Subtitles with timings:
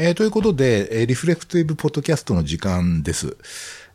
[0.00, 3.36] えーということで、えーリフレクティブポッドキャストの時間です。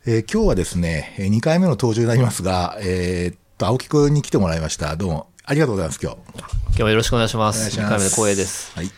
[0.04, 4.96] えー今日はですね、2回目の登場になりますが、えーっと、青木くんに来てもらいました。
[4.96, 6.18] どうも、ありがとうございます、今日。
[6.36, 7.64] 今日はよろしくお願いします。
[7.64, 8.72] ます2回目で光栄です。
[8.76, 8.90] はい。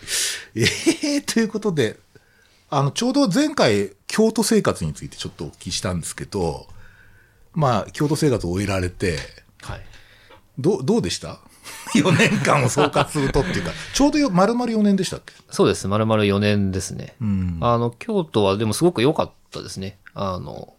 [0.56, 1.96] えー、ということで、
[2.70, 6.66] あの、ちょうど前回、京都生活についてちょっとお聞きしたんですけど、
[7.54, 9.18] まあ、京都生活を終えられて、
[9.62, 9.80] はい。
[10.58, 11.38] どう、どうでした？
[11.94, 15.32] ?4 年間を総括するとっていうか、 ちょうどよ丸々4年でしたっけ？
[15.50, 15.88] そうです。
[15.88, 17.14] 丸々4年ですね。
[17.22, 19.98] んあの、京都はでもすごく良かったですね。
[20.14, 20.74] あの、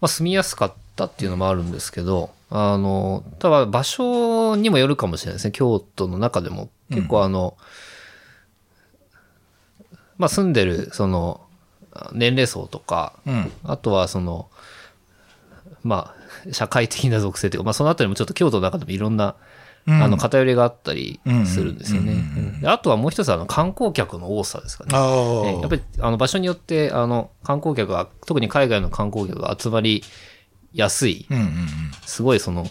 [0.00, 5.52] まあ、住みやすかったっていうのもあるんですけど、あの、ただ場所にもよるかもしれないですね。
[5.52, 7.56] 京都の中でも結構あの、
[10.18, 11.40] まあ、住んでる、その、
[12.12, 13.52] 年齢層とか、うん。
[13.64, 14.48] あとはその、
[15.82, 16.14] ま
[16.48, 19.34] あ、社会的な属性というか、まあそのあたりもちょっと京都の中でもいろんな、
[19.86, 22.12] あの、偏りがあったりするんですよね。
[22.64, 24.90] あとはもう一つあの、観光客の多さですかね。
[25.60, 30.04] やっぱり、あの、場所によって、あの、観光客が、特に海外の観光客が集まり
[30.72, 31.26] やすい。
[32.06, 32.66] すごいその、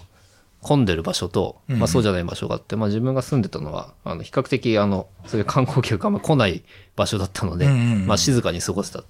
[0.62, 6.64] 混んでる場所と、まあそうじゃない場所があって、まあ自分が住んでたのは、あの、比較的、あの、そういう観光客があんま来ない
[6.96, 7.66] 場所だったので、
[8.08, 9.04] まあ静かに過ごせた。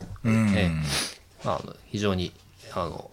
[1.43, 2.31] まあ、非常に、
[2.73, 3.11] あの、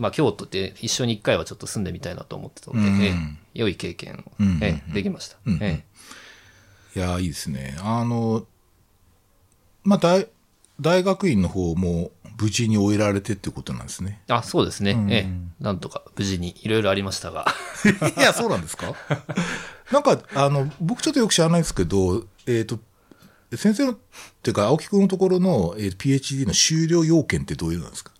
[0.00, 3.14] まあ、京都って一緒に一回はちょっと住んでみたいなと思ってたので、うんええ
[3.52, 4.64] 良い経験を、うんうんうん。
[4.64, 5.36] ええできました。
[5.46, 5.84] うんえ
[6.96, 7.76] いや、いいですね。
[7.80, 8.46] あの、
[9.84, 10.28] まあ、大、
[10.80, 14.22] 大学院の方も無事に終えられてってことなんですね。
[14.28, 15.62] えあ、そうですね、ええ。
[15.62, 17.46] なんとか無事にいろいろありましたが。
[18.16, 18.94] いや、そうなんですか？
[19.92, 22.78] なんか、あの、僕ちょっとよく知らないですけど、えっ、と、
[23.56, 23.96] 先生の、っ
[24.42, 28.12] ていうか、青木くんのところの、えー PhD の修了要件ってどういうのなんですか？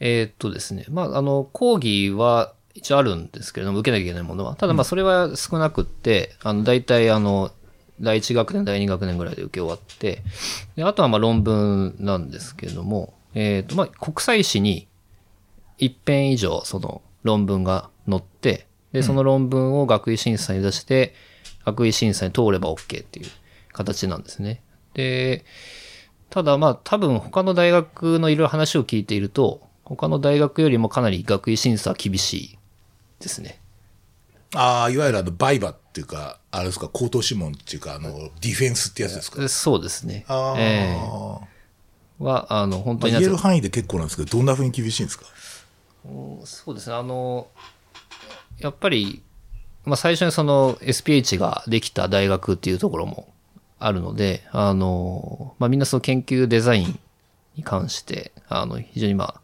[0.00, 4.56] えーっとですね、まあ、あの、講義は一応あるんですけれども、受けなきゃいけないものは。
[4.56, 7.50] ただ、まあ、それは少なくって、あの、大体、あの、
[8.00, 10.22] 第1学年、第2学年ぐらいで受け終わって、
[10.76, 14.86] であとは、まあ、論文なんですけれども、えーっと、まあ、国際誌に
[15.78, 21.14] 一編以上、その、論文が載って、で、その論文を学位審査に出して、
[21.64, 23.26] 学位審査に通れば OK っていう
[23.72, 24.62] 形なんですね。
[24.94, 25.44] で、
[26.30, 32.58] ただまあ多分他の大学のいろいろ話を聞いていると、他の大学よりもかなり学位審査は厳しい
[33.20, 33.60] ですね。
[34.54, 39.40] ああ、いわゆるあの、バイバっていうか、あれですか、口頭諮問っていうか、あの、ディフェンスってやつですか？
[39.40, 40.24] でそうですね。
[40.28, 40.98] ああ、え
[42.20, 45.26] えは、あの、本当まあ、になぜ言える範囲で結構なんですけど、どんな風に厳しいんですか？
[46.44, 46.96] そうですね。
[46.96, 47.48] あの、
[48.58, 49.22] やっぱり、
[49.84, 53.32] まあ最初にその SPH ができた大学っていうところも
[53.78, 56.98] あるので、あの、まあみんなその研究デザイン
[57.56, 59.40] に関して、あの、非常にまあ、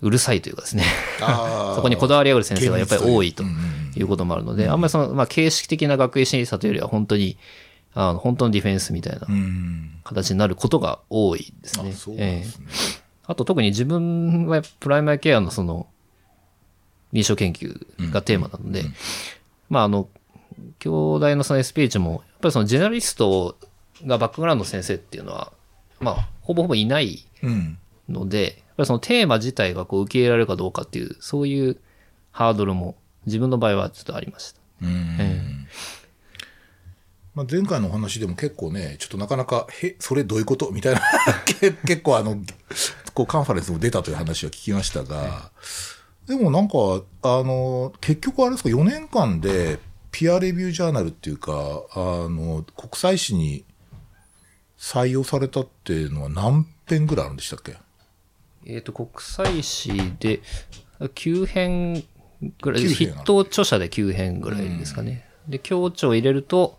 [0.00, 0.84] うるさいというかですね。
[1.20, 3.42] あ そこにこだわりある先生がやっぱり多いと
[3.96, 7.36] いうこともあるので、あんまりその、まあ、形式的な学位審査というよりは本当に、
[7.94, 9.90] あの、本当のディフェンスみたいなうん。
[10.04, 11.82] 形になることが多いですね。
[11.82, 12.16] あね。
[12.18, 15.86] ええあと特に自分はプライマリケアのその、
[17.12, 18.84] 臨床研究がテーマなので、
[19.70, 20.08] まああの、
[20.78, 23.56] 兄弟のその SPH も、やっぱりそのジェネラリスト
[24.04, 25.52] がバックグラウンドの先生っていうのは、
[26.00, 27.78] まあ、ほぼほぼいないうん。
[28.08, 31.78] ので、やっぱりそのテーマ自体がこう受け入れられるかどうかっていう、そういう
[32.30, 34.60] ハードルも自分の場合はちょっとありました。
[34.82, 35.16] うん。
[35.20, 35.42] え
[37.34, 40.70] まあ、前回のお話でも結構ね、ちょっとなかなか、へ、それどういうこと？
[40.70, 41.00] みたいな、
[41.44, 42.36] け結構あの、
[43.12, 45.50] こうカンファレンスも出たという話は聞きましたが、
[46.28, 46.74] でもなんか、
[47.22, 49.80] あの、結局あれですか、4年間で、
[50.12, 51.52] ピアレビュージャーナルっていうか、
[51.92, 51.98] あ
[52.28, 53.64] の、国際誌に
[54.78, 57.76] 採用されたっていうのは何編ぐらいあるんでしたっけ？
[58.66, 60.40] えっ、と、国際誌で
[61.00, 62.04] 9編
[62.60, 65.26] ぐらい、9編筆頭著者で9編ぐらいですかね。
[65.48, 66.78] で、協調を入れると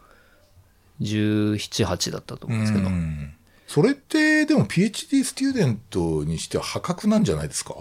[1.01, 2.87] 17、8だったと思うんですけど。
[2.87, 3.33] うん
[3.67, 7.73] それって、でも PhD スチューデントにしては破格なんじゃないですか？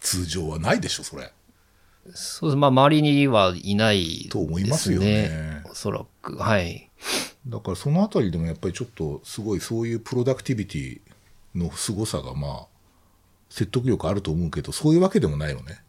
[0.00, 1.32] 通常はないでしょ、それ。
[2.14, 2.56] そうです。
[2.56, 4.30] まあ、周りにはいないね。
[4.30, 6.36] と思いますよねおそらく。
[6.36, 6.88] はい。
[7.46, 11.00] だからそのあたりでもやっぱりちょっとすごいそういうプロダクティビティ
[11.54, 12.66] の凄さがまあ
[13.54, 15.80] 説得力あると思うけどそういうわけでもないのね。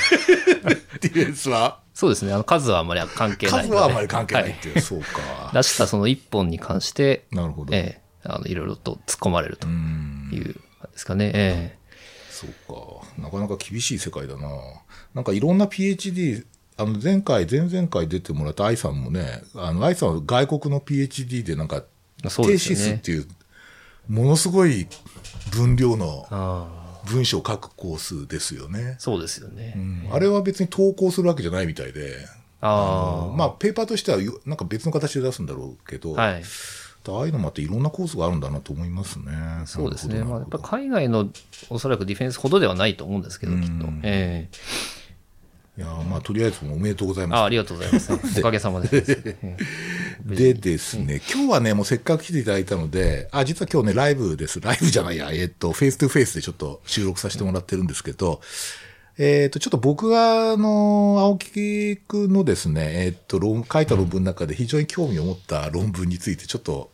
[1.00, 2.34] ディフェンスはそうですね。
[2.34, 3.68] あの、数はあまり関係ないので。
[3.70, 5.50] 数はあまり関係ないっはていう、そうか。
[5.54, 7.74] 出したその一本に関して、なるほど。
[7.74, 10.60] ええあの、いろいろと突っ込まれるとうん、いう、で
[10.94, 11.32] すかね。
[11.34, 11.78] ええ
[12.30, 13.20] そうか。
[13.20, 14.48] なかなか厳しい世界だな。
[15.14, 16.44] なんかいろんな PhD、
[16.76, 21.82] あの前回、前々回出てもらった愛さんもね、あの愛さんは外国の PhD でなんか、ね
[22.22, 23.26] テーシスっていう、
[24.08, 24.86] ものすごい
[25.50, 26.77] 分量のああ
[27.08, 28.96] 文章を書くコースですよね。
[28.98, 29.74] そうですよね。
[29.76, 32.16] うんあれは別に投稿するわけじゃないみたいで、
[32.60, 33.36] ああ。
[33.36, 36.42] まあ、ペーパーとしてはよなんか別の形で出すんだろうけど、はい。
[37.06, 39.32] ああいうのもあっていろんなコースがあるんだなと思いますね。
[39.64, 40.22] そうですね。
[40.24, 41.30] まあ、やっぱ海外の
[41.70, 43.86] おそらくディフェンスほどではないと思うんですけど、きっと。
[44.02, 44.48] え
[45.78, 47.44] いやーまあとりあえずもうおめでとうございますえあ。
[47.44, 48.12] ありがとうございます。
[48.40, 49.00] おかげさまで
[50.24, 54.60] で ですね、今日はね、もうせっかく来ていただいたので、あ、実は今日ね、ライブです。
[54.60, 58.40] ライブじゃないや、えっと、 face to face でちょっと収録させてもらってるんですけど、
[59.18, 66.90] えっと、ちょっと僕が、あの、青木くんのですね、えっと、論、書いた論文の中で非常に興味を持った論文について、ちょっと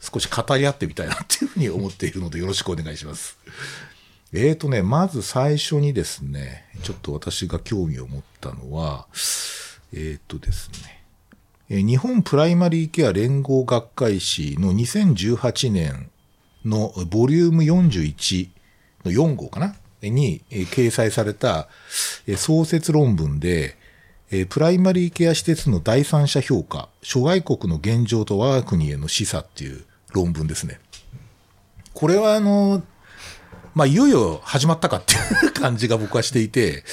[0.00, 3.36] 少し語り合ってみたいなっていうふうに思っているので、よろしくお願いします。
[4.32, 9.06] えーとね、まず最初にですね、ちょっと私が興味を持ったのは、
[9.92, 10.70] えーとです
[11.70, 16.10] ね、日本プライマリーケア連合学会誌の2018年
[16.64, 18.50] のボリューム41
[19.04, 19.74] の4号かな？
[20.02, 21.68] に、掲載された、
[22.36, 23.76] 創設論文で、
[24.50, 30.80] プライマリーケア施設の第三者評価、諸外国の現状と我が国への示唆っていう論文ですね。
[31.94, 32.82] これはあの、
[33.74, 36.84] まあ、いよいよ始まったかっていう感じが僕はしていて、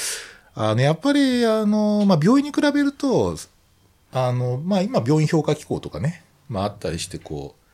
[0.53, 3.35] あの、やっぱり、あの、まあ、病院に比べると、
[4.13, 7.65] あの、まあ、今、病院評価機構とかね、まあ、あったりして、こう、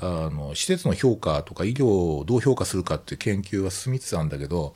[0.00, 4.72] あの、施設の評価とか医療をどう評価するかっていう研究は進みつつあるんだけど、やっ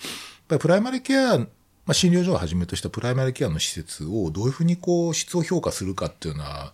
[0.48, 1.46] ぱりプライマリケア、ま
[1.88, 6.72] あ、診療所をはじめとしたプライマリケアの施設をどういうふうにこう、質を評価するかっていうのは、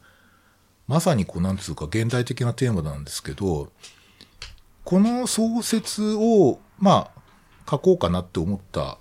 [0.87, 3.73] まさにこう、なんつうか、現代的なテーマなんですけど、
[4.87, 7.21] この創設を、まあ、
[7.69, 8.99] 書こうかなって思った、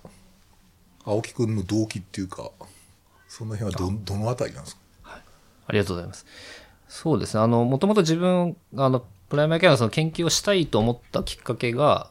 [1.04, 2.50] 青木くんの動機っていうか、
[3.28, 4.82] その辺はど、どのあたりなんですか？
[5.04, 6.26] ありがとうございます。
[6.88, 7.42] そうですね。
[7.44, 12.10] あの、もともと自分、あの、プライマリケアのその研究をしたいと思ったきっかけが、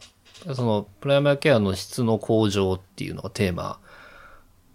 [0.54, 3.80] その、プライマリケアの質の向上っていうのがテーマ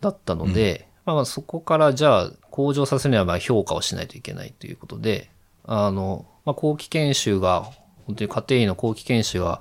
[0.03, 5.31] だったので、まあまあそこからじゃあ向上させるにはまあ評価をしないといけないということで、
[5.64, 7.70] あの、まあ後期研修が、
[8.10, 9.60] 本当に家庭医の後期研修が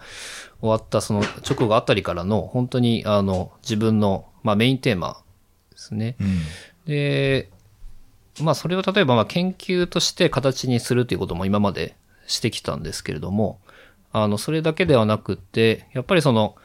[0.61, 5.21] 終わったその直後あたりからの、本当にあの、自分の、まあメインテーマ
[5.71, 6.15] ですね。
[6.19, 6.39] うん。
[6.85, 7.49] で、
[8.41, 11.95] まあそれを例えばまあ研究として形にするということも今まで
[12.27, 13.59] してきたんですけれども、
[14.11, 16.55] あの、それだけではなくって、やっぱりその、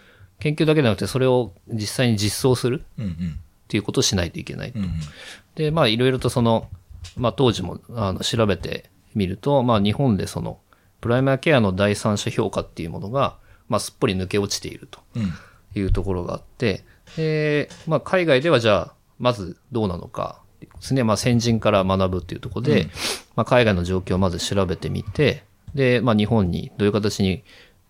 [0.40, 2.84] 研究だけではなくてそれを実際に実装する。
[2.98, 4.78] っていうことをしないといけないと。
[4.78, 4.92] うんうん。
[5.54, 6.69] で、まあいろいろとその、
[7.16, 10.58] まあ当時もあの調べてみると、まあ日本でその、
[11.05, 13.37] プライマーケアの第三者評価っていうものが、
[13.69, 15.01] まあすっぽり抜け落ちていると。
[15.15, 15.35] うん。
[15.77, 16.85] いうところがあって、
[17.17, 22.89] で、まあ、海外ではじゃあ、まずどうなのかですね、まあ、先人から学ぶっていうところで、
[23.37, 27.43] まあ、海外の状況をまず調べてみて、で、まあ、日本にどういう形に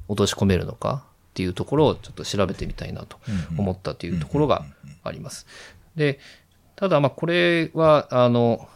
[0.08, 3.18] 落とし込めるのかっていうところをちょっと調べてみたいなと
[3.58, 4.64] 思ったというところが
[5.02, 5.46] あります。
[5.94, 6.18] で、
[6.76, 8.66] ただ、まあ、これは、あの、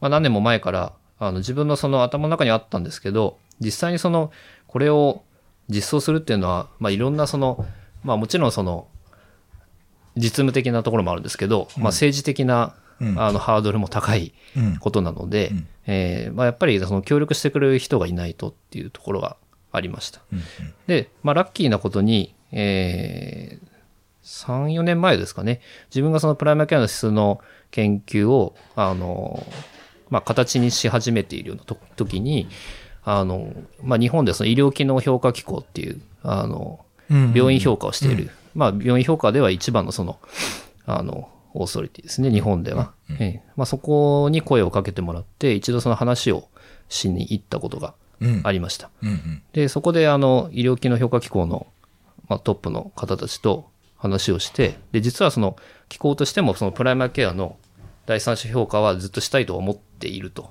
[0.00, 4.30] まあ、何年も前から、あの、自分のその頭の中にあったんですけど、実際にその、
[4.66, 5.22] これを
[5.68, 7.66] 実装するっていうのは、まあ、いろんなその、
[8.02, 8.88] まあ、もちろんその、
[10.16, 13.20] 実務的なところもあるんですけど、まあ、政治的な、うん。
[13.20, 14.76] あの、ハードルも高いうん。
[14.78, 15.68] ことなので、うん。
[15.86, 19.36] えーまあ、やっぱりその協力してくれる人がいないとっていうところが
[19.72, 20.20] ありました。
[20.32, 20.42] うん
[20.86, 25.60] で、まあ、ラッキーなことに、えー、3、4年前ですかね、
[25.90, 27.40] 自分がそのプライマーケアの質の
[27.70, 29.46] 研究を、あの、
[30.10, 32.48] まあ、形にし始めているようなと時に、
[33.10, 33.52] あの、
[33.82, 38.30] まあ、日本でその医療機能評価機構っていう、あの、うん病院評価をしている。
[38.54, 40.18] まあ、病院評価では一番のその、
[40.84, 42.92] あの、オーソリティですね、日本では。
[43.18, 46.48] ええまあ、そこに声をかけてもらって、一度その話を
[46.90, 48.40] しに行ったことがうん。
[48.44, 48.90] ありました。
[49.02, 49.42] うんうん。
[49.52, 51.66] で、そこであの、医療機能評価機構の、
[52.28, 55.56] まあ、トップの方たちと話をして、で、実はその、
[55.88, 57.56] 機構としてもそのプライマーケアの
[58.04, 60.50] 第三者評価はずっとしたいと思っていると。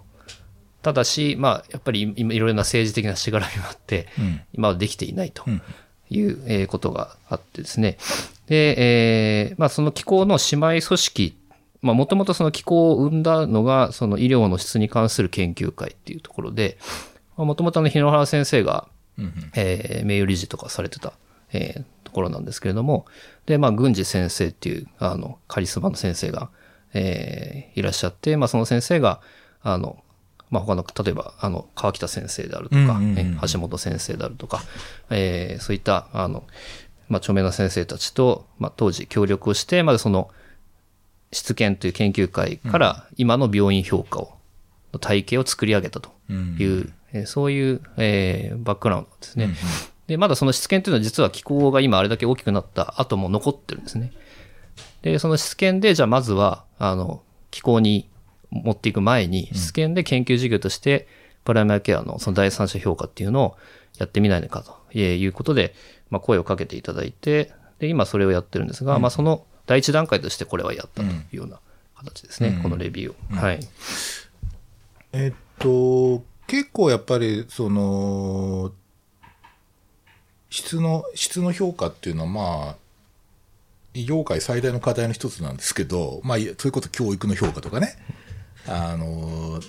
[0.88, 4.41] ただし、まあ、やっぱり今いろいろな政治的なしがらみもあって、うん。
[4.53, 5.62] 今はできていないとうん。
[6.10, 7.98] いうえーことがあってですね。
[8.48, 11.38] で、えーまあその機構の姉妹組織、
[11.82, 16.77] まあもともとその機構を生んだのが、その医療の質に関する研究会っていうところで、
[17.36, 18.88] もともとあの日野原先生が、
[19.20, 21.12] うんえー名誉理事とかされてた、
[21.51, 23.06] えーところなんですけれども、
[23.46, 26.50] で、まあ、郡司先生っていう、あの、カリスマの先生が、
[26.94, 29.20] えーいらっしゃって、まあ、その先生が、
[29.62, 30.01] あの、
[30.50, 33.00] まあ、他の、例えば、あの、川北先生であるとか、
[33.51, 34.62] 橋本先生であるとか、
[35.10, 36.44] えーそういった、あの、
[37.10, 40.30] まあ、著名な先生たちと、まあ、当時協力をして、まずその、
[41.34, 44.38] 質研という研究会から今の病院評価を、
[44.94, 46.56] の体系を作り上げたとうん。
[46.60, 49.54] いう、えーそういう、えーバックグラウンドですね。
[50.08, 54.13] で、まだその質検というのは実は気候が今あれだけ大きくなった後も残ってるんですね。
[55.01, 58.08] で、その質検で、じゃあまずは、あの、気候に
[58.50, 61.08] 持っていく前に、質検で研究事業として、
[61.44, 63.58] プライマーケアのその第三者評価っていうのを
[63.98, 65.74] やってみないのかということで、
[66.10, 71.60] まあ、声をかけていただいて、で、今それをやってるんですが、まあ、その第一段階としてこれはやったというような
[71.96, 72.63] 形ですね、うん。
[72.63, 73.39] このレビューを。
[73.39, 73.60] はい。
[75.13, 78.72] えっと、結構やっぱり、その、
[80.50, 82.75] 質の、質の評価っていうのは、まあ、
[83.94, 87.98] 医療界最大の課題の一つなんですけど、まあ、いそれこそ教育の評価とかね、
[88.68, 89.60] あの、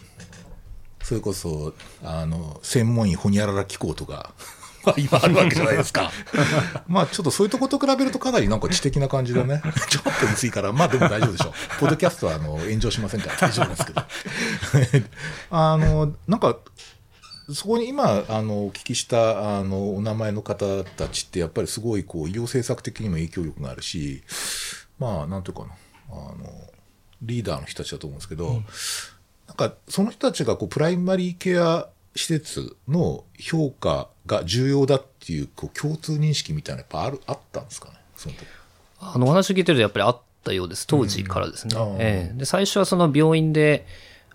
[1.03, 4.35] それこそ、あの、専門医ほにゃらら機構とか、
[4.85, 6.13] まあ今あるわけじゃないですか。
[6.87, 9.63] まあちょっとそういうとこと比べるとかなりなんか知的な感じだね。
[9.91, 11.53] ちょっと薄いから、まあでも大丈夫でしょう。
[11.81, 14.03] ポッドキャストはあの炎上しませんから大丈夫ですけど。
[15.51, 16.59] あの、なんか、
[17.55, 24.23] そこに今、あの、お聞きした、あの、お名前の方たちって、やっぱりすごい、こう、医療政策的にも影響力があるし、
[24.99, 25.69] まあ、なんていうかな、
[26.11, 26.68] あの、
[27.23, 28.63] リーダーの人たちだと思うんですけど、
[29.49, 38.47] なんか、その人たちが、こう、プライマリーケア施設の評価が重要だっていう、こう、共通認識みたいな、やっぱある、あったんですかね、その時。
[39.01, 40.87] あの、お話を聞いてるとやっぱりあったようです。
[40.87, 41.77] 当時からですね。
[41.77, 43.87] うんええで、最初はその病院で、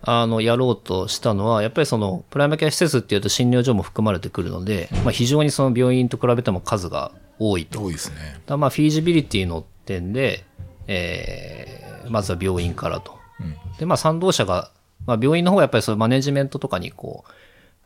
[0.06, 7.82] あの、やろうとしたのは、やっぱりその、プライマーケア施設っていうと診療所も含まれてくるので、まあ非常にその病院と比べても数が多いと。
[7.82, 8.40] 多いですね。
[8.46, 10.44] だまあ、フィージビリティの点で、
[10.86, 13.18] えーまずは病院からと。
[13.40, 13.56] うん。
[13.78, 14.70] で、まあ、賛同者が、
[15.06, 17.32] まあ、病院の方がやっぱりそういうマネジメントとかにこう、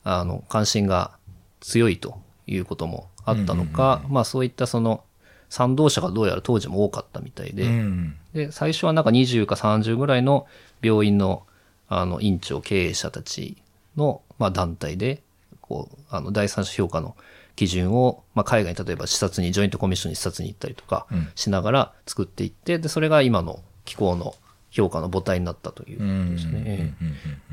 [0.04, 1.12] あの、関心が
[1.60, 5.04] 強いということもあったのか、まあ、そういったその、
[5.48, 8.16] 賛同者がどうやら当時も多かったみたいで、うん。
[8.34, 10.46] で、最初はなんか20か30ぐらいの
[10.82, 11.44] 病院の、
[11.88, 13.56] あの、院長、経営者たち
[13.96, 15.22] の、まあ、団体で、
[15.62, 17.16] こう、あの、第三者評価の
[17.58, 24.36] 基準を、まあ、海外に例えば視察に、ジョイントコミッションに視察に行ったりとかうんしながら作っていって、で、それが今の機構の
[24.70, 26.24] 評価の母体になったといううん。
[26.24, 26.94] ことですね。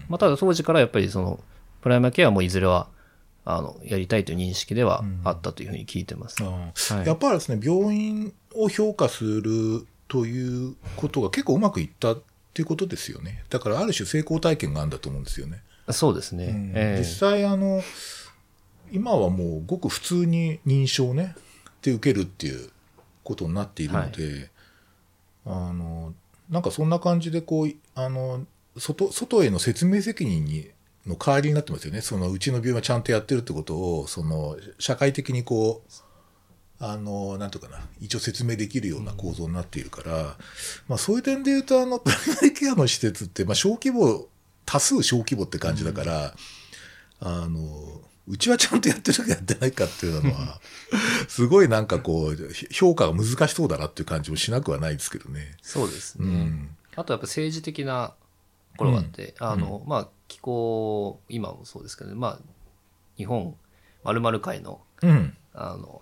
[0.08, 1.40] まあ、ただ当時からやっぱりその、
[1.82, 2.88] プライマーケアもいずれは、
[3.46, 6.38] あの、やりたいという認識ではあったというふうに聞いてます。
[6.44, 12.22] やっぱりですね、病院を評価するということが結構うまくいったっ
[12.54, 13.44] ていうことですよね。
[13.50, 15.62] だからある種成功体験があるんだと思うんですよね。
[15.92, 16.46] そうですね。
[16.46, 17.82] うんええ実際あの、
[18.96, 21.36] 今はもうごく普通に認証ね、
[21.82, 22.70] で受けるっていう
[23.26, 24.50] ことになっているので、
[25.46, 26.14] あの、
[26.50, 28.46] なんかそんな感じでこう、あの、
[28.78, 30.70] 外、外への説明責任に、
[31.06, 32.02] の代わりになってますよね。
[32.02, 35.92] そのうちの病院はちゃんとやってるってことを、その、社会的にこう、
[36.80, 40.38] あの、なんとかな、一応説明できるような構造になっているから、
[40.88, 44.28] まあそういう点で言うと、あの、プライマリケアの施設って、まあ小規模、
[44.66, 46.36] 多数小規模って感じだから、
[47.20, 50.60] あの、うちはちゃんとやってるかやってないかっていうのは、
[51.28, 52.38] すごいなんかこう、
[52.72, 55.56] 評価が難しそうだなっていう感じもしなくはないですけどね。
[55.62, 56.28] そうですね。
[56.28, 56.76] うん。
[56.96, 58.16] あとやっぱ政治的な
[58.74, 62.40] ところがあって、あの、まあ、気候、今もそうですけど、ね、まあ、
[63.18, 63.56] 日本
[64.04, 65.38] 〇〇会の、うん。
[65.54, 66.02] あの、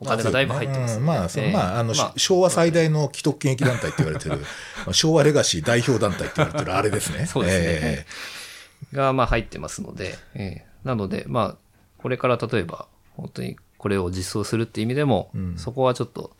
[0.00, 1.06] お金がだいぶ入ってます、うん。
[1.06, 1.52] まあ、そのええ。
[1.52, 4.44] まあ、あの、まあ昭和最大の既得権益団体って言われてる、ま
[4.88, 7.26] あ昭和レガシー代表団体って言われてるあれですね。
[7.30, 8.06] そうですね。
[8.92, 8.96] え。
[8.96, 11.56] が、まあ入ってますので、ええなので、まあ、
[11.98, 16.36] これから例えば、本当にこれを実装するっていう意味でも、うんそこはちょっと、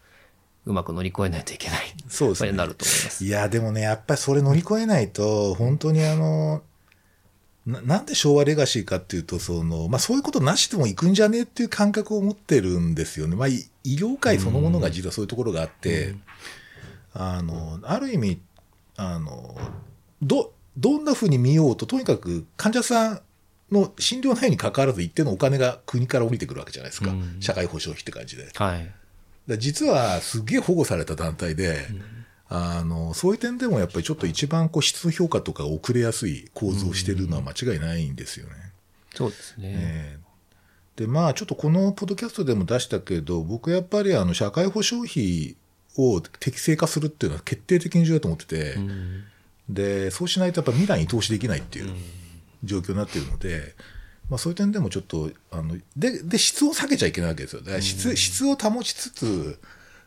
[0.65, 1.93] うまく乗り越えないといけない。
[1.99, 2.53] えそうですね。
[2.53, 3.25] になると思います。
[3.25, 6.63] いや、でもね、やっぱりそれ乗り越えないと、本当にあの、
[7.67, 13.37] ななんで昭和レガシーかっていうと、その、まあそういうことなしでも行くんじゃねえっていう感覚を持ってるんですよね。
[13.37, 16.15] まあい医療界そのものが実はそういうところがあって、
[17.13, 18.41] あの、ある意味、
[18.97, 19.57] あの、
[20.23, 23.21] ど、どんな風に見ようと、とにかく患者さん
[23.73, 27.11] の診療内容に関わらず一定のお金が国から降りてくるわけじゃないですか。
[27.11, 28.49] うん社会保障費って感じで。
[28.55, 28.91] はい。
[29.49, 31.87] だ実はすげえ保護された団体で、
[32.49, 38.53] あのそういう点でもやっぱりちょっと一番こう質評価とかが遅れやすい構造をしてるのは間違いないんですよね。
[39.15, 39.63] そうですね。
[39.65, 40.23] ええ
[40.95, 45.57] でまあちょっとこのポッドキャストでも出したけど僕やっぱりあの社会保障費
[45.97, 49.25] を適正化するっていうのは決定的に重要だと思ってて、うん
[49.69, 51.95] でそうしないとやっぱ未来に投資できないっていう
[52.65, 53.75] 状況になっているので、
[54.31, 59.59] まあ、そういう点でもちょっとあのでで質を下げちゃいけないわけですよだから質,、質を保ちつつ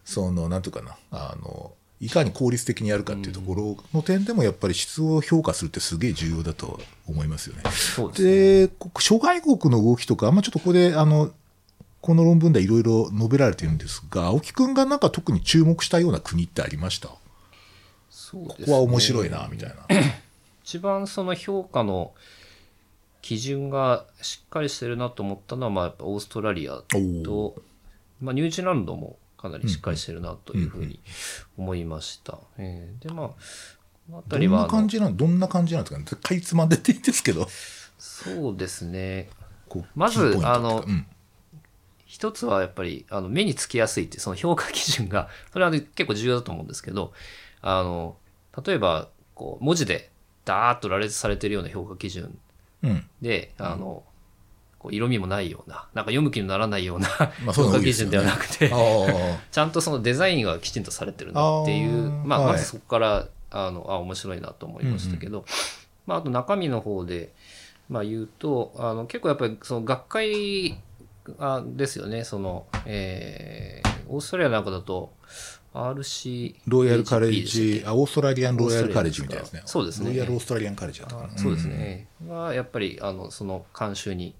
[0.03, 7.63] そのなんとかなあのいかに効率的にやるかっていうところの点でもやっぱり質を評価するってすげえ重要だと思いますよね。
[7.63, 8.01] です
[8.67, 8.69] ね。
[8.99, 11.31] 諸外国の動きとか、あんまちょっとここで、あの、
[12.01, 17.07] この論文ではいろいろ述べられてるんですが、青木くんがなんか特に注目したような国ってありました？
[17.07, 17.13] ね
[18.33, 19.75] ここは面白いな、みたいな。
[20.65, 22.11] 一番その評価の
[23.25, 26.83] 基準がしっかりしてるなと思ったのは、まあやっぱオーストラリア
[27.23, 27.55] と、
[28.21, 30.99] まあニュージーランドもかなりしっかりしてるなというふうに
[31.57, 32.37] 思いました。
[32.59, 33.33] えーで、まあ、こ
[34.11, 35.99] のどんな辺りはあの、感じなん、どんな感じなんですか？
[36.17, 36.17] ね。
[36.21, 37.47] かいつまんでっていいんですけど。
[37.97, 39.29] そうですね。
[39.95, 41.07] まずあのうん
[42.05, 47.11] 一つはやっぱりあの目につきやすいってその評価基準が、 それは、ね、結構重要だと思うんですけど、
[47.61, 48.15] あの、
[48.63, 50.11] 例えば、こう、文字で
[50.45, 52.37] ダーッと羅列されてるような評価基準
[52.85, 53.09] うん。
[53.21, 54.03] で、あの、
[54.79, 57.07] こう色味もないような、なんか読む気にならないような
[57.53, 58.71] 評価基準ではなくて。
[59.51, 62.51] ちゃんとそのデザインがきちんとされてるなっていう、まあ、はい。
[62.53, 65.45] まずそこから、あの、あ、面白いなと思いましたけど、
[66.05, 67.33] まあ、あと中身の方で、
[67.89, 70.77] まあ言うと、あの、結構やっぱりその学会
[71.39, 75.11] あですよね、その、えー、オーストラリアなんかだと、
[75.75, 79.61] RC、ロイヤルカレッジ、あ、オーストラリアンロイヤルカレッジみたいなですね。
[79.65, 81.37] そうですねロイヤルオーストラリアンカレッジだったかな。
[81.37, 82.07] そうですね。
[82.27, 84.33] が、やっぱり、あの、その慣習に。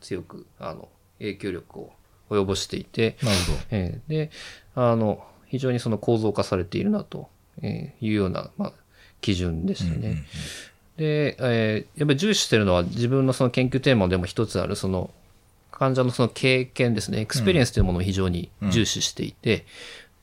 [0.00, 1.92] 強く、あの、影響力を
[2.28, 3.58] 及ぼしていて、なるほど。
[3.70, 4.30] えーで、
[4.74, 7.28] あの、非常にその構造化されているなと
[7.62, 8.72] えーいうような、まあ、
[9.22, 10.24] 基準でしたね。
[10.98, 15.10] で、えーやっぱり重視してるのは自分のその研究テーマでも一つある、その、
[15.70, 19.64] 患者のその経験ですね、 experience というものを非常に重視していて、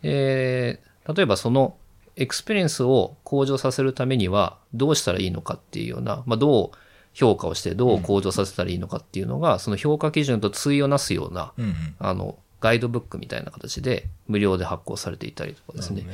[0.04, 1.76] えー例えばその
[2.16, 6.78] experience を向上させるためにはどうしたらいいのかっていうような、まあ、どう
[7.14, 11.96] 評価をしてどう向上させたらいいのかっていうのが、その評価基準と対をなすような、うんうん。
[12.00, 16.04] あの、ガイドブックみたいな形で無料で発行されていたりとかですね。
[16.04, 16.08] ね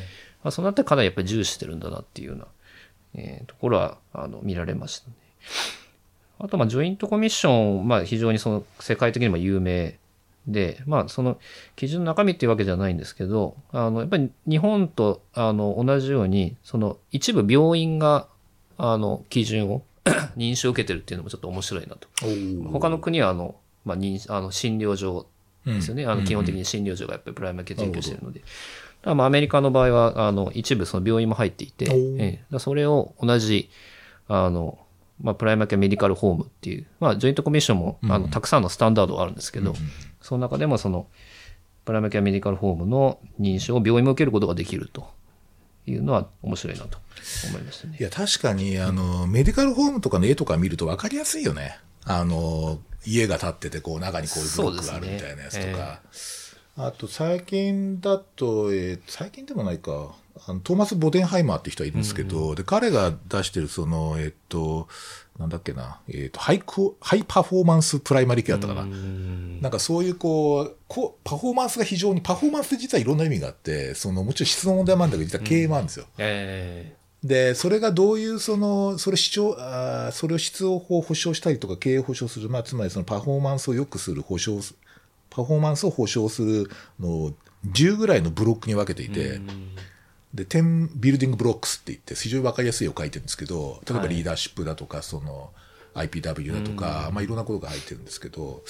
[0.43, 2.45] まあ、そのあたりかなりやっぱり重視してるんだなっていうような、
[3.15, 5.15] えーところは、あの、見られましたね。
[6.39, 9.97] あと、まあ、ジョイントコミッション、まあ、非常にその世界的にも有名
[10.47, 11.37] で、まあ、その
[11.75, 18.27] 基準の中身っていうわけじゃないんですけど、あの、やっぱり日本と、あの、同じように、その一部病院が、
[18.77, 19.83] あの、基準を
[20.37, 22.07] 認証を受けてるっていうのもちょっと面白いなと。
[22.71, 25.27] 他の国は、あの、まあ、認あの診療所
[25.65, 26.05] ですよね。
[26.05, 28.41] あの基本的に診療所がやっぱりプライマー系提供しているので。
[29.01, 31.85] だまあアメリカの場合は、あの、一部その病院も入っていて、
[32.19, 32.59] ええ。
[32.59, 33.69] それを同じ、
[34.27, 34.77] あの、
[35.21, 39.73] まあ、プライマー系メディカルホームっていう、まあ、ジョイントコミッションも、あの、たくさんのスタンダードがあるんですけど、
[40.27, 41.07] その中でもその、
[41.85, 45.07] プライマーケアメディカルホームの認証を病院も受けることができると
[45.85, 46.97] いうのは面白いなと
[47.49, 48.03] 思いましたねい。
[48.03, 51.79] や、確かに、あの、メディカルホームとかの絵とか見ると分かりやすいよね。
[52.03, 56.01] あの、家が建ってて、こう、中にこういうブロックがあるみたいなやつとか。
[56.75, 60.13] あと、最近だと、えー最近でもないか、
[60.45, 64.87] あのトーマス・ボデンハイマーって人がいるんですけど、で、彼が出してる、その、えっと、
[65.39, 68.87] なんだっけな、えっと、ハイク、 high performance primary care だったかな。
[69.61, 76.05] なんかそういうこう、こう、パフォーマンスが非常に、パフォーマンスって実はいろんな意味があって、その、もちろん質の問題もあるんだけど、実は経営もあるんですよ。
[76.17, 84.75] えで、それがどういう、その、それ主張、あーそれを質を保証したりとか、経営を保証する、まあ、つまりそのパフォーマンスを良くする保証す、
[85.29, 86.69] パフォーマンスを保証する
[86.99, 87.33] のを
[87.71, 89.41] 10ぐらいのブロックに分けていて、
[90.33, 95.51] で、10ビルディングブロックスって言って、非常に分かりやすい絵を描いてるんですけど、例えばはいリーダーシップだとか、その、
[95.97, 98.63] IPW だとか、まあいろんなことが入ってるんですけど、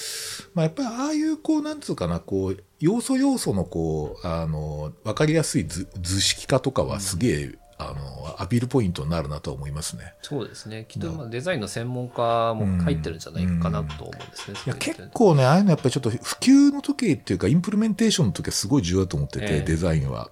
[0.54, 10.13] まあやっぱりああいうこう、なんつうかな、こう、要素要素のこう、あの、分かりやすい図図式化とかはすげえ、あの、アピールポイントになるなとは思いますね。
[10.22, 10.86] そうですね。
[10.88, 14.58] きっとまあデザインの専門家も入ってるんじゃないかなと思うんですね。
[14.65, 20.32] いや、そうう点で結構ね、ああいうのやっぱりちょっと普及の時っていうか、インプルメンテーションの時はすごい重要だと思ってて、ええデザインは。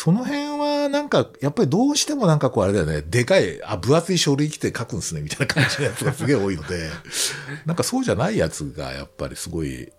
[0.00, 6.88] その辺は、なんか、やっぱりどうしてもなんかこうあれだよね、でかい、あ、分厚い書類来て書くんですね、みたいな感じのやつがすげえ多いので、
[7.66, 9.90] なんかそうじゃないやつがやっぱりすごい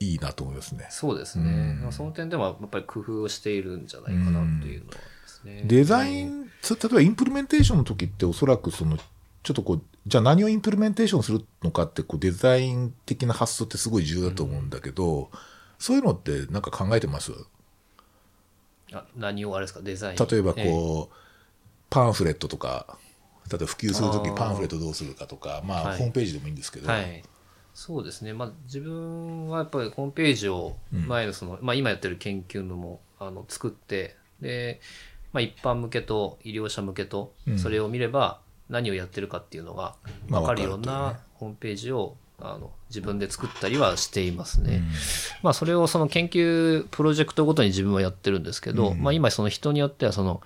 [0.00, 0.86] いいなと思いますね。
[0.88, 1.78] そうですね。
[1.82, 5.62] まあその点ではやっぱり工夫をしているんじゃないかなというのはですね。
[5.66, 15.30] デザイン、つ例えばインプルメンテーションの時っておそらくその、ちょっとこう、じゃあ何をインプルメンテーションするのかって、こう、デザイン的な発想ってすごい重要だと思うんだけど、
[15.78, 17.30] そういうのってなんか考えてます？
[18.94, 20.18] あ何をあれですか、デザイン。
[20.18, 20.70] 例えばええ。
[20.70, 21.14] こう、
[21.90, 22.98] パンフレットとか、
[23.50, 24.34] 例えば普及するときあー。
[24.34, 25.98] パンフレットどうするかとか、まあ、はい。
[25.98, 27.22] ホームページでもいいんですけど、はい。
[27.74, 28.32] そうですね。
[28.32, 30.76] まあ、自分はやっぱりホームページを
[31.08, 34.80] 前のその、まあ今やってる研究のも、あの、作って、で、
[35.32, 39.96] まあ一般向けと医療者向けと、それを見れば何をやってるかっていうのが
[40.28, 44.82] まあわかるようなホームページを、あの、自分で作ったりはしていますね。
[45.42, 50.40] まあそれをその研究プロジェクトごとに自分はやってるんですけど、まあ今その人によってはその、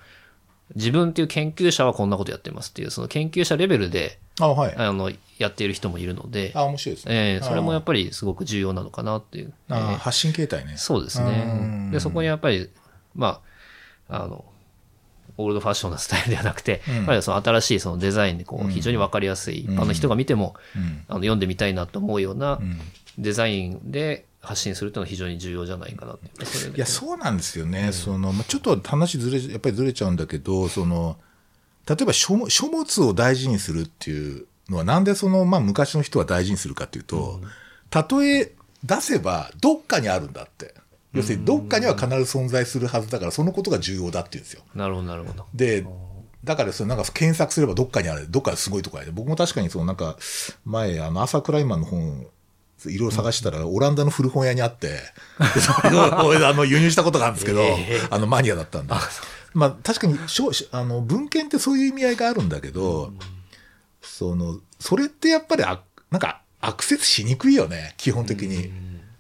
[0.75, 4.77] 自分っていう研究者はこんなことやってますっていう、その研究者レベルで、あはい。
[4.77, 7.15] あの、やっている人もいるので、あ、面白いですね。
[7.15, 9.53] ええそれもやっぱりすごく重要なのかなっていう。
[9.69, 10.77] あーええ発信形態ね。
[10.77, 11.89] そうですね。
[11.91, 12.69] で、そこにやっぱり、
[13.15, 13.41] ま
[14.09, 14.45] あ、あの、
[15.39, 20.55] オールドファッションなスタイルではなくて、やっぱりその新しいそのデザインでこう非常にわかりやすい、一般の人が見ても、
[21.09, 22.61] あの読んでみたいなと思うような
[23.17, 26.19] デザインで発信するというのは非常に重要じゃないかなっ
[26.75, 27.93] いや、そうなんですよね。
[27.93, 31.17] その、まあ、ちょっと話ずれ、やっぱりずれちゃうんだけど、その、
[31.87, 37.41] 例えば書物書物を大事にするっていうのは、なんでその、まあ、昔の人は大事にするかっていうと、
[37.91, 38.53] たとえ
[38.85, 40.75] 出せば、どっかにあるんだって。
[41.19, 44.63] 要するに、どっかには必ず存在するはずだから、そのことが重要だっていうんですよ。
[44.75, 45.47] なるほど、なるほど。
[45.55, 45.87] で、
[46.45, 49.13] だからそれなんか検索すればどっかにある、どっかすごいとこある。
[49.13, 50.17] 僕も確かにそのなんか、
[50.65, 52.27] 前、あの、朝クライマンの本、
[52.87, 55.01] いろいろ探したら、オランダの古本屋にあって、
[55.55, 58.95] でそれを俺あの輸入したことがあるんですけど、えあのマニアだったんで。
[59.55, 63.13] まあ確かにしょあの文献ってそういう意味合いがあるんだけど、
[64.01, 68.71] その、それってやっぱりあ、なんかアクセスしにくいよね、基本的に。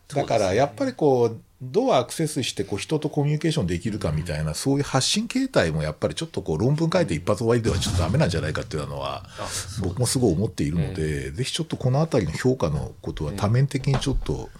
[0.08, 9.24] だからやっぱりこう、どうアクセスしてこう人とコミュニケーションできるかみたいな、そういう発信形態もやっぱりちょっとこう論文書いて一発終わりではちょっとダメなんじゃないかっていうのは、
[9.82, 14.50] 僕もすごい思っているので、ぜひちょっとこのあたりの評価のことは多面的にちょっと、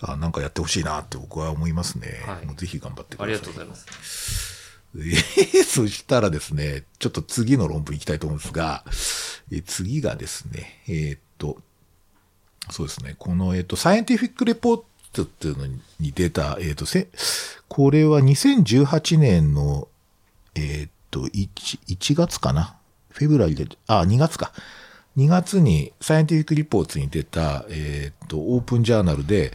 [0.00, 2.22] あなんかやってほしいなって僕は思いますね。
[2.26, 3.34] はいもうぜひ頑張ってください。
[3.34, 4.56] ありがとうございます。
[4.96, 4.98] え
[5.62, 8.82] ーそしたらですね、ちょっと次の論文いきたいと思うんですが、
[9.52, 11.58] えー次がですね、えーっと、
[12.72, 14.86] そうですね、この、えーっと、サイエンティフィックレポート
[15.16, 17.08] トっていうのに出た、えっーと、せ
[17.68, 19.88] これは2018年の、
[20.54, 21.48] えっーと、1,
[21.88, 22.76] 1月かな
[23.10, 24.52] フェブラリで、あ、2月か。
[25.16, 29.50] 2月にサイエンティフィックリポーツに出た、えっーと、オープンジャーナルで、えっ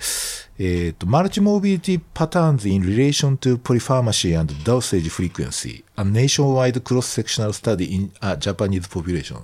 [0.57, 8.87] ーっと、マルチモビリティパターンズ in relation to polypharmacy and dosage frequency, a nationwide cross-sectional study in a Japanese
[8.87, 9.37] population.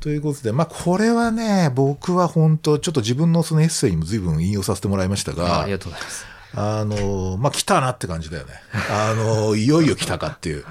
[0.00, 6.26] ということで、まあ、これはね、僕は本当、ちょっと自分のそのエッセイにも随分引用させてもらいましたあがあり、がとうございます。
[6.54, 8.54] あの、まあ、来たなって感じだよね。
[8.90, 10.64] あの、いよいよ来たかっていう。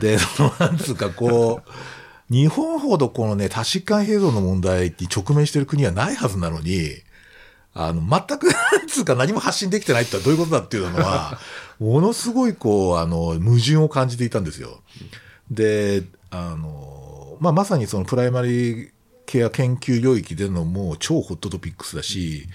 [0.00, 7.02] で、その、なんつうか、こう、日本ほどこのね、多疾患平等の問題に直面してる国はないはずなのに、
[7.74, 11.38] あの、全く、なんつうか何も発信できてないってのはどういうことだっていうのは、
[11.78, 14.80] ものすごいこう、あの、矛盾を感じていたんですよ。
[15.50, 16.99] で、あの、
[17.40, 18.90] まあ、まさにそのプライマリー
[19.26, 22.46] ケア研究領域でのもう超ホットトピックスだし、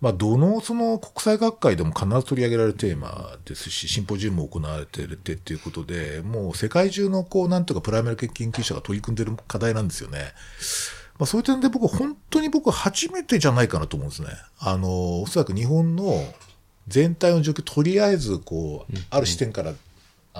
[0.00, 10.32] まあ、どのその国際学会でも必ず取り上げられるテーマですし、シンポジウムも行われてるってっていうことで、もう世界中のこう、なんとかプライマリー研究者が取り組んでる課題なんですよね。
[11.18, 14.28] まあ、そういう点で僕、本当に僕初めてじゃないかなと思うんですね。
[14.60, 16.24] あの、おそらく日本の
[16.86, 19.74] 全体の状況、とりあえずこう、ある視点から、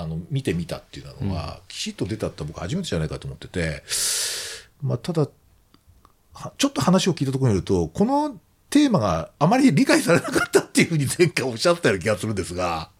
[0.00, 3.82] あの、見てみたっていうのは、きちっと出たって僕初めてじゃないかと思ってて、
[4.82, 5.28] まあ、ただ、
[6.32, 8.38] はちょっと話を聞いたところによると、この
[8.70, 12.90] テーマがあまり理解されなかったっていうふうに前回おっしゃったような気がするんですが、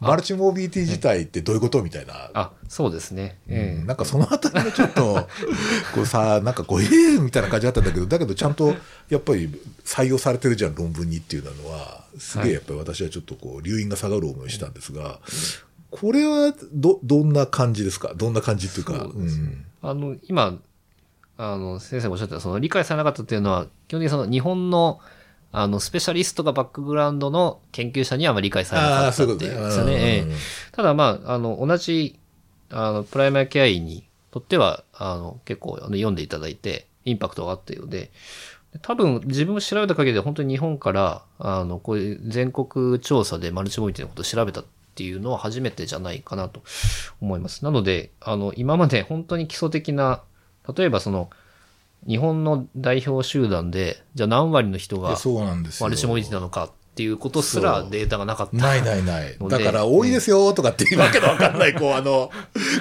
[0.00, 2.30] マルチモビリティ自体ってどういうことみたいな？
[2.32, 3.38] あ、そうですね。
[3.48, 3.84] ええ。
[3.84, 5.28] なんかそのあたりのちょっと、
[5.92, 8.76] こうさ、なんかこう、ええみたいな感じだったんだけど、だけどちゃんと
[9.08, 9.50] やっぱり
[9.84, 15.18] 採用されてるじゃん、論文にっていうのは、すげえやっぱり私はちょっとこう、留飲が下がる思いをしたんですが、
[15.90, 18.12] これはど、どんな感じですか？
[18.14, 18.92] どんな感じっていうか。
[18.94, 20.58] そうですんあの、今、
[21.36, 25.00] あの、先生がおっしゃった、その理解されなかったっていうのは、基本的にその日本の、
[25.50, 29.52] あの、スペシャリストがバックグラウンドの研究者にはあまり理解されなかああ、ったっていうことね。
[29.54, 29.92] いうですよね。
[29.92, 30.32] ええうん
[30.72, 32.18] ただまあ、あの、同じ、
[32.70, 38.10] あの、プライマリケア医にとっては、あの、結構あの読んでいただいて、インパクトがあったようで、
[38.82, 44.64] 多分自分も調べた限りで本当に日本から、あの、こういう全国調査でマルチモビリティのことを調べたっ
[44.98, 46.64] ていうのは初めてじゃないかなと
[47.20, 47.64] 思います。
[47.64, 50.22] なので、あの、今まで 本当に基礎的な、
[50.76, 51.30] 例えばその、
[52.06, 55.86] 日本の代表集団で、じゃあ何割の人がいやそうなんですよ。
[55.86, 58.56] マルチモビリティなのかっていうことすらデータがなかった。
[58.56, 59.36] ないないない。
[59.48, 62.32] だから、多いですよとかっていうわけのわかんない、 こう、あの、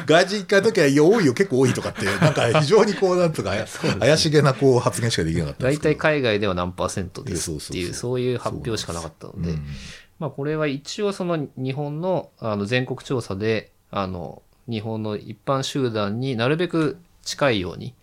[0.07, 3.51] 外人一回の時は、いや、多いよ、結構多いとかって、なんか非常にこう、なんとか、
[3.99, 5.77] 怪しげなこう発言しかできなかった大。
[5.77, 9.65] 体海外では何パーセントですっていうそういう発表しかなかったので、うん
[10.19, 17.93] まあこれは一応その日本のあの全国調査で、あの、日本の一般集団になるべく近いように、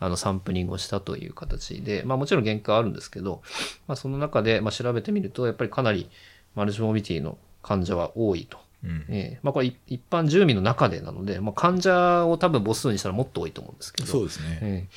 [0.00, 3.42] あの、サンプリングをしたという形で、まあもちろん限界はあるんですけど、
[3.86, 6.08] まあその中で、まあ調べてみると、やっぱりかなり
[6.54, 8.58] マルチモビリティの患者は多いと。
[8.84, 14.58] うんええまあこれ一一般住民の中でなので、まあ患者を多分母数にしたらもっと多いと思うんですけど、そうですね。
[14.60, 14.94] ええ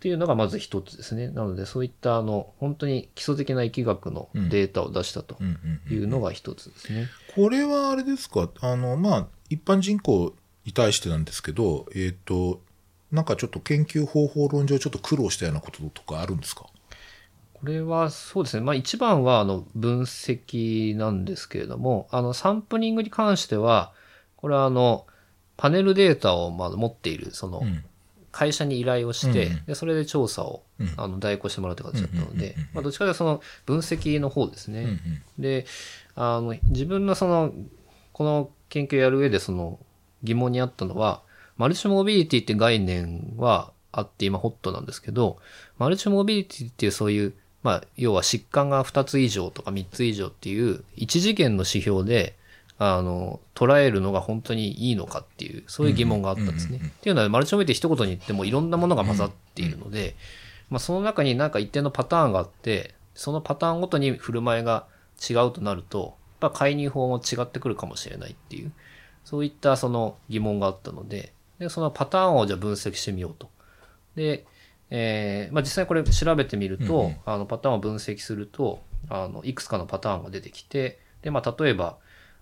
[0.00, 1.28] っていうのがまず一つですね。
[1.28, 5.36] なので、そういった、あの、本当に基礎的な疫学のデータを出したと
[5.90, 7.06] いうのが一つですね。
[7.34, 10.34] これはあれですか、あの、まあ、一般人口
[10.64, 12.62] に対してなんですけど、えっ、と、
[13.12, 16.64] なんかちょっと研究方法論上ちょっと苦労したようなこととかあるんですか？
[17.52, 18.62] これはそうですね。
[18.62, 23.92] まあ一番は、あの、分析なんですけれども、あの、サンプリングに関しては、
[24.36, 25.06] これはあの、
[25.58, 27.84] パネルデータをまあ持っている、そのう、ん。
[28.40, 30.94] 会社に依頼をして、でそれで調査を、うん。
[30.96, 34.98] あの代行してもらうという形だったのでまあどっちかというとその分析の方ですね。
[35.38, 35.66] で、
[36.14, 37.52] あの、自分のその、
[38.14, 39.78] この研究をやる上でその
[40.22, 41.20] 疑問にあったのは、
[41.58, 45.36] マルチモビリティって概念は、あって今ホットなんですけど、
[45.76, 52.36] マルチモビリティっていうそういう、まあ、要は疾患が2つ以上とか3つ以上っていう一次元の指標で、
[52.82, 56.78] あの、捉えるのが本当にいいのかっていう、そういう疑問があったんですね。
[56.78, 60.16] っていうのは、マルチモビリティ一言に言ってもいろんなものが混ざっているので、
[60.70, 64.86] まあ、その中になんか一定のパターンがあって、そのパターンごとに振る舞いが
[65.28, 68.72] 違うとなると、やっぱ介入法も違ってくるかもしれないっていう、
[69.26, 73.50] そういったその疑問があったので、でそのパターンをじゃあ分析してみようと。
[74.14, 74.46] で、
[74.88, 81.98] えーまあ、実際これ調べてみると、うんうんあのパターンを分析すると、あのいくつかのパターンが出てきて、で、まあ、例えば、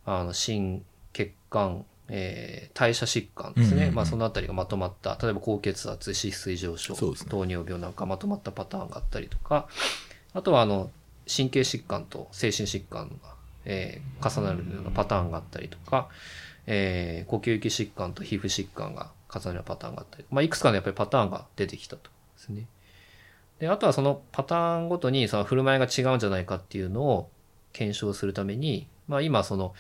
[0.09, 3.77] あの心血管、えー代謝疾患ですね。
[3.77, 9.69] うんうんうんまあ、そのあたりがまとまった、例えば高血圧、脂質異常症、ね糖尿病なんかまとまったパターンがあったりとか、
[10.33, 10.91] あとはあの
[11.27, 16.09] 神経疾患と精神疾患が、えー重なるようなパターンがあったりとか、
[16.67, 22.67] えー呼吸器疾患と皮膚疾患が重なるパターンがあったり、まあ、いくつかのやっぱりパターンが出てきたとですね。
[23.59, 27.29] で、あとはそのパターンごとにその振る舞いが違うんじゃないかっていうのを
[27.73, 29.75] 検証するために、まあ今その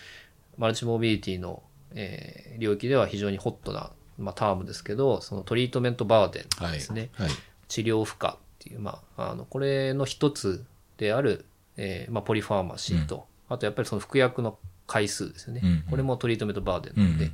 [0.56, 1.62] マルチモビリティの、
[1.94, 6.72] えー領域では非常にホットな、まあ、タームですけど、そのトリートメントバーデンはい。
[6.72, 7.10] ですね。
[7.12, 7.30] はい。
[7.68, 10.64] 治療負荷っていう、まあ、あの、これの一つ
[10.96, 11.44] である、
[11.76, 15.60] えーまあ、ポリファーマシーと、あとやっぱりその服薬の回数ですよね。
[15.62, 17.32] うんうんこれもトリートメントバーデンうんうなので、ん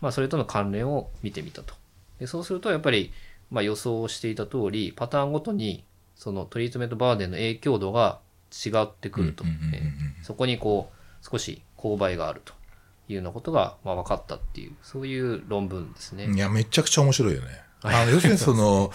[0.00, 1.74] まあ、それとの関連を見てみたと。
[2.18, 3.12] でそうすると、やっぱり、
[3.52, 5.84] まあ、予想していた通り、パターンごとに、
[6.16, 8.18] そのトリートメントバーデンの影響度が
[8.50, 9.44] 違ってくると。
[9.44, 10.96] うんうんうんうんえーそこにこう、
[11.30, 12.52] 少し勾配があると
[13.08, 16.30] いうようなことが、まあ、分かったっていう、そういう論文ですね。
[16.30, 17.48] いや、めちゃくちゃ面白いよね。
[17.82, 18.92] あの 要するにその、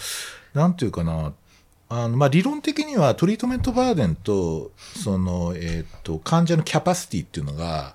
[0.54, 1.32] なんていうかな、
[1.88, 7.94] あのまあ、理論的にはトリートメントバーデンと、その、えっ、と、患者のキャパシティっていうのが、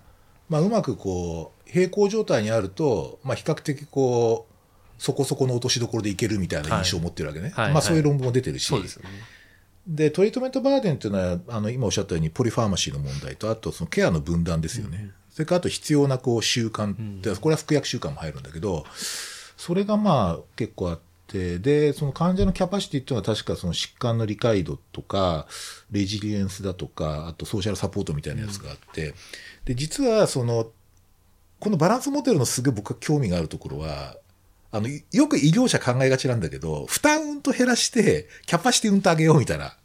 [0.50, 4.54] まあ、うまくこう、平行状態にあると、まあ、比較的こう、
[5.02, 7.52] そこそこの落としどころでいけるみたいな印象を持ってるわけね。
[7.56, 8.65] はいはいまあ、そういう論文も出てるし。
[8.65, 9.10] そうですよね。
[9.88, 15.12] で、トリートメントバーデンっていうのは、あの、今おっしゃったように、ポリファーマシーの問題と、あと、そのケアの分断ですよね。
[15.30, 18.86] それから、あと、必要な、こう、習慣って、これは服薬習慣も入るんだけど、
[19.56, 25.47] それがまあ、結構あって、で、その患者のキャパシティっていうのは確かその疾患の理解度とか、
[25.91, 29.13] レジリエンスだとか、あとソーシャルサポートみたいなやつがあって、
[29.65, 30.71] で、実はその、
[31.60, 34.15] このバランスモデルのすごい僕が興味があるところは、
[34.71, 39.77] あの、よく医療者考えがちなんだけど、負担うんと減らして、キャパシティうんと上げようみたいな。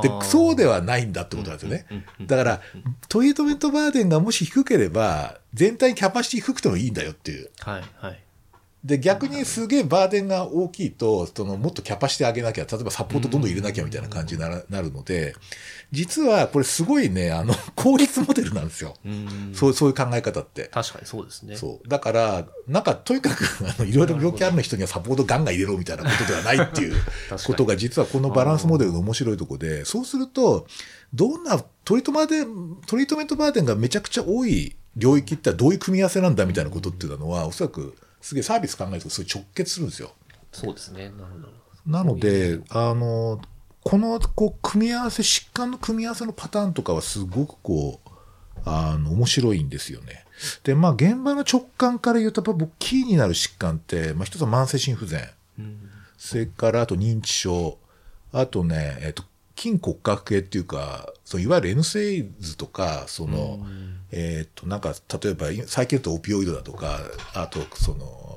[0.00, 2.06] でそうではないんだってことなんですよね。
[2.22, 2.60] だから、
[3.08, 7.50] トリートメントバーデンがもし低ければ、全体にキャパシティ低くてもいいんだよっていう。
[7.60, 8.22] はい、はい。
[8.84, 15.36] で、逆にすげえバーデンが大きいと、そのもっとキャパシティ上げなきゃ、例えばサポートどんどん入れなきゃみたいな感じになるので、
[15.92, 18.96] 実はこれすごいね、あの、 効率モデルなんですよ。
[19.04, 20.68] うんそうそういう考え方って。
[20.72, 21.56] 確かにそうですね。
[21.56, 21.88] そう。
[21.88, 26.96] だから、なんか、とにかく、あの、いろいろ病気ある人にはサポートガンガン入れろみたいなことではないっていう
[27.44, 30.66] ことが、実はこのバランスモデルの面白いところで、そうすると、
[31.14, 32.44] どんなトリートマで
[32.86, 40.12] トリートメントバーデンがめちゃくちゃ多い領域ってどういう組み合わせなんだみたいなことっていうのは、おそらく、すげえサービス考えるとすごい直結するんですよ。
[40.52, 41.10] そうですね。
[41.10, 41.48] なるほど。
[41.86, 43.40] なので、あの、
[43.84, 48.10] この、こう、組み合わせ、疾患の組み合わせのパターンとかはすごくこう、
[48.64, 50.24] あの、面白いんですよね。
[50.62, 55.28] で、まあ、現場の直感から言うと、やっぱ僕、キーになる疾患って、まあ、一つは慢性心不全。
[55.58, 57.78] うんそれから、あと認知症。
[58.30, 59.24] あとね、えっと、
[59.56, 63.60] 筋骨格系っていうか、そういわゆる N セイズとか、その、
[64.10, 67.00] えっと、なんか、例えば、最近だとオピオイドだとか、
[67.34, 68.32] あと、その、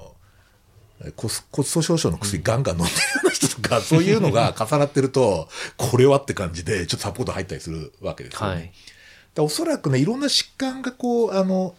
[1.17, 8.47] 骨骨粗しょう症の薬ガンガン飲んでるような人とか、 そういうのが 重なってると、これはって感じで、ちょっとサポート入ったりするわけですよね。
[8.47, 8.71] はい。
[9.33, 11.75] だおそらくね、いろんな疾患がこう、あの、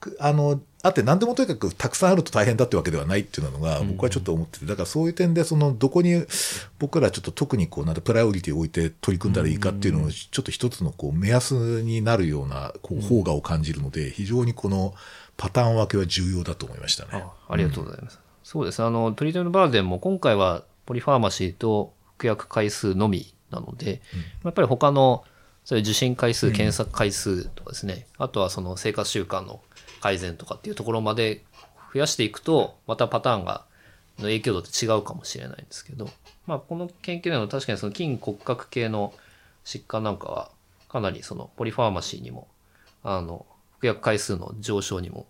[0.00, 6.24] くあの、あって何でもとにかくたくさんあると大変だってわけではないっていうのが僕はちょっと思ってて、だからそういう点で、その、どこに
[6.78, 14.94] 僕らちょっと特にこう、なんだ、プライオリティを置いて取り組んだらいいかっていうのを、ちょっと一つのこう、目安になるような、こう、方がを感じるので、非常にこの
[15.36, 17.10] パターン分けは重要だと思いましたね。
[17.12, 18.18] あありがとうございます。
[18.42, 18.82] そうです。
[18.82, 24.00] あの、トリートメントバーデンも今回はポリファーマシーと服薬回数のみなので、
[24.44, 25.24] やっぱり他の、
[25.64, 29.60] そういう受診回数、検索回数とかですね、あとはその生活習慣の
[30.00, 31.42] 改善とかっていうところまで
[31.92, 33.64] 増やしていくと、またパターンが、
[34.18, 36.08] の影響度って違うかもしれないんですけど、
[36.46, 39.12] まあ、この研究では確かにその筋骨格系の
[39.64, 40.50] 疾患なんかは、
[40.88, 42.48] かなりそのポリファーマシーにも、
[43.02, 43.44] あの、
[43.78, 45.26] 服薬回数の上昇にも、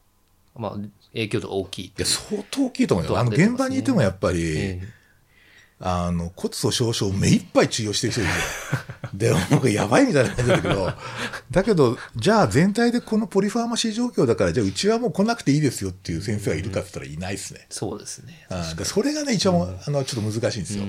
[0.54, 0.72] まあ、
[1.12, 3.18] 影響度が大きいいや、相当大きいと思うよ。
[3.18, 4.95] あの、現場にいてもやっぱり、ええ
[5.78, 8.36] あの、骨粗鬆症を目いっぱい治療してる人いるよ。
[9.12, 10.92] で、僕やばいみたいな感じだけど、
[11.50, 17.66] だけど、じゃあ全体でこのポリファーマシー状況だから、じゃあうちはもう来なくていいですよっていう先生がいるかって言ったらいないですね。
[17.68, 18.46] そうですね。
[18.48, 20.84] あでそれがね、一番、あの、ちょっと難しいんですよ。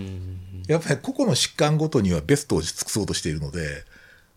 [0.68, 3.86] やっぱり個々の疾患ごとにはベストを尽くそうとしているので、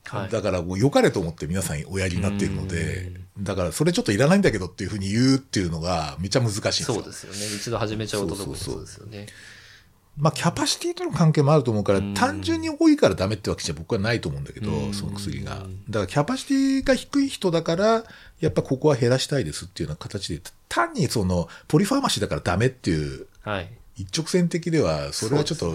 [0.05, 6.95] はいだからもう良かれと思って皆さんおやりになっているので、だからそれちょっといらないんだけどっていうふうに言うっていうのがめっちゃ難しいんですよ。
[6.95, 7.39] そうですよね。
[7.55, 9.27] 一度始めちゃうとそうそうそうそうですよね。
[10.21, 15.51] まあ、キャパシティとの関係もあると思うから、単純に多いからダメってわけじゃ僕はないと思うんだけど、その薬が。
[15.57, 15.67] だか
[16.01, 18.05] ら、キャパシティが低い人だから、
[18.41, 23.69] やっぱここは減らしたいですっていうような形で、単にその、ポリファーマシーだからダメっていう、はい。
[23.97, 25.75] 一直線的では、それはちょっと、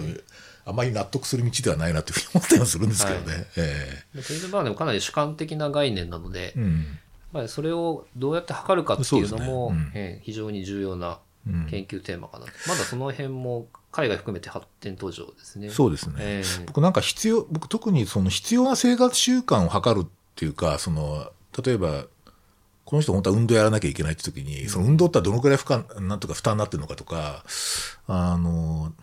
[0.65, 3.33] あまり納得する道ではないなというふうに思ったりもするんですけどね。
[3.33, 6.99] はいえでトリズバーでもかなり主観的な概念なので、えうん。
[7.31, 11.15] まあ、それをどうやって測るかっていうのも、ねうんええ非常に重要なうん
[11.69, 12.51] 研究テーマかなと。
[12.67, 15.69] まだその辺も海外含めて発展途上ですね。
[15.69, 16.15] そうですね。
[16.19, 21.31] ええ僕なんか必要、僕特にその必要な生活習慣を測るっていうか、その、
[21.63, 22.05] 例えば、
[22.83, 27.43] この人本当は運動やらなきゃいけないって時に、その運動ってどのくらい負荷、なんとか負担になってるのかとか、
[28.07, 28.93] あの、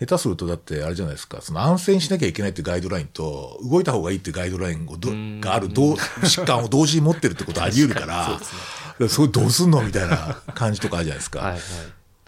[0.00, 8.60] 下手するとだってあれじゃないですか、その安静にしなきゃいけないっていうガイドラインと、動いた方がいいっていうガイドラインをどがある、どう 疾患を同時に持ってるってことはあり得るから、そうですね、
[9.08, 11.40] それどうすんのみたいな感じとかあるじゃないですか。
[11.40, 11.60] はいはい。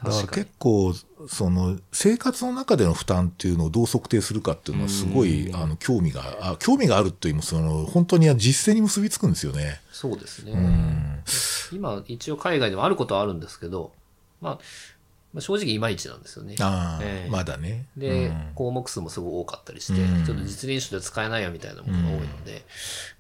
[0.05, 0.51] だから結。
[0.59, 0.95] 構、
[1.29, 9.81] その、生活の中での負担っていうのをどう測定するかっていうのはすごい、あの、興味が、あ興味があるというも、その、本当に実践に結びつくんですよね。
[9.93, 10.53] そうですね。
[10.53, 11.23] うん。
[11.73, 13.93] 今、一応海外でもあることはあるんですけど、
[14.41, 14.59] まあ、
[15.33, 16.57] まあ、正直いまいちなんですよね。
[16.61, 17.87] ああ、ええまだね。
[17.97, 22.65] で、うん項目数もすごい多かったりして、うんちょっと実臨床で使えないよみたいなものが多いので、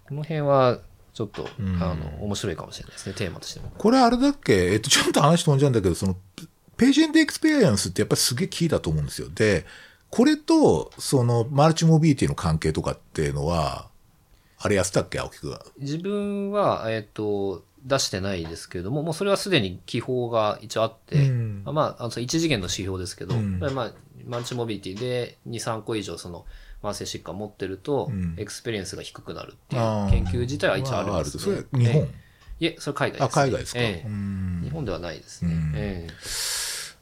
[0.08, 0.78] この辺は
[1.14, 3.70] ちょっと、んあの、面白いかもしれないですね、テーマとしても。
[3.76, 4.72] これあれだっけ？
[4.72, 6.16] えっと、ちょっと話飛んじゃうんだけど、その、
[6.76, 9.28] patient experience ってやっぱりすげえキーだと思うんですよ。
[9.34, 9.66] で、
[10.10, 13.88] これと、その、 multimorbidity の関係とかっていうのは、
[14.58, 15.18] あれやってたっけ？
[15.18, 15.64] 青木くんは。
[15.78, 23.92] 自分は、えっ、と、出してないですけれども、もうそれはすでに記法が一応あって、うんまあ、あの一次元の指標ですけど、うんまあ、
[24.24, 26.46] multimorbidity で2、3個以上その
[26.82, 28.34] 慢性疾患を持ってると、うん。
[28.38, 31.64] experience が低くなるっていう研究自体は一応あるんですね。
[31.72, 32.02] 日本。
[32.02, 32.22] ええ
[32.62, 33.80] いえ、それ海外です、あ、海外ですか。
[33.80, 34.06] え
[34.62, 35.52] 日本ではないですね。
[35.52, 35.72] うん。
[35.74, 36.06] え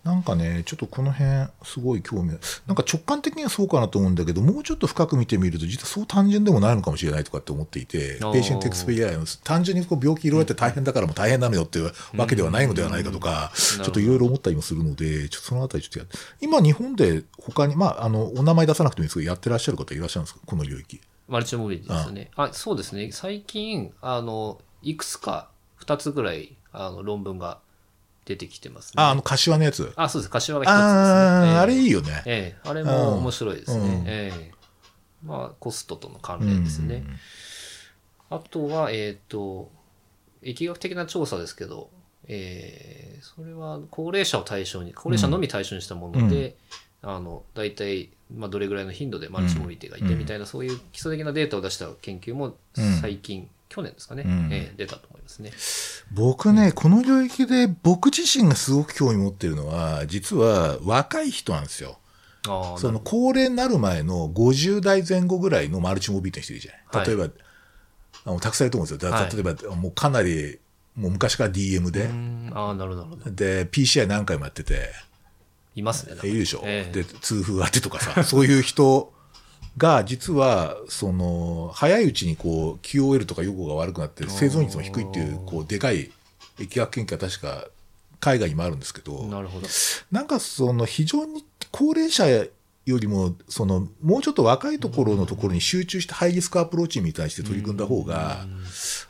[0.03, 2.31] なんかね、ちょっとこの辺、すごい興味
[2.67, 8.33] なんか直感的にはそうかなと思うんだけど、もうちょっと深く見てみると、実はそう単純でもないのかもしれないとかって思っていて、あー。
[8.33, 13.85] patient experience、単純にこう病気いろいろやって大変だからもう大変なのよっていうわけではないのではないかとか、うん。
[13.85, 20.41] ちょっといろいろ思ったりもするので、ちょっとそのあたりちょっとやって、今日本で他に、まあ、あの、お名前出さなくてもいいですけど、やってらっしゃる方いらっしゃるんですか？
[20.47, 20.97] この領域。
[20.97, 22.31] え multimorbidity ですね。
[22.37, 23.11] あそうですね。
[23.13, 25.51] 最近、あの、いくつか、
[25.85, 27.59] 2つぐらい、あの、論文が
[28.31, 29.03] 出てきてますね。
[29.03, 29.93] あ、あの、柏のやつ？
[29.97, 30.31] あ、そうです。
[30.31, 30.87] 柏が一つですね。
[30.87, 32.23] ああ、れいいよね。
[32.27, 33.83] ええ、あれも面白いですね。
[33.83, 34.51] うんええ。
[35.25, 37.05] まあ、コストとの関連ですね。
[38.31, 39.69] あとは、えっ、と、
[40.45, 41.91] 疫学的な調査ですけど、
[42.29, 46.57] えーそれは高齢者を対象に、高齢者のみ対象にしたもので、
[47.03, 52.57] あの、大体、まあ、どれぐらいの頻度でマルチモビリティがいてみたいな、そういう基礎的なデータを出した研究も
[53.01, 55.53] 最近、去年ですかね、うんえー出たと思いますね。
[56.13, 61.99] 僕ね、この領域で僕自身がすごく興味持ってるのは、実は若い人なんですよ。
[62.43, 67.07] その高齢になる前の50代前後ぐらいのマルチモビリティの人いるじゃない。
[67.07, 67.29] 例えば、
[68.25, 69.11] あのたくさんいると思うんですよ。
[69.11, 70.59] だはい例えば、もうかなり、
[70.97, 73.31] もう昔から DM でう、んああ、なるほど。
[73.31, 74.91] で、PCI 何回もやってて、
[75.77, 76.17] いますね。
[76.29, 76.63] いるでしょ。
[76.65, 79.13] ええで、痛風あってとかさ、そういう人
[79.77, 86.11] が、実は、その、早いうちにこう、QOL とか予後が悪くなって、生存率も低いっていう、こう、でかい
[86.59, 87.67] 疫学研究は確か、
[88.21, 89.67] 海外にもあるんですけど、なるほど。
[90.13, 98.47] なんかその非常に高齢者よりも、そのもうちょっと若いところのところに集中してハイリスクアプローチに対して取り組んだ方が、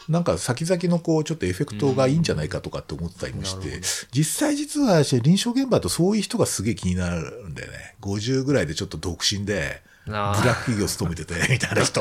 [0.08, 3.80] なんか先々のこうちょっとエフェクトがいいんじゃないかとかって思ってたりもして
[4.12, 7.96] 実際実は臨床現場だとそういう人がすげえ気になるんだよね。
[8.00, 12.00] 50ぐらいでちょっと独身で、ブラック企業勤めてて、 みたいな人。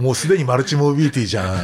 [0.00, 1.62] もうすでにマルチモビリティじゃ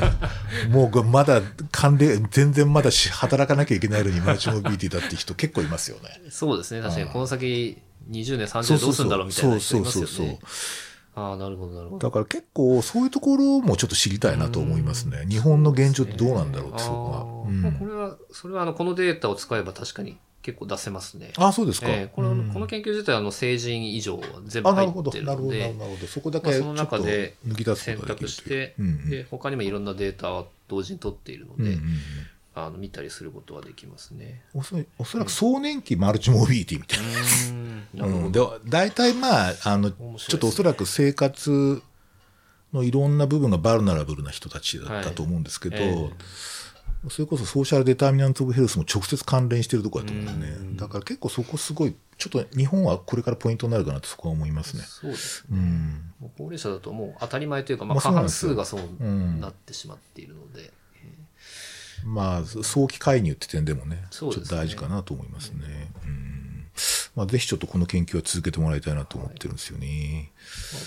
[0.68, 0.70] ん。
[0.70, 1.40] もうまだ
[1.72, 6.20] 関連、全然まだし働かなきゃいけないのにマルチモビリティだって人結構いますよね。
[6.30, 6.82] そうですね。
[6.82, 10.38] 確かに、この先20年、30年どうするんだろうみたいな人いますよね。
[11.16, 12.08] ああ、なるほど、なるほど。
[12.08, 15.24] だから結構そういうところもちょっと知りたいなと思いますね。
[15.28, 17.68] 日本の現状ってどうなんだろうって、そこあーが。
[17.68, 21.32] うんこれは、それはあの、このデータを使えば確かに結構出せますね。
[21.38, 21.88] あ、そうですか。
[21.88, 25.10] ええこれ、うんこの研究自体はあの成人以上全部入るほど。
[25.10, 26.06] ってるなるほど、なのでる、ほど。
[26.06, 31.80] そこだまあ、けちそのょっと中で抜き出すこ選択して、うんうんで、他にもいろんなデータを同時に取っているので、うんうんうん
[32.56, 34.42] あの見たりすることはできますね。
[34.54, 38.06] おそおそらく壮年期マルチモビリティみたいな。
[38.06, 38.60] なるほうん、でど。
[38.68, 41.82] 大体まああのねちょっとおそらく生活
[42.72, 46.10] のいろんな部分がバルナラブルな人たちだったと思うんですけど、はいえ
[47.08, 54.82] それこそソーシャルデターミナント・オブ・ヘルスも直接関連してるところだと思うんですね、うんだから結構そこすごいちょっと日本はこれからポイントになるかなとそこは思いますね。
[54.82, 55.58] そうですね。
[55.58, 60.72] うん高齢者だともう当たり前というか、まあ、まあ過半数がそううんなってしまっているので、
[62.04, 65.92] まあ早期介入って点でもねちょっと大事かなと思いますね。
[66.04, 66.34] うん
[67.14, 70.32] まあ、ぜひちょっとこの研究は続けてもらいたいなと思ってるんですよね。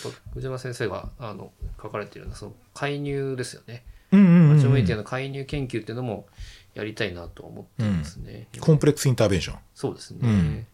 [0.03, 1.51] まあ、藤山先生があの
[1.81, 3.85] 書かれているようなその介入ですよね。
[4.11, 6.27] うんうんうんマチョメディアの介入研究っていうのも
[6.73, 8.47] やりたいなと思っていますね。
[8.59, 9.59] コンプレックスインターベンション。
[9.75, 10.19] そうですね。
[10.23, 10.67] うん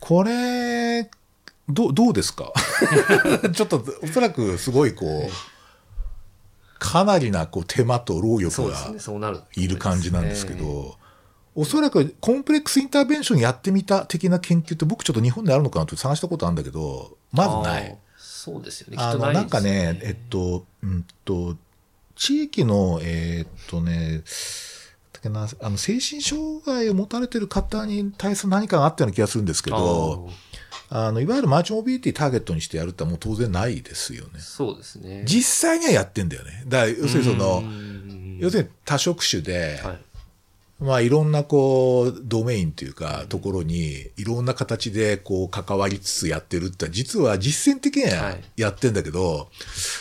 [0.00, 1.08] これ、
[1.68, 2.52] どう、どうですか？
[3.54, 8.92] ちょっと、おそらくすごいこう、かなりなこう手間と労力が
[9.56, 10.98] いる感じなんですけねど、
[11.54, 17.96] おそらくコンプレックスインターベンションやってみた的な研究って僕ちょっと日本であるのかなと探したことあるんだけど、まずない。
[18.18, 18.98] そうですよね。
[18.98, 21.56] きの、とないなんかね、えっと、うんと、
[22.16, 24.22] 地域の、えーっとね、
[25.60, 30.28] あの精神障害を持たれてる方に対する何かがあったような気がするんですけど、
[30.90, 34.38] あのいわゆるマーチモビリティターゲットにしてやるってもう当然ないですよね。
[34.38, 35.24] そうですね。
[35.26, 36.64] 実際にはやってんだよね。
[36.66, 39.98] だ要するにそのう、ん要するに多職種で、はい。
[40.80, 49.50] まあいろんなこう、ドメインというか、ところに、いろんな形でこう、関わりつつやってるって、実は実践的にははいやってんだけど、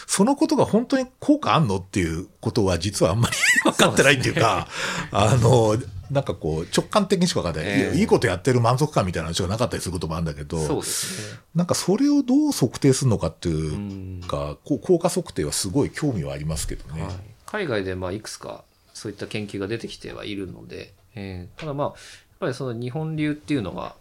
[0.07, 3.35] そのことが本当に効果あんのっていうことは実はあんまり
[3.71, 4.67] 分かってないっていうか、
[5.11, 5.77] あの、
[6.09, 7.71] なんかこう、直感的にしか分かんない。
[7.71, 11.39] ええいいいことやってる満足感みたいな話がなかったりすることもあるんだけど、そうですね。
[11.55, 17.03] なんかそれをどう測定するのかっていううんか、こう効果測定はすごい興味はありますけどね。
[17.03, 17.11] はい、
[17.45, 18.63] 海外でまあいくつか
[19.03, 21.95] そういった研究が出てきてはいるので、えーただまあやっ
[22.39, 23.95] ぱりその日本流っていうのが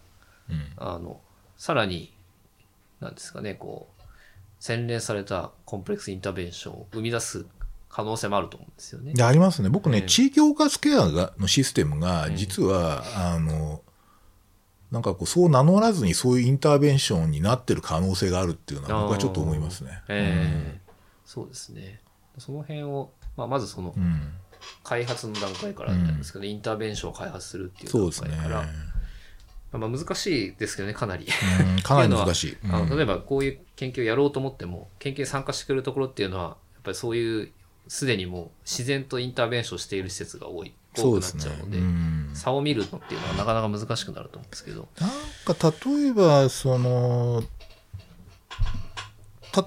[0.49, 1.19] うんあの
[1.57, 2.13] さらに
[3.01, 4.03] なんですかねこう
[4.59, 7.45] 洗練されたコンプレックスインターベンションを生み出す
[7.89, 9.13] 可能性もあると思うんですよね。
[9.13, 9.67] でありますね。
[9.67, 13.81] 僕ね、ええ地域包括ケアがのシステムが、実は、あの、
[14.89, 20.01] なんかこう、そう名乗らずにそういうインターベンションになってる可能性があるっていうのは、僕はちょっと思いますね。
[20.07, 20.83] えー
[21.25, 21.99] そうですね。
[22.37, 24.33] その辺を、まあ、まずそのうん。
[24.77, 28.11] うん開発の段階からなんですけど、インターベンションを開発するっていう段。
[28.11, 28.65] 階から、
[29.79, 31.25] まあ、難しいですけどねかなり。
[31.25, 32.51] うん かなり難しい。
[32.53, 37.51] ってうのはあうんの例えばこういう研究をやろうと思っても研究に参加してくれるところっていうのはやっぱりそういう
[37.87, 47.43] すでにもう自然とインターベンションしている施設が多い多くなっちゃうのでうん差を見るのっていうのはなかなか難しくなると思うんですけどなんか例えば、その、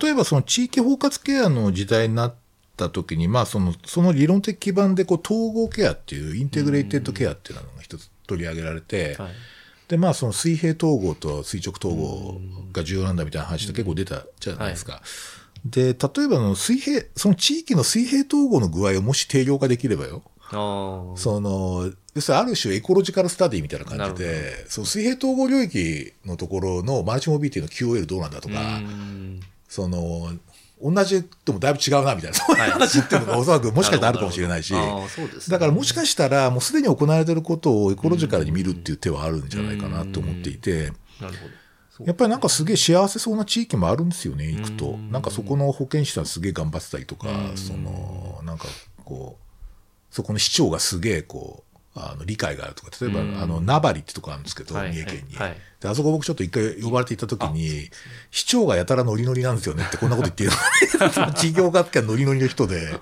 [0.01, 2.35] 例えばその地域包括ケアの時代になっ
[2.77, 9.33] た時に、まあその、その理論的基盤でこう統合ケアっていうインテグレイテッドケアっていうのが一つ取り上げられて、はい。
[9.89, 12.41] で、まあその水平統合と垂直統合
[12.73, 15.01] が重要なんだみたいな話って結構出たじゃないですか。
[15.65, 20.23] で、例えばの水平、その地域の水平統合の具合をもし定量化できればよ。
[20.51, 29.41] その、要するにある種エコロジカルスタディみたいな感じで、その水平統合領域のところのマルチモビリティの QOL どうなんだとか、うん。
[29.69, 30.31] その、
[30.83, 34.75] 同じともだいぶ違うなみたいな、そういう話っていうのがおそらくもしかしたらあるかもしれないし、
[35.49, 40.93] だからもしかしたらもうすでに行われていることをエコロジカルに見るっていう手はあるんじゃないかなと思っていて、
[42.05, 44.91] やっぱりなんかすげえ幸せそうな地域もあるんですよね、行くと。
[44.91, 47.57] うんなんかそこの保健師さんすげえ頑張ってたりとかう、ん。
[47.57, 48.67] その、なんか
[49.05, 53.43] こう、そこの市長がすげえこう、あの理解があるとか、例えば、うん。
[53.43, 55.37] あの、名張ってとこあるんですけど、はい三重県に。
[55.37, 55.49] はい。
[55.51, 57.91] はいで、あそこ僕ちょっと一回呼ばれていた時に、
[58.31, 60.53] 市長がやたらノリノリなんですよねってこんなこと言っている。
[61.01, 62.99] の地域学会ノリノリの人で、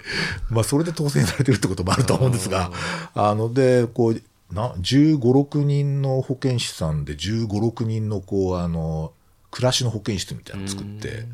[0.51, 2.73] まあそれで当選されてるってこともあると思うんですが、
[3.15, 4.21] あので、こう、
[4.53, 9.13] な15、6人の保健師さんで15、6人のこう、あの、
[9.51, 11.27] 暮らしの保健室みたいなのを作って、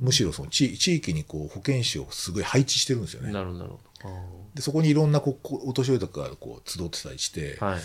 [0.00, 3.32] むしろその地地域にこう保健師をすごい配置してるんですよね。
[3.32, 3.80] なるほど
[4.60, 7.80] でそこにいろんなこお年寄りとかがこう集ってたりして、はい。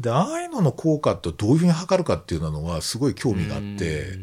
[0.00, 4.22] で、ああいうのの効果ってどういうふうに測るかっていうのはすごい興味があってうん、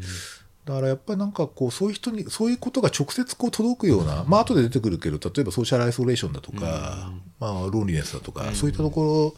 [0.64, 9.34] だからやっぱりなんかこう、そういう人に、そういうことが直接こう届くような、まあ後で出てくるけど、例えばソーシャルアイソレーションだとか、まあロンリネスだとか、そういったとこ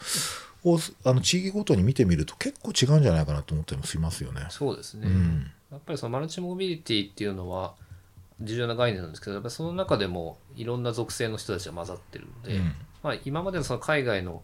[0.64, 4.46] ろを、あの地域ごとに見てみると結構違うんじゃないかなと思ったりもしますよね。
[4.48, 5.50] そうですね、うん。
[5.70, 7.74] やっぱりそのマルチモビリティっていうのは
[8.40, 12.72] 重要な概念なんですけどやっぱりその中でもいろんな属性の人たちが混ざってるので、うん。
[13.02, 14.42] まあ、今までのその海外の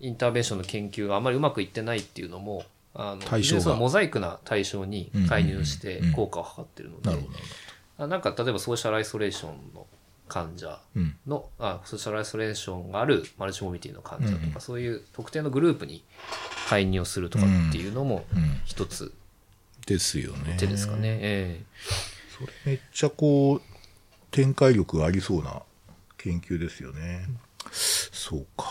[0.00, 2.64] インターベンションの研究があまりうまくいってないっていうのも
[2.94, 6.02] あの対象そのモザイクな対象に介入してうん。
[6.02, 6.02] うん。
[6.02, 6.08] うん。
[6.10, 7.44] うん効果を測ってるので、なるほど、なる
[7.98, 9.86] あなんか例えばソーシャルアイソレーションの
[10.28, 11.16] 患者うん。
[11.26, 14.52] の、あソーシャルアイソレーションがあるマルチモビリティの患者とか、うん。
[14.54, 16.04] うんそういう特定のグループに
[16.68, 18.60] 介入をするとかっていうのもうん。
[18.64, 19.12] 一つ
[19.86, 20.56] ですよね。
[20.58, 21.18] 手ですかね。
[21.20, 21.60] え
[22.38, 23.62] それめっちゃこう、
[24.30, 25.62] 展開力がありそうな
[26.18, 27.26] 研究ですよね。
[27.72, 28.66] そうか。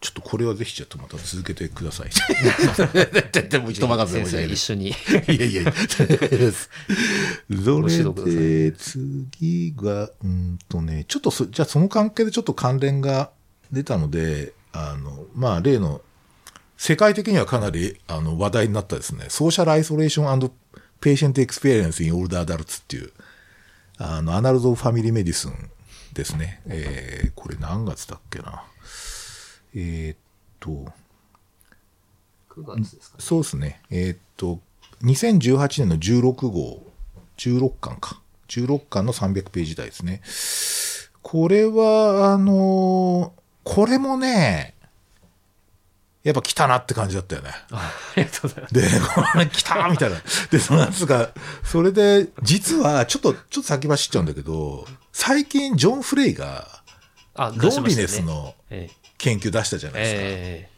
[0.00, 2.10] ちょっとこれはぜひちょっとまた続けてください。
[3.48, 4.88] でも任せで先生一緒に。
[4.88, 4.92] い
[5.26, 5.72] やいやいや。
[5.72, 6.16] それ
[8.24, 13.30] で、次が、うんとね、ちょっとそ、じゃあその関係でちょっと関連が
[13.70, 16.00] 出たので、あの、まあ、例の、
[16.76, 23.12] 世界的にはかなりあの話題になったですね、 social isolation patient experience in older adults っていう、
[23.98, 25.70] あの、 Annals of Family Medicine
[26.12, 26.60] ですね。
[26.66, 28.64] えー、これ何月だっけな。
[29.74, 30.18] えーっ
[30.58, 30.92] と、
[32.50, 33.22] 9月ですかね。
[33.24, 33.82] そうですね。
[33.90, 34.60] えーっと、
[35.02, 36.82] 2018年の16号、
[37.36, 38.20] 16巻か。
[38.48, 40.20] 16巻の300ページ台ですね。
[41.22, 44.74] これは、あのーこれもね、
[46.22, 47.50] やっぱ来たなって感じだったよね。
[47.72, 48.74] ありがとうございます。
[48.74, 50.16] で、これ来たみたいな。
[50.50, 51.30] で、そのやつが、
[51.64, 56.68] それで、実は、ちょっと、ちょっと先走っちゃうんだけど、最近、ジョン・フレイが、
[57.34, 60.20] あ、ロンリ出しましたねネスのえ研究出したじゃえないですか。
[60.22, 60.70] え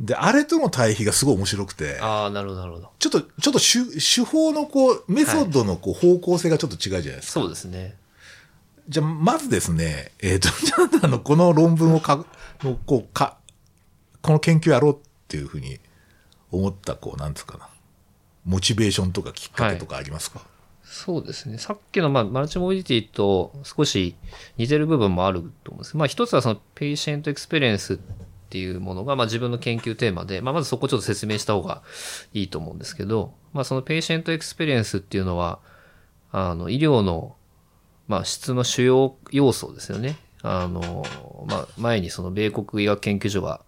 [0.00, 2.90] で、あれとの対比がすごい面白くてえ、ああ、なるほど、なるほど。
[2.98, 7.40] ちょっと、ちょっと手手法のこう、メソッドのこう方向性がちょっと違うじゃないですか。
[7.40, 7.96] そうですね。
[8.88, 12.24] じゃあ、まずですね、えっ、と、じゃあ、あの、この論文をか、
[12.62, 13.36] の、こう、か、
[14.22, 14.98] この研究やろうっ
[15.28, 15.80] ていうふうに
[16.50, 17.68] 思った、こう、なんつうかな。
[18.44, 20.42] モチベーションとかきっかけとかありますか、
[20.82, 21.58] そうですね。
[21.58, 24.16] さっきの、まあ、 multimorbidity と少し
[24.56, 25.96] 似てる部分もあると思うんです。
[25.96, 27.98] まあ、一つはその、 patient experience っ
[28.50, 31.82] ていうものが、まあ、自分の研究テーマで、まあ、まずそこちょっと説明した方が
[32.34, 35.60] いいと思うんですけど、まあ、その patient experience っていうのは、
[36.32, 37.36] あの、医療の、
[38.08, 40.16] まあ、質の主要要素ですよね。
[40.42, 41.04] あの、
[41.46, 43.62] まあ、前にその米国医学研究所が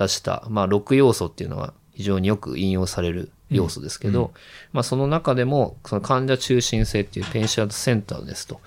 [0.00, 4.32] 出した、まあ、6要素っていうのは非常によく引用される要素ですけど、
[4.72, 8.60] まあ、その中でも、その患者中心性っていう patient-centeredness と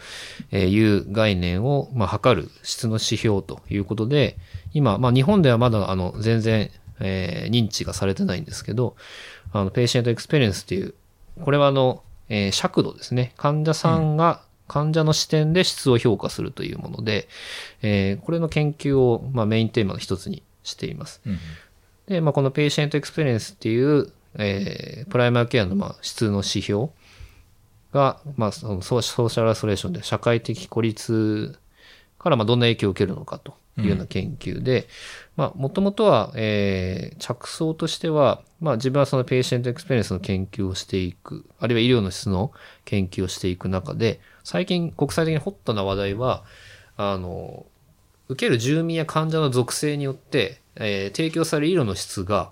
[0.55, 4.37] いう概念を、まあ、測る質の指標ということで、
[4.73, 6.69] 今、まあ、日本ではまだ、あの、全然、
[6.99, 8.95] えー認知がされてないんですけど、
[9.51, 10.93] あの、 patient experience っていう、
[11.41, 13.33] これはあの、えー尺度ですね。
[13.37, 17.27] 患者さんが、患者の視点で質を評価するというもので、
[17.81, 21.21] えーこれの研究を、まあ、メインテーマの一つにしています。
[21.25, 21.39] うん
[22.07, 26.87] で、まあ、この patient experience っていう、えープライマリケアの、まあ、質の指標
[27.93, 31.57] が、まあ、その social isolation で社会的孤立
[32.19, 34.87] から、まあ、どんな影響を受けるのかというような研究で、
[35.35, 42.51] まあ、もともとは、えー着想としては、まあ、自分はその patient experience の研究をしていく、あるいは医療の質の
[42.85, 46.43] 研究をしていく中で、最近国際的にホットな話題は、
[46.97, 47.65] あの、
[48.33, 52.51] 受ける住民や患者の属性によって、えー提供される医療の質が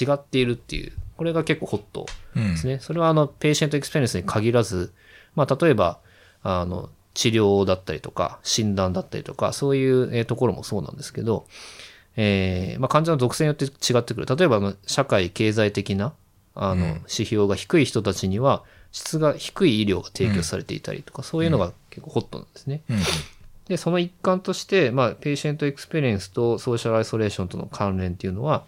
[0.00, 2.78] 違っているっていう、これが結構ホットうんですね。
[2.80, 4.92] それはあの、 patient experience に限らず、
[5.34, 5.98] まあ、例えば、
[6.42, 11.46] あの、治療だったりとか、診断だったりとか、そういうえーところもそうなんですけど、
[12.16, 14.26] えーまあ、患者の属性によって違ってくる。
[14.26, 16.14] 例えば、社会経済的な、
[16.54, 22.82] あの、うん指標が低い人たちには、質が低い医療が提供されていたりとか、そういうのが結構ホットなんですね。
[22.88, 22.96] うん
[23.68, 28.64] で、その一環として、まあ、 patient experience と social isolation との関連っていうのは、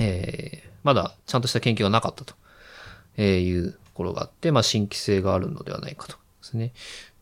[0.00, 2.34] えーまだちゃんとした研究がなかったと
[3.16, 6.72] えーいうところがあって、まあ、新規性があるのではないかとですね。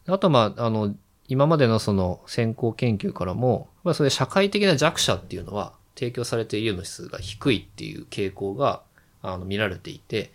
[0.06, 0.94] あと、まあ、あの、
[1.26, 8.82] 今までのその先行研究からも、まあ、そういう社会的な弱者っていうのは、提供されているの質が低いっていう傾向が、
[9.22, 10.30] あの、見られていて、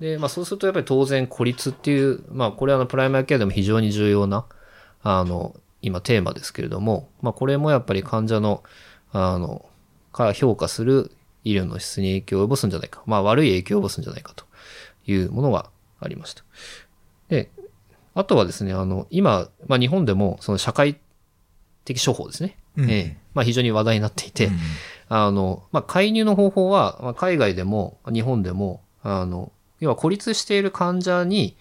[0.00, 4.46] で、まあ、そうするとやっぱり当然孤立っていう、まあ、これはあの、プライマリケアでも非常に重要な、
[5.02, 5.54] あの、
[5.84, 8.64] 今テーマですけれども、まあ、これもやっぱり患者の、
[9.12, 9.68] あの、
[10.12, 11.12] から評価する
[11.44, 13.02] 医療の質に影響を及ぼすんじゃないか。
[13.04, 14.46] まあ、悪い影響を及ぼすんじゃないかと
[15.06, 15.70] いうものが
[16.00, 16.42] ありました。
[17.28, 17.50] で、
[18.14, 20.98] あとはですね、あの、今、まあ、日本でも、その社会
[21.84, 22.56] 的処方ですね。
[22.78, 24.58] うんええまあ、非常に話題になっていて、うん
[25.08, 31.56] あの、まあ、介入の方法は、まあ、海外でも、日本でも、あの、要は孤立している患者に、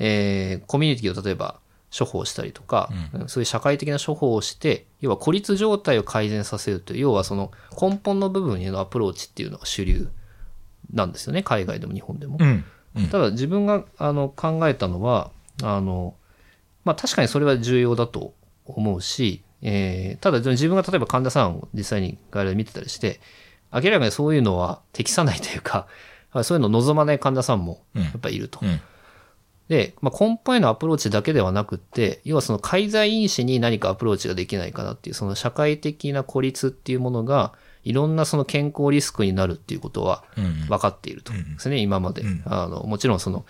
[0.00, 1.60] えーコミュニティを例えば
[1.96, 2.90] 処方したりとか、
[3.26, 10.08] そういう社会的な処方をして、要は孤立状態を改善させるという、要はその根本の部分へのアプローチっていうのが主流
[10.92, 12.36] なんですよね、海外でも日本でも。
[12.38, 12.64] うん。
[12.96, 13.08] うん。
[13.08, 15.30] ただ自分があの考えたのは、
[15.62, 16.14] あの、
[16.84, 18.34] まあ確かにそれは重要だと
[18.64, 23.20] 思うし、えーただ自分が例えば患者さんを実際に外来で見てたりして、
[23.72, 25.86] 明らかにそういうのは適さないというか、
[26.42, 28.02] そういうのを望まない患者さんもうん。
[28.02, 28.60] やっぱりいると。
[28.62, 28.80] うん
[29.70, 37.52] で、まあ、根本へのアプローチだけではなくって、要はその介在因子に何かアプローチができないかなっていう、その社会的な孤立っていうものが、
[37.84, 42.22] いろんなその健康リスクになるっていうことはうん分かっているとですね、今まで。
[42.22, 43.46] うんあの、もちろんその、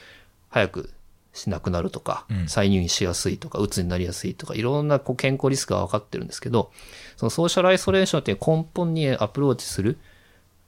[0.51, 0.91] 早く
[1.33, 6.71] 亡くなるとかうん、再入院しやすいとか、うつになりやすいとか、いろんなこう健康リスクが分かってるんですけど、
[7.17, 9.97] その social isolation っていう根本にアプローチする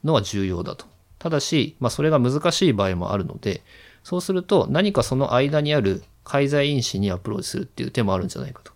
[0.03, 0.87] のは重要だと。
[1.19, 3.63] ただし、まあ、それが難しい場合もあるので、
[4.05, 8.73] そうすると何かその間にある介在因子にアプローチするっていう手もあるんじゃないかと。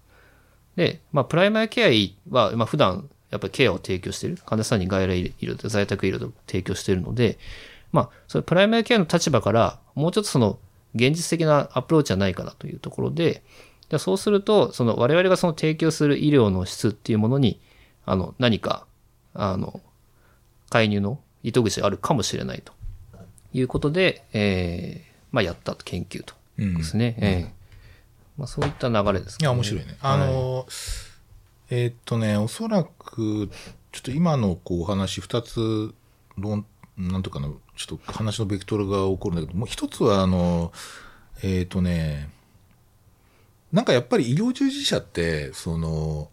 [0.76, 4.38] で、まあ、プライマリケアは、まあ、普段やっぱりケアを提供している。
[4.44, 7.38] 患者さんに外来医療と、在宅医療を提供しているので、
[7.92, 10.58] まあ、それプライマリケアの立場から、もうちょっとその
[10.94, 13.42] 現実的なアプローチはないかなというところで、
[13.88, 17.60] でそうすると、その我々がその提供する医療の質っていうものに、
[18.04, 18.86] あの、何か、
[19.34, 19.80] あの、
[20.70, 22.72] 介入の糸口があるかもしれないと
[23.52, 27.14] いうことで、えーまあ、やった研究とうんですね。
[27.18, 27.52] ええ
[28.38, 29.98] まあ、そういった流れですいや、面白いね。
[30.00, 30.66] あの、
[31.68, 33.50] えーっとね、おそらく、
[33.92, 35.92] ちょっと今のこうお話二つ、
[36.38, 36.64] 論、
[36.96, 40.72] なんとかな、ちょっと話のベクトルが起こるんだけど、もう一つは、あの、
[41.42, 42.30] えーっとね、
[43.72, 46.30] なんかやっぱり医療従事者って、その、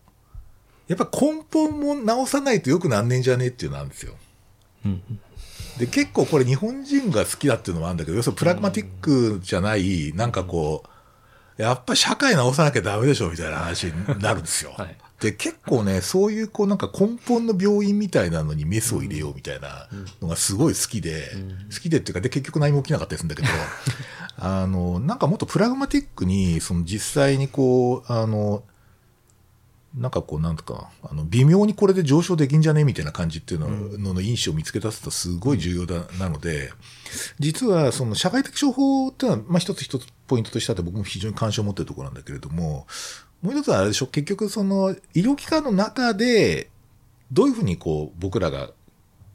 [0.88, 4.16] やっぱ根本も直さないとよくなんねんじゃねえっていうのなんですよ。
[5.78, 14.74] で、結構これ日本人が好きだっていうのもあるんだけど、要するにプラグマティックじゃない、なんかこう、やっぱ社会直さなきゃダメでしょみたいな話になるんですよ。
[14.78, 14.98] はい。
[15.20, 19.88] で、結構ね、そういうこうなんか根本の病院みたいなのにメスを入れようみたいな
[20.22, 21.32] のがすごい好きで、
[21.74, 23.48] 好きでっていうか、で、結局何も起きなかったりするんだけど、
[24.38, 28.64] あの、なんかもっとプラグマティックに、その実際にこう、あの、
[29.96, 33.70] なんかこう、なんとか、あの、微妙にこれで上昇できんじゃねみたいな感じっていうの
[34.00, 36.72] の,、の因子を見つけ出すとすごい重要だ、なので、
[37.40, 42.88] 実はその社会的処方っていうのは、まあ一つ一つポイントとしてあって僕も非常に関心を持ってるところなんだけれども、
[43.44, 46.70] もう一つはあれでしょ、結局その医療機関の中で、
[47.32, 48.72] どういうふうにこう、僕らが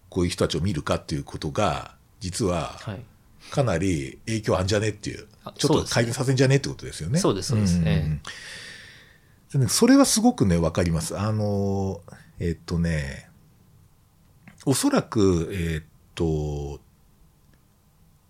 [0.09, 3.03] こういう人たちを見るかっていうことが、実は、はい。
[3.51, 7.19] かなり影響あんじゃねっていうあ、ちょっと改善させんじゃねってことですよね。
[7.19, 8.21] そうですそうですんんん
[9.69, 11.19] それはすごくね、わかります。
[11.19, 12.03] あの、
[12.39, 13.29] えっとね、
[14.67, 15.83] おそらく、えっ
[16.15, 16.81] と、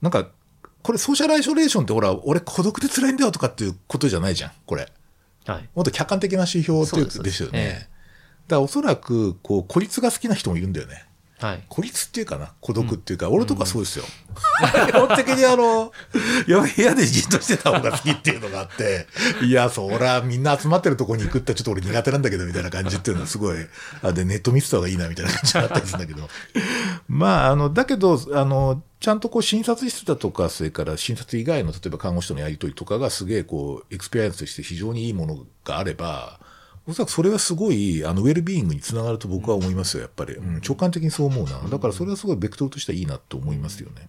[0.01, 0.31] なんか、
[0.83, 4.93] これソーシャルアイソレーションってほら、俺孤独で辛いんだよとかっていうことじゃないじゃん、これ。
[5.47, 5.69] はい。
[5.75, 7.73] もっと客観的な指標っていうですよええね。
[7.75, 7.89] だか
[8.57, 11.08] らおそらく、こう、孤立が好きな人もいるんだよね。
[11.41, 11.63] はい。
[11.69, 14.05] 孤立っていうかな、孤独っていうか、俺とかそうですよ。
[14.89, 15.93] 基本的にあの、
[16.47, 19.07] 部屋でじっとしてた方が好きっていうのがあって、
[19.43, 23.59] いや、そら、みんな集まってるとこに行くってちょっと俺苦手なんだけど、みたいな感じっていうのはすごい、
[24.03, 26.29] あで、ネット見てた方がいいな、みたいな感じがあったりするんだけど。
[27.09, 36.41] まあ、あの、だけど、あの、ちゃんとこう診察室だとか、それから診察以外の、例えば看護師とのやり取りとかがすげえこう、 experience として非常にいいものがあれば、
[36.89, 40.35] おそらくそれはすごい、あの、ウェルビーイングにつながると僕は思いますよ、やっぱり。
[40.35, 41.61] うん、直感的にそう思うな。
[41.69, 44.09] だからそれはすごいベクトルとしてはいいなと思いますよね。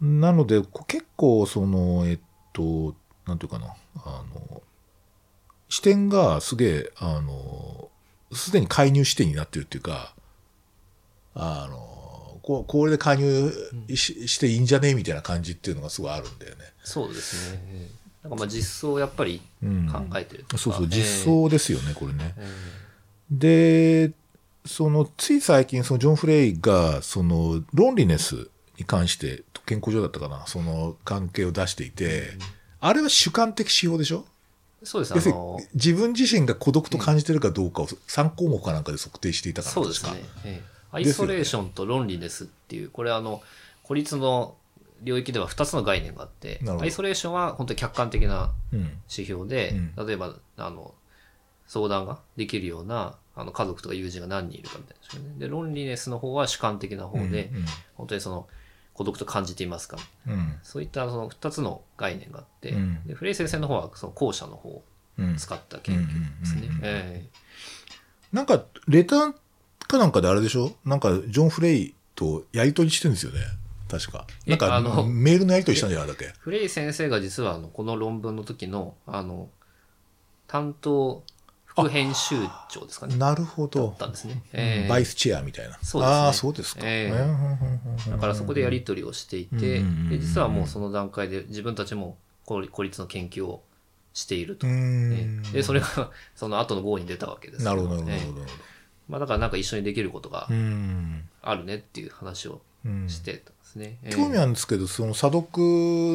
[0.00, 2.18] なので、こ結構、その、えっ
[2.54, 2.94] と、
[3.26, 4.62] なんていうかな、あの、
[5.68, 7.90] 視点がすげえ、あの、
[8.32, 10.14] すでに介入視点になってるっていうか、
[11.34, 13.52] あの、ここれで介入
[13.94, 14.94] し,、していいんじゃね？
[14.94, 16.64] みたいな感じっていうのがすごいあるんだよね。
[16.82, 17.90] そうですね。
[18.24, 19.88] ええなんかまあ実装をやっぱりうん。
[19.88, 22.34] 考えてるとか、そうそう、ええ実装ですよね、これね。
[22.38, 22.48] え
[23.30, 24.12] で、
[24.66, 28.48] その、つい最近、そのジョン・フレイが、その、ロンリネス
[28.78, 32.30] に関して、健康上だったかな、その関係を出していて、
[32.80, 34.24] あれは主観的指標でしょ？
[34.82, 35.12] えそうです。
[35.12, 40.12] あ要するにの、自分自身が孤独と感じてるかどうかを3項目かなんかで測定していたからそうですね。
[40.44, 40.78] ええ。
[40.90, 43.42] アイソレーションとロンリネスっていう、これあの、
[43.82, 44.54] 孤立の
[45.02, 48.80] 領域では2つの概念があってアイソレーションは本当に客観的なうん。
[49.10, 50.94] 指標で、う例えば、あの、
[51.66, 55.34] 相談ができるような、あの、家族とか友人が何人いるかみたいなでね。
[55.38, 57.64] で、ロンリネスの方は主観的な方で、うん
[57.96, 58.46] 本当にその、
[58.94, 59.96] 孤独と感じていますか
[60.26, 60.58] うん。
[60.62, 64.84] そういったその2つの概念があって、うんでフレイ先生の方はその後者の方を
[65.18, 65.36] うん。
[65.36, 67.30] 使った研究ですね
[68.32, 69.34] なんか、レター
[69.86, 70.72] かなんかであれでしょ？
[70.84, 73.40] なんか、ジョン・フレイとやり取りしてるんですよね。
[73.88, 74.26] 確か。
[74.46, 76.32] えなんか、あのメールのやり取りしたんじゃなかったっけ？
[76.32, 79.48] えフレイ先生が実はあのこの論文の時の、あの、
[80.46, 81.22] 担当
[81.64, 82.34] 副編集
[82.70, 83.16] 長ですかね。
[83.16, 83.96] なるほだどっ。
[83.98, 84.42] たんですね。
[84.52, 85.78] ええバイスチェアみたいな。
[85.82, 86.80] そうですねああ、そうですか。
[86.84, 89.80] ええうんうんうんうんだからそこでやり取りをしていて、
[90.10, 93.62] で実はもうその段階で自分たちも孤孤立の研究を
[94.14, 94.66] していると。
[95.52, 98.46] で、それが その後の号に出たわけですけなるほど、なるほど。
[99.08, 101.28] まあだからなんか一緒にできることがうん。
[101.42, 103.98] あるねっていう話をうんしてですね。
[104.02, 105.42] ええ興味あるんですけど、その査読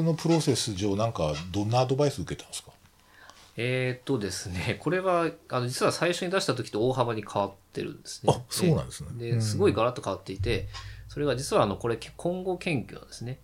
[0.04, 2.72] のプロセス上、なんか、どんなアドバイス受けたんですか？
[3.56, 8.34] えーっとですね、これは、あの、実は最初に出した時と大幅に変わってるんですね。
[8.36, 10.68] あそうなんですねでうんすごいガラッと変わっていて、
[11.08, 13.38] それが実はあの、これ、今後研究なんですね。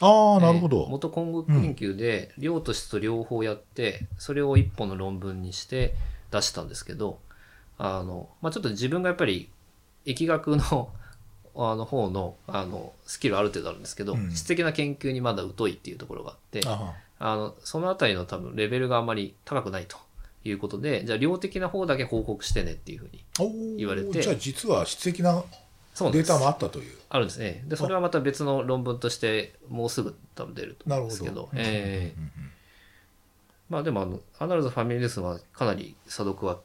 [0.00, 0.86] ああ、なるほえーど。
[0.88, 5.94] 元今後研究で、量と質と両方やって、それを一本の論文にして
[6.32, 7.20] 出したんですけど、
[7.78, 9.48] あの、まあ、ちょっと自分がやっぱり、
[10.04, 10.90] 疫学の、
[11.58, 19.96] あの方の、あの、スキルある程度あるんですけど、うん質的な研究にまだ疎いっていうところがあって、ああの、そのあたりの多分レベルがあんまり高くないと
[20.44, 23.76] いうことで、じゃあ量的な方だけ報告してねっていうふうに。
[23.78, 25.42] 言われてじゃあ、実は質的な
[26.12, 26.96] データもあったという。
[27.08, 27.64] あるんですね。
[27.66, 31.14] で、それはまた別の論文として、もうすぐ多分出るとなるほど。
[31.14, 32.50] 思うんですけど、うんええうんうん
[33.68, 36.60] まあでもあの、アナルズファミリーレスはかなり査読は、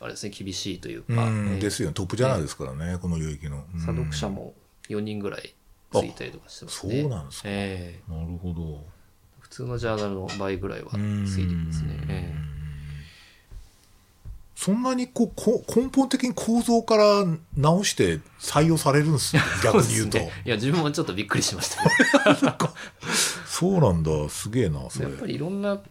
[0.00, 1.94] あれですね、厳しいというか、うんええですよね。
[1.94, 3.64] トップジャーナルですからね、この領域の。
[3.74, 4.54] うん査読者も
[4.88, 5.54] 4人ぐらい
[5.92, 7.02] ついたりとかしてますね。
[7.02, 8.84] そうなんですかええなるほど。
[9.40, 11.98] 普通のジャーナルの倍ぐらいはついてますね。
[12.08, 12.56] ええ
[14.56, 17.24] そんなにこうこ根本的に構造から
[17.56, 20.18] 直して採用されるんですよ逆に言うと。
[20.18, 22.58] そですねいや、自分もちょっとびっくりしました。
[23.46, 25.18] そうなんだ、すげえな、それやっ。
[25.18, 25.84] ぱりいろんなと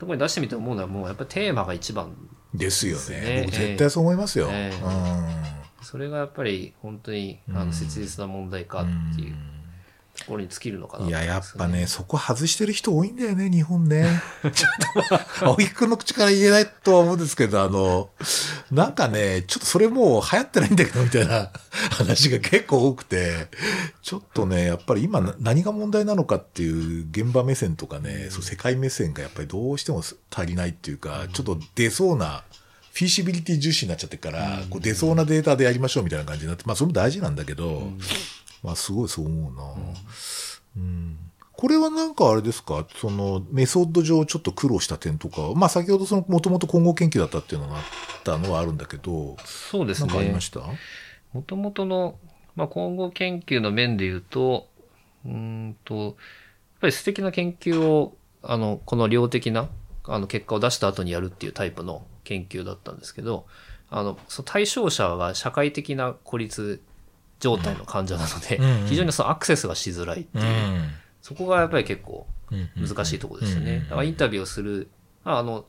[0.00, 2.16] ころに出してみて思うのは、もうやっぱりテーマが一番、
[2.54, 3.20] ですよね。
[3.20, 3.42] ね。
[3.46, 4.48] 僕絶対そう思いますよ。
[4.50, 4.82] ええ。
[4.82, 5.84] うん。
[5.84, 9.34] それがやっぱり本当にあの切実な問題かっていう。
[9.34, 9.47] と
[10.28, 14.06] ころに尽きるのかなといや、やっぱね、そこ外してる人多いんだよね、日本ね。
[14.52, 18.10] ちょっと、青木くんの口から言えないとは思うんですけど、あの、
[18.70, 21.50] なんかね、ちょっとそれもう流行ってないんだけど、みたいな
[21.90, 23.48] 話が結構多くて、
[24.02, 32.44] ちょっとね、やっぱり今な何が問題なのかっていう現場目線とかね、そう世界目線がやっぱりどうしても足りないっていうか、ちょっと出そうな、
[32.92, 37.92] フィーシビリティ重視になっちゃってるから、こう出そうなデータでやりましょうみたいな感じになって、まあそれも大事なんだけど、
[38.62, 39.62] まあすごいそう思うな。
[40.76, 41.18] うん
[41.60, 42.86] これはなんかあれですか？
[43.00, 47.82] そのメソッド上ちょっと苦労した点とか、まあ先ほどそのもともと混合研究だったっていうのがあっ
[48.22, 50.40] たのはあるんだけど、そうですねかありま。
[50.40, 50.60] した？
[51.32, 52.16] もともとの、
[52.54, 54.68] まあ、今後研究の面で言うと、
[55.26, 56.14] うーんと、やっ
[56.80, 59.68] ぱり素敵な研究を、あの、この量的な、
[60.04, 63.46] あの、結果を出した後にやるっていうタイプの研究だったんですけど、
[63.90, 66.80] あの、その対象者が社会的な孤立
[67.40, 68.80] 状態の患者なので、うん。
[68.82, 68.86] うん。
[68.86, 70.44] 非常にそのアクセスがしづらいっていう、
[71.22, 72.26] そこがやっぱり結構
[72.76, 73.80] 難しいところですよね。
[73.80, 74.88] だからインタビューをする、
[75.24, 75.66] まああの、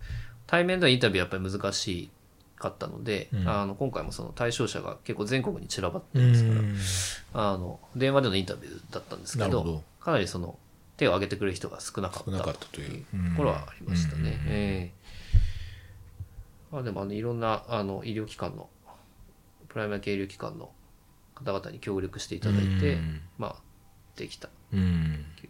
[0.48, 2.10] 対面ではインタビューやっぱり難し
[2.56, 3.48] かったので、うん。
[3.48, 6.38] あの今回もその対象者が結構全国に散らばってうるんで
[6.80, 7.54] すから、ん。
[7.54, 9.84] あの、電話でのインタビューだったんですけど、ど。
[10.00, 10.58] かなりその
[10.98, 13.02] 手を挙げてくれる人が少なかったかったという。
[13.02, 14.22] ところはありましたね。
[14.22, 15.00] うんうんうんええ。
[16.72, 18.70] まあでもあのいろんなあの医療機関の、
[19.70, 20.72] プライマー系医療機関の
[21.46, 23.56] 方々に協力していただいて、うんまあ、
[24.16, 24.78] できたで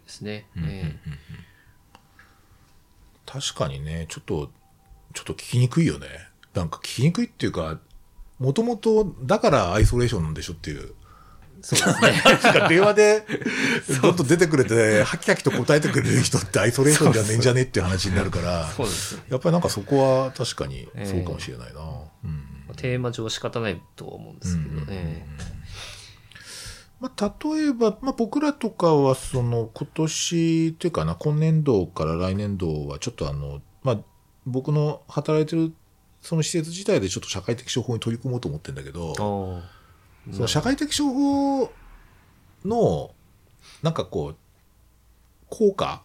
[0.06, 0.46] すね。
[3.26, 4.50] 確かにね、ちょっと、
[5.14, 6.06] ちょっと聞きにくいよね。
[6.54, 7.78] なんか聞きにくいっていうか、
[8.38, 10.94] もともと、だからアイソレーションなんでしょっていう。
[11.62, 12.22] そうですね。
[12.24, 13.26] なんか電話で、
[14.02, 19.24] どんどん出てくれて、ハキハキと答えてくれる人ってアイソレーションじゃねえんじゃねっていう話になるから、そうですね。
[19.28, 21.80] やっぱりなんかそこは確かにそうかもしれないな。
[22.24, 25.26] うんテーマ上仕方ないとは思うんですけどうんね。
[27.00, 33.98] まあ、例えば、まあ、僕らとかはその今年というかな今年度から来年度はちょっとあの、まあ、
[34.44, 35.72] 僕の働いてる
[36.20, 39.62] その施設自体でちょっと社会的処方に取り組もうと思ってるんだけど、そ
[40.42, 41.72] の社会的処方
[42.66, 43.14] の
[43.82, 44.36] なんかこう
[45.48, 46.02] 効果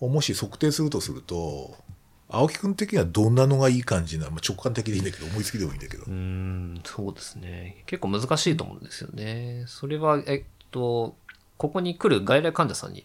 [0.00, 1.76] をもし測定するとすると
[2.30, 7.82] 青木君的にはどんなのがいい感じな、まあ、直感的でいいんだけど思いつきでもいいんだけどうーん、そうですね。
[7.86, 9.64] 結構難しいと思うんですよね。
[9.66, 11.16] それは、えっと、
[11.56, 13.04] ここに来る外来患者さんに。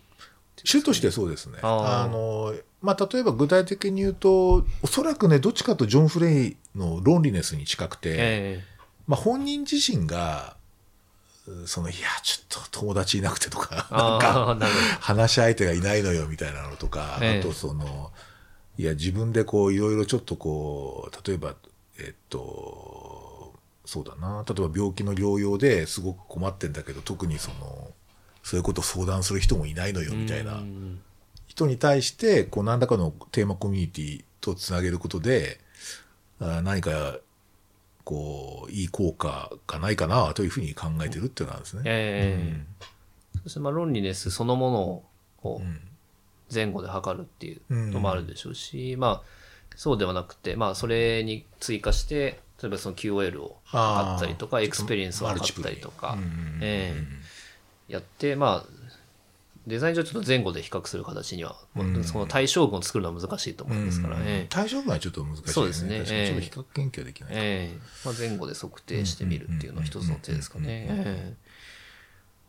[0.65, 1.59] 種としてそうですね。
[1.61, 8.63] あの、まあ、例えば具体的に言うと、おそらくね、どっちかとジョン・フレイのロンリネスに近くて、え
[9.07, 10.55] まあ、本人自身が、
[11.47, 14.17] うその、いや、ちょっと友達いなくてとか、えな
[14.53, 14.67] んか、
[15.01, 18.11] 話し相手がいないのよみたいなのとか、ええあとその、
[18.77, 21.55] いや、自分でこう、いろいろちょっとこう、例えば、
[21.99, 23.53] えっと、
[23.85, 27.91] そうだな、例えば病気の療養ですごく困ってんだけど、特にその、
[28.41, 30.13] そういうことを相談する人もいないのよ。
[30.13, 30.55] みたいな。
[30.55, 31.01] うん
[31.45, 35.59] 人に対して、こう、何らかのテーマコミュニティとつなげることで、
[36.39, 37.19] あ何か、
[38.03, 41.83] こう、いい効果がないかな、というふうに考えてるっていうのなんですね。
[41.85, 42.65] え
[43.35, 43.39] え。
[43.43, 45.92] そして、まあ、論理ネスそのものをうん
[46.53, 49.21] 前後で測るっていうのもあるでしょうし、まあ、
[49.75, 56.17] そうではなくて、まあ、それに追加して、例えばその QOL を測ったりとか、 experience を測ったりとか
[56.61, 57.23] ええ
[57.93, 58.83] やって、まあ、
[59.67, 61.55] デザイン上ちょっと前後で比較する形には、
[62.03, 64.47] その対象群を作るのは難しいと思うんですからね。
[64.49, 66.03] 対象群はちょっと難しいそうですね。
[66.05, 67.31] ちょっと比較研究はできない。
[67.33, 67.77] ええ。
[68.05, 70.87] まあ、前後で測定してみるっていうのは一つの手ですかね。
[70.89, 71.33] ええ。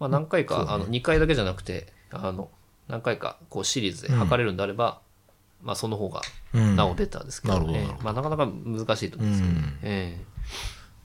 [0.01, 2.51] まあ、何回か、あの2回だけじゃなくてあの
[2.89, 5.01] 何回かこうシリーズで測れるんであれば、
[5.63, 6.23] まあ、その方が
[6.53, 6.77] うん。
[6.77, 7.89] なおベターですけどね。
[8.03, 9.61] まあ、なかなか難しいと思うんですけどね。
[9.61, 9.79] うん。
[9.83, 10.21] え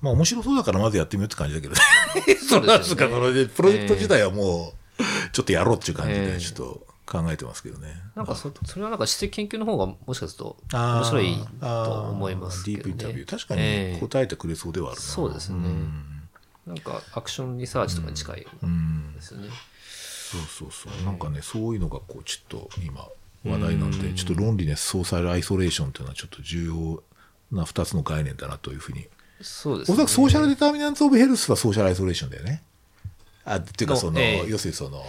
[0.02, 1.80] まあ面白そうだからまずやってみようって感じだけどね。
[2.28, 5.04] え そうですかそのプロジェクト自体はもう、
[5.34, 6.26] ちょっとやろうっていう感じええ。
[6.34, 8.02] で、ちょっと考えてますけどね。
[8.16, 12.84] なんかそそれはなんか指摘研究の方がもしかすると面白いと思いますけどね。
[12.84, 13.30] ディープインタビュー。
[13.30, 13.94] 確かええ。
[13.96, 15.02] に答えてくれそうではあるな。
[15.02, 15.58] そうですね。
[15.58, 16.24] ん。
[16.68, 19.50] なんか action research とかに近いうんですよね。
[20.30, 21.06] そうそうそう。
[21.06, 23.08] なんかね、そういうのがこう、ちょっと今、
[23.44, 27.04] 話題なんで、ちょっと loneliness、social isolation っていうのはちょっと重要
[27.52, 29.08] な二つの概念だなというふうに。
[29.42, 29.94] そうですね。
[29.94, 32.62] おそらく social determinants of health は social isolation だよね。
[33.46, 35.04] あ、っていうかのその、ええ要するにその、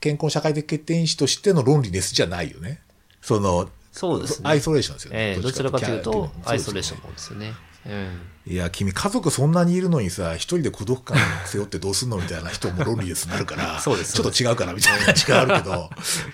[0.00, 2.80] 健康社会的決定因子としての loneliness じゃないよね。
[3.20, 4.48] その、そうですね。
[4.48, 5.18] isolation ですよね。
[5.18, 7.54] ええどちらかというと、 isolation ですよね。
[7.88, 8.52] うん。
[8.52, 11.16] いや、君、家族そんなにいるのにさ、一人で孤独感
[11.46, 15.90] 背負ってどうすんのみたいな人も論理ネスになるから、 そうですちょっと違うかなみたいな 感じがあるけど、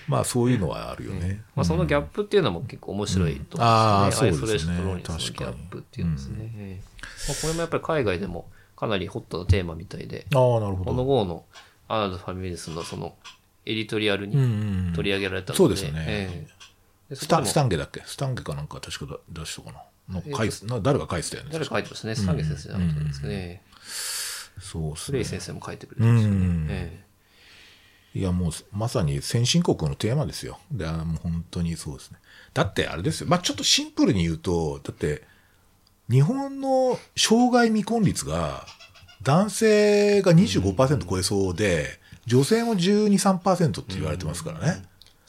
[0.07, 1.41] まあそういうのはあるよね。
[1.55, 4.09] まあ、そのギャップっていうのも結構面白いとうんあ思ーうん。
[4.11, 4.37] ですよね。
[4.37, 4.73] そうですね。
[4.73, 6.35] アイソレーションとローリンスのギャップっていうんですね。
[6.57, 6.83] ええ。
[7.27, 10.91] まあ、これもやっぱり海外でもかなりホットなテーマみたいで、ああ、なるほど。
[10.91, 11.45] この号の
[11.87, 13.15] アーノルド・ファミレスのその
[13.65, 14.93] エディトリアルうんうにんうん。
[14.93, 15.91] 取り上げられたので、そうですね。
[16.07, 16.47] ええ。
[17.09, 18.01] でスタスタンゲだっけ？
[18.05, 19.79] スタンゲかなんか確かだ出したかな。
[20.13, 21.49] なんか書いてな誰が書いてたよね。
[21.51, 22.15] 誰か書いてますね。
[22.15, 23.61] スタンゲ先生じゃなかったんですけどね。
[24.59, 25.05] そうっすね。
[25.05, 26.35] スレイ先生も書いてくれてましたね。
[26.35, 27.03] うんえ
[28.15, 30.59] いや、もう、まさに先進国のテーマですよ。
[30.71, 32.19] で、あのもう本当にそうですね。
[32.53, 33.27] だって、あれですよ。
[33.27, 35.23] まあ、ちょっとシンプルに言うと、だって、
[36.11, 38.67] 日本の障害未婚率が、
[39.23, 44.83] 男性が25%超えそうで、女性も12、3%って言われてますからね。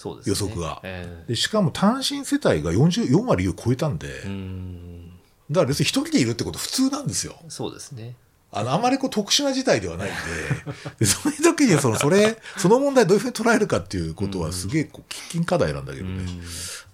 [0.05, 0.31] そうですね。
[0.31, 5.09] 予測がえでしかも単身世帯が40 4割を超えたんで、ん
[5.51, 7.37] だから別に一人でいるってこと普通なんですよ。
[7.49, 8.15] そうですね。
[8.53, 16.25] あの、あまりこう特殊な事態ではないんで、 でそういう時にその、それ、その問題どういうふうに捉えるかっていうことはすげえこう喫緊課題なんだけどね。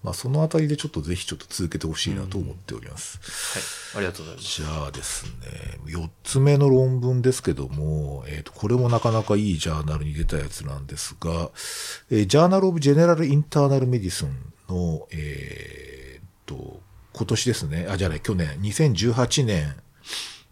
[0.03, 3.19] まあ、そのあたりでちょっとぜひちょっと続けてほしいなと思っております。
[3.95, 4.05] はい。
[4.05, 4.63] ありがとうございます。
[4.63, 5.31] じゃあですね、
[5.87, 11.51] 4つ目の論文ですけども、えっ、と、これもなかなかいいジャーナルに出たやつなんですが、
[12.11, 14.31] えー、ジャーナル・オブ・ジェネラル・インターナル・メディスン
[14.69, 16.81] の、えっ、と、
[17.13, 19.77] 今年ですね、あ、じゃあね、去年、2018年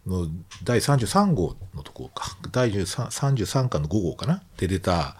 [0.05, 0.27] の
[0.63, 5.17] 第33号のところか、第13 33巻の5号かなで出た、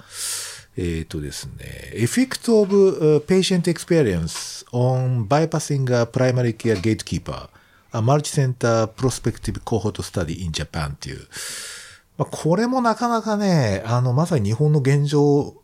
[0.82, 7.50] えっ、とですね、Effect of、uh, Patient Experience on Bypassing a Primary Care Gatekeeper
[7.92, 11.28] A Multi-Center Prospective Cohort Study in Japan っていう、
[12.18, 15.56] まあ、これもなかなかね、あの、まさに日本の現状を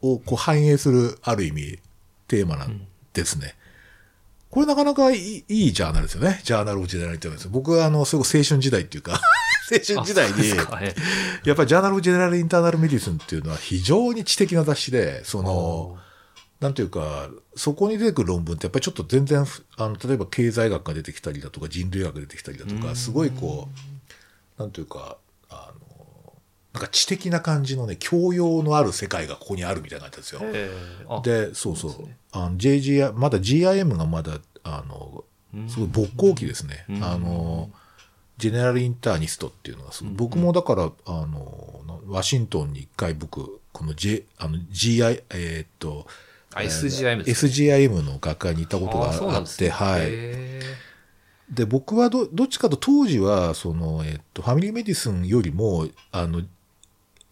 [0.00, 1.78] こう反映する、ある意味、
[2.26, 2.80] テーマなん
[3.12, 3.54] ですね。
[4.50, 6.40] これなかなかいいいいジャーナルですよね。
[6.42, 7.50] ジャーナルをジェネラルって言うんですよ。
[7.52, 9.18] 僕はあの、すごい青春時代っていうか、青
[9.68, 15.98] 春時代に、やっぱりジャーナル・ジェネラル・インターナル・メディスンっていうのは非常に知的な雑誌で、その、
[16.60, 19.44] なんていうか、そこに出てくる論文ってやっぱりちょっと全然、
[19.76, 23.68] あの、例えば経済学が出てきたりだとか人類学が出てきたりだとか、すごいこ
[24.58, 25.18] う、なんていうか、
[25.50, 26.32] あの、
[26.72, 30.40] なんか知的な感じのね、教養のある世界がここにあるみたいな感じですよ。
[31.22, 32.02] で、そうそう。
[32.06, 32.16] ね。
[32.32, 35.24] あの JG、まだ GIM がまだ、あの、
[35.68, 36.84] すごい勃興期ですね。
[37.02, 37.70] あの、
[38.36, 46.06] ジェネラルインターニストっていうのがすごい、僕もだから、あの、ワシントンに一回僕、この J、あの GI、えーっと、
[46.54, 50.00] あ SGIM SGIM の学会に行ったことがあって、はい。
[50.02, 50.60] へ
[51.50, 56.42] で、僕はど、どっちかと当時は、その、えっと、 family medicine よりも、あの、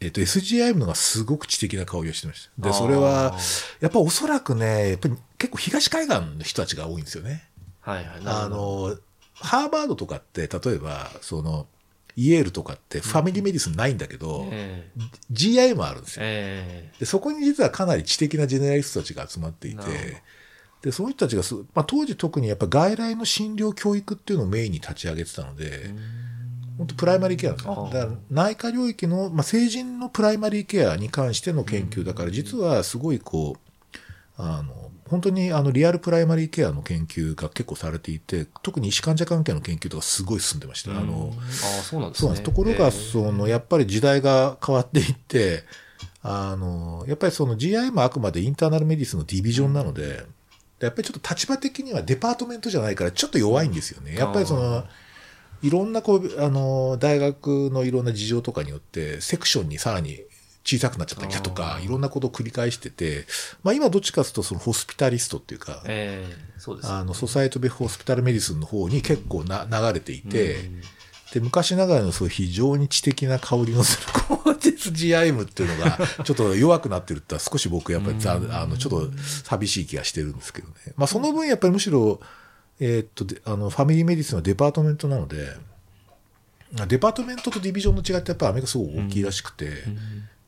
[0.00, 2.68] えっと、SGIM のがすごく知的な香りをしてました。
[2.68, 3.38] で、それはあ、
[3.80, 7.48] やっぱおそらくね、やっぱり結構東海岸の人たちが多いんですよね。
[7.86, 8.24] ーはいはい。
[8.24, 8.96] なあの、
[9.34, 11.66] ハーバードとかって、例えば、その、
[12.14, 14.90] イエールとかって family medicine ないんだけど、え
[15.32, 16.90] GI もあるんですえよ。
[16.90, 20.22] えでそこに実はかなり知的なジェネラリストたちが集まっていて、
[20.82, 25.90] で、その人たちがす、まあ、当時特にやっぱ外来の診療教育っていうのをメインに立ち上げてたので、
[26.76, 27.90] 本当プライマリーケアなんですよ。
[27.92, 34.02] だから内科領域の、まあ、成人のプライマリーケアに関しての研究だから、実はすごいこう、
[34.36, 34.81] あの、
[35.12, 40.92] 本当にあの real primary care の研究が結構されていて、特に医師患者関係の研究とかすごい進んでました。
[40.92, 42.40] あの、ああ、そうなんですね。
[42.40, 45.64] ところが、ええその、やっぱり時代が変わっていって、
[46.22, 50.24] あの、やっぱりその GI もあくまでインターナルメディスンのディビジョンなので、
[50.80, 54.14] やっぱりちょっと立場的にはデパートメントじゃないからちょっと弱いんですよね。
[54.14, 54.84] やっぱりその、
[55.62, 60.22] いろんなこう、あの、大学のいろんな事情とかによって、セクションにさらに
[60.64, 63.26] 小さくなっちゃったりだとか、いろんなことを繰り返してて、
[63.62, 66.94] まあ今どっちかというとそのホスピタリストっていうか、ええそうですね。
[66.94, 70.70] あの、ソサイト・ベ・ hospital medicine の方に結構な流れていて、
[71.32, 79.10] で、昔ながらのそういう非常に知的な香りのする コーテス GIM っていうのが、ちょっと弱くなってるってのは少し僕やっぱりざ、あの、ちょっと
[79.44, 80.74] 寂しい気がしてるんですけどね。
[80.96, 82.20] まあその分やっぱりむしろ、
[82.80, 85.48] えーっと、であの、 family medicine は department なので、
[86.86, 89.84] department と division の違いってやっぱりアメリカすごい大きいらしくて、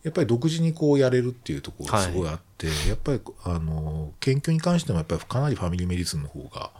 [0.04, 6.70] やっぱり独自にこうやれるっていうところがすごいあって、やっぱりあの研究に関してもやっぱりかなり family medicine の方が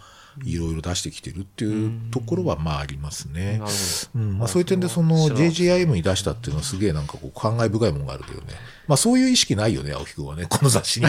[0.44, 3.60] いろいろ出してきてるっていうところはまあありますね。
[4.14, 8.48] まあ、そういう点でその JGIM に出したっていうのはすげえなんかこう感慨深いものがあるけどね。
[8.86, 11.06] まあそういう意識ないよね、青木くんはね、この雑誌に。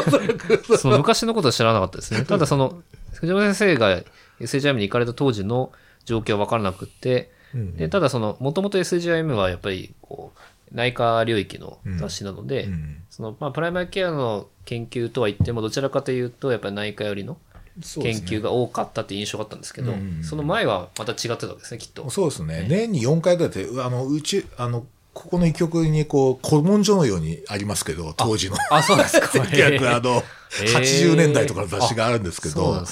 [0.78, 2.24] その昔のことは知らなかったですね。
[2.24, 2.82] ただその、
[3.12, 4.02] 藤山先生が
[4.40, 5.70] SHIM に行かれた当時の
[6.06, 10.38] 状況は分からなくって、うんでただその、もともと SGIM はやっぱり、こう、
[10.72, 17.36] 内科領域の雑誌なので、うんその、まあ、プライマリケアの研究とは言っても、どちらかというと、やっぱり内科よりの
[17.80, 22.08] 研究が多かったっていう印象があったんですけど、うんその前はまた違ってたわけですね、きっと。
[22.10, 22.66] そうですね。
[22.68, 28.56] 年に4回ぐらいで、あの、うち、あの、ここの一局にこう、古文書のようにありますけど、当時の。
[28.70, 29.26] あ、そうですか。
[29.44, 32.82] 1900あの、80年代とかの雑誌があるんですけど。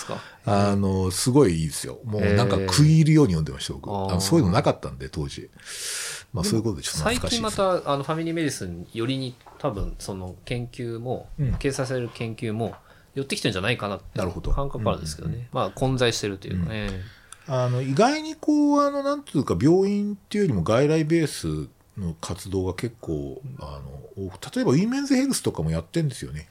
[0.45, 1.99] あの、すごいいいですよ。
[2.05, 4.20] もうなんか食い入るように読んでました、僕。
[4.20, 5.49] そういうのなかったんで、当時。
[6.33, 7.57] まあそういうことでちょっと最懐かしいです。
[7.57, 12.74] 近またあのファミリーメディスンよりに多分その研究も、うん掲載される研究も
[13.14, 16.91] 寄ってきてるんじゃないかなってなるほど感覚からですけどね、まあ混在してるというかね、
[17.53, 21.68] あの、意外にこう、あの、なんていうか、病院っていうよりも外来ベース
[21.99, 23.81] の活動が結構、あ
[24.16, 26.49] の、例えば women's health とかもやってんですよね。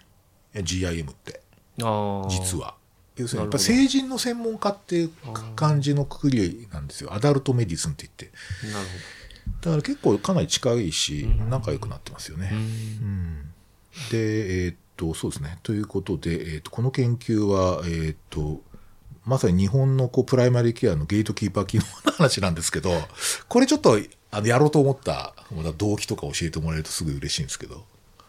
[0.53, 1.41] GIM って。
[1.77, 2.75] 実は。
[3.15, 5.11] 要するに、やっぱ成人の専門家っていう
[5.55, 7.13] 感じのくくりなんですよ。
[7.13, 8.37] adult medicine って言って。
[8.67, 8.87] なる
[9.61, 12.49] だから結構かなり近いし、仲良くなってますよね。
[12.53, 13.53] うん
[14.11, 15.59] で、えーっと、そうですね。
[15.63, 18.61] ということで、えーっと、この研究は、えーっと、
[19.25, 22.91] まさに日本のこうプライマリーケアのゲートキーパー機能の話なんですけど、
[23.47, 23.99] これちょっと
[24.31, 25.33] あのやろうと思った
[25.77, 27.85] 動機とか教えてもらえるとすぐ嬉しいんですけど。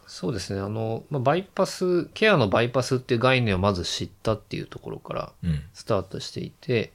[0.06, 5.62] そうですねあの、まあ、バイパスケアのバイパスっていう概念をまず知ったっていうところからうん。
[5.72, 6.92] スタートしていて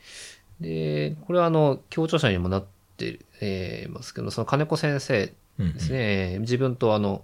[0.60, 2.66] でこれはあの協調者にもなっ
[2.98, 7.24] て、えーますけどその金子先生うんですね、えー自分とあの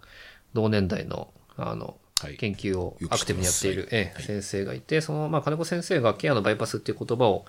[0.54, 2.38] 同年代のあのはい。
[2.38, 7.46] 研究をアクティブにやっている、ええ先生がいてその、まあ、金子先生がケアのバイパスっていう言葉を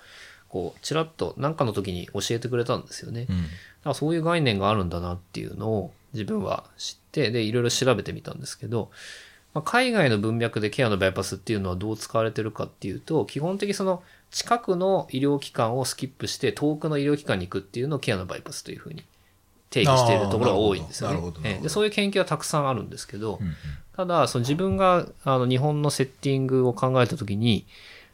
[0.49, 3.21] こうちらっと何かの時に教えてくれたんですよね。
[3.21, 3.45] だかうん。
[3.85, 8.89] らそういう概念があるんだなっていうのを自分は知ってでいろいろ調べてみたんですけど、
[9.53, 14.01] まあ、海外の文脈でケアのバイパスっていうのはどう使われてるかっていうと基本的にその
[14.33, 19.03] 近くの医療機関をスキップして遠くの医療機関に行くっていうのをケアのバイパスというふうに
[19.69, 21.59] 定義しているところが多いんですよね。
[21.61, 23.55] でそういう研究はたくさんあるんですけど、うん
[23.95, 27.67] ただその自分があの日本のセッティングを考えた時に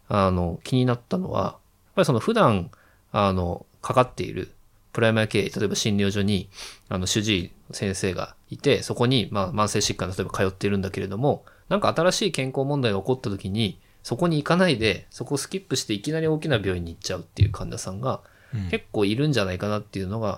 [0.09, 1.53] あの気になったのはやっ
[1.95, 2.70] ぱりその普段
[3.11, 4.51] あのかかっている
[4.91, 6.49] プライマリ系例えば診療所に
[6.89, 18.22] あの主治医の先生がいてそこに、まあ、慢性疾患例えば通っているんだけれどもなんか新しい健康問題が起こった時にそこに行かないでそこをスキップしていきなり大きな病院に行っちゃうっていう患者さんが
[18.54, 18.70] うん。
[18.70, 20.36] 結構いるんじゃないかなっていうのがや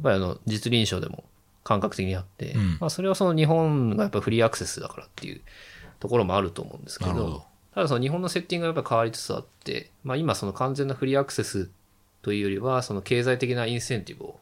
[0.00, 1.24] っぱりあの実臨床でも
[1.62, 2.78] 感覚的にあって、うん。
[2.80, 5.40] まあ、それはその日本がやっぱフリーアクセスだからっていう
[6.00, 7.44] ところもあると思うんですけどど。
[7.74, 11.70] ただその日本のセッティングがやっぱ変わりつつあって、まあ、今その完全なフリーアクセス
[12.22, 14.38] というよりはその経済的なインセンティブを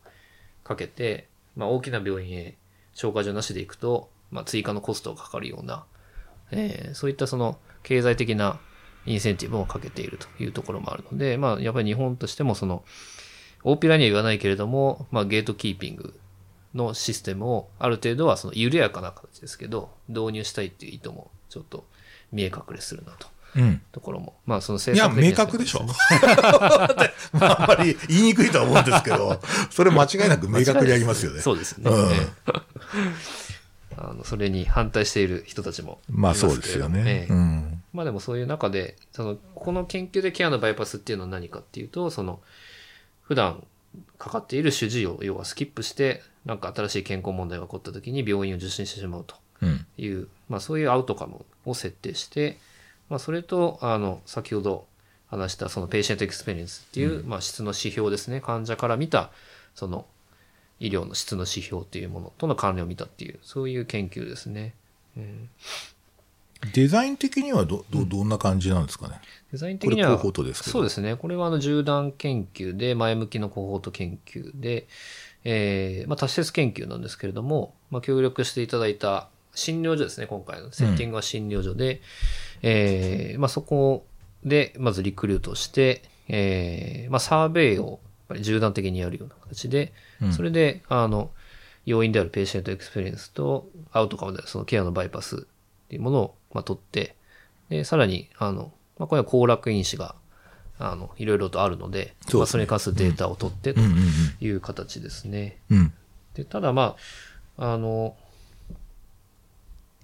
[0.64, 2.56] かけて、まあ、大きな病院へ
[2.94, 5.84] 消化所なしで行くと、まあ、追加のコストがかかるような、
[6.50, 8.58] えーそういったその経済的な
[9.06, 12.84] インセンティブをかけているというところもあるので、まあ、やっぱり日本としてもその
[13.64, 16.14] 大っぴらには言わないけれども、まあ、ゲートキーピング
[16.74, 21.84] のシステムをある程度はその緩やかな形ですけど導入したいっていう意図もちょっと
[22.30, 23.82] 見え隠れするなとうん。
[23.92, 25.84] ところもまあそのいや、政策的な明確でしょ。
[27.38, 31.40] まあ、あんまり言いにくいとは思うんですけど、 それ間違いなく明確にありますよね。
[31.40, 32.52] そうですね、うんええ
[33.94, 37.02] あのそれに反対している人たちもいまあますけれどそうですよね。
[37.06, 37.71] ええうん。
[37.92, 42.40] まあでもそういう中で、その、この研究でケアのバイパスっていうのは何かっていうと、その、
[43.22, 43.66] 普段
[44.18, 49.86] かかっている主治医を要はスキップして、なんか新しい健康問題が起こった時に病院を受診してしまうとうん。
[49.96, 52.58] いう、まあそういうアウトカムを設定して、
[53.08, 54.86] まあそれと、あの、先ほど
[55.28, 58.40] 話したその patient experience っていう、まあ質の指標ですね。
[58.40, 59.30] 患者から見た、
[59.74, 60.06] その、
[60.80, 64.74] 医療の質の指標っていうものとの関連を見たっていう、そういう研究ですね。
[65.16, 65.48] うん
[66.72, 69.20] デザイン的にはど、ど、どんな感じなんですかね？
[69.50, 70.18] デザイン的には、
[70.54, 71.16] そうですね。
[71.16, 74.86] これはあの、縦断研究で、前向きのコホート研究で、
[75.44, 80.72] えー、まあ、多施設研究なんですけれども、まあ、協力していただいた診療所ですね、今回の。
[80.72, 82.00] セッティングは診療所で、
[82.62, 84.06] えー、まあ、そこ
[84.44, 87.98] で、まずリクルートして、えー、まあ、サーベイを、やっ
[88.28, 89.92] ぱり縦断的にやるような形で、
[90.22, 90.32] うん。
[90.32, 91.32] それで、あの、
[91.84, 95.38] 要因である patient experience と、アウトカムであるそのケアのバイパスっ
[95.88, 97.16] ていうものを、まあ、取って、
[97.68, 100.14] で、さらに、あの、まあ、これは行楽因子が、
[100.78, 103.96] あの、いろいろとあるので、そねまあ、それに関するデータを取ってとうんうん
[104.40, 105.58] いう形ですね。
[105.70, 105.78] うん。
[105.78, 105.92] うん。
[106.34, 106.96] で、ただま
[107.56, 108.16] あ、あの、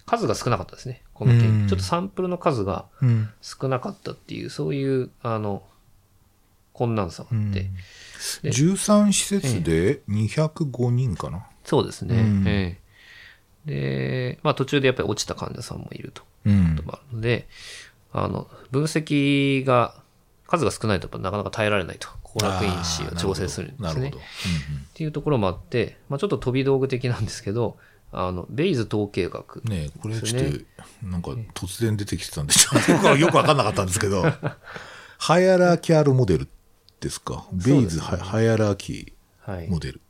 [0.07, 1.03] 数が少なかったですね。
[1.13, 1.63] この件。
[1.63, 3.29] うんちょっとサンプルの数がうん。
[3.43, 5.63] 少なかったっていう、そういう、あの、
[6.73, 7.71] 困難さがあって。
[8.43, 11.47] で13施設で205人かな。
[11.65, 12.15] そうですね。
[12.17, 12.88] うんええ
[13.69, 16.23] で、まあ途中でやっぱり落ちた患者さんもいると。
[16.47, 16.89] うんこと。
[16.89, 17.49] もあるので、
[18.13, 19.95] あの、分析が、
[20.47, 22.09] 数が少ないとやっぱなかなか耐えられないと。
[22.23, 23.87] 行楽因子を調整するんですね。
[23.89, 24.19] なるほど。
[24.19, 24.21] っ
[24.95, 27.79] ていうところもあって、まあちょっと飛び道具的なんですけど、
[28.13, 29.63] あの、ベイズ統計学。
[29.65, 30.43] ねえこれちょっ
[31.03, 34.25] と、なんか突然出てきてたんで、ちょっとよく よくわかんなかったんですけど、
[35.19, 36.49] ハイアラーキャルモデル
[37.01, 37.47] ですか？
[37.53, 39.71] ベイズハイアラーキはいー。
[39.71, 40.01] モデル。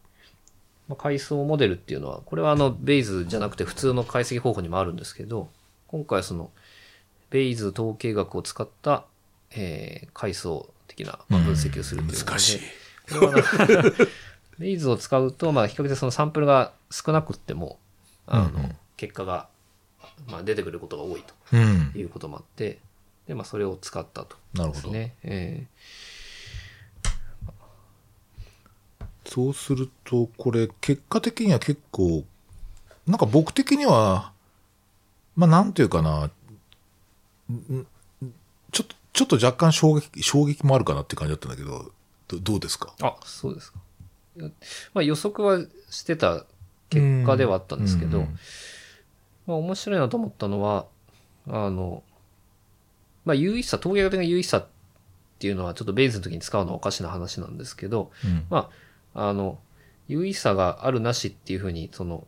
[0.89, 5.49] まあ、階層モデルっていうのは、これはあの、ベイズじゃなくて普通の解析方法にもあるんですけど、
[5.87, 6.51] 今回はその、
[7.31, 9.05] ベイズ統計学を使った、
[9.51, 12.61] えー、階層的なまあ分析をするということで、難しい。
[13.15, 14.07] これはあの
[14.59, 17.79] ベイズを使うと、まあ、比較的そのサンプルが少なくっても、
[18.27, 19.49] あの、うんうん結果が、
[20.27, 21.23] まあ、出てくることが多い
[21.53, 21.99] うんと。
[21.99, 22.81] いうこともあって、
[23.29, 24.37] で、まあ、それを使ったと。
[24.55, 24.75] なるほど。
[24.75, 25.15] ですね。
[25.23, 25.67] え
[29.29, 32.25] そうすると、これ、結果的には結構、
[33.07, 34.33] なんか僕的には、
[35.37, 36.31] まあ、なんていうかな、
[38.73, 41.93] ちょっと、ちょっと若干衝撃、衝撃もあるかなって感じだったんだけど、
[42.29, 42.95] どどうですか？
[42.99, 43.79] ーあ、そうですか。
[44.95, 45.59] まあ、予測は
[45.91, 46.45] してた
[46.91, 48.21] 結果ではあったんですけど、
[49.47, 50.87] まあ、面白いなと思ったのは、
[51.49, 52.03] あの、
[53.25, 54.67] まあ、有意差、統計学的な有意差っ
[55.39, 58.47] ていうのはちょっとベイズの時に使うのはおかしな話なんですけど、うん。
[58.51, 58.71] まあ、
[59.27, 59.59] あの、
[60.07, 62.27] 有意差があるなしっていうふうに、その、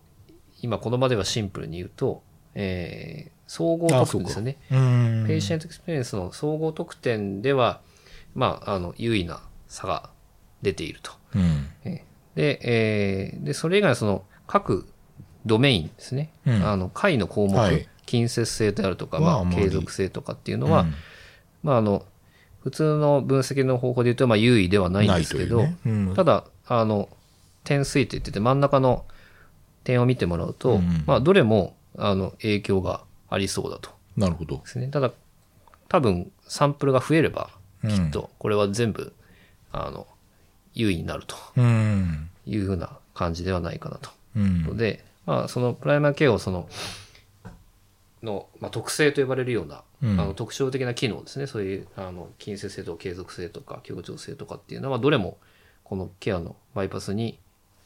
[0.62, 2.22] 今この場ではシンプルに言うと、
[2.54, 4.58] えー、総合あ得点ですよね。
[4.70, 7.80] うん patient experience の総合得点では、
[8.34, 10.10] まあ、あの、有意な差が
[10.62, 11.12] 出ていると。
[11.34, 11.68] うん。
[11.84, 14.86] えーで、えーで、それ以外のその各
[15.46, 16.32] ドメインですね。
[16.46, 16.64] うん。
[16.64, 17.88] あの、下位の項目、はい。
[18.06, 20.94] 近接性であるとか、まあ、継続性とかっていうのは、うん。
[21.62, 22.04] まあ、あの、
[22.62, 25.76] 普通の分析の方法で言うと、まあ、優位ではないんですけど、ね。
[25.86, 26.14] うん。
[26.14, 27.08] ただ、あの、
[27.64, 29.04] 点数って言ってて、真ん中の
[29.82, 33.90] 点を見てもらうと、うんまあ、どれも、あの、影響がありそうだと。
[34.16, 34.62] なるほどで。
[34.66, 34.86] すね。
[34.86, 35.10] ただ、
[35.88, 37.50] 多分、サンプルが増えれば、
[37.82, 39.12] うんきっと、これは全部、
[39.72, 40.06] あの、
[40.72, 42.30] 優位になるとうん。
[42.46, 44.10] いうふうな感じではないかなと。
[44.36, 46.68] うんので、まあ、そのプライマーケアをその、
[48.22, 51.48] の、まあ、特性と呼ばれるような、うんあの特徴的な機能ですね。
[51.48, 55.36] そういう、あの、近接性とか継続性とか、協調性とかっていうのは、どれも、
[55.90, 57.36] このケアのバイパスに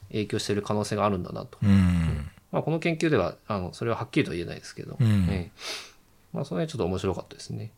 [0.09, 1.57] 影響している可能性があるんだなと。
[1.63, 2.31] うん。
[2.53, 5.51] まあ、この研究では、あの、それははっきりとは言えないですけど、うんええ
[6.35, 7.73] まあ、それはちょっと面白かったですね。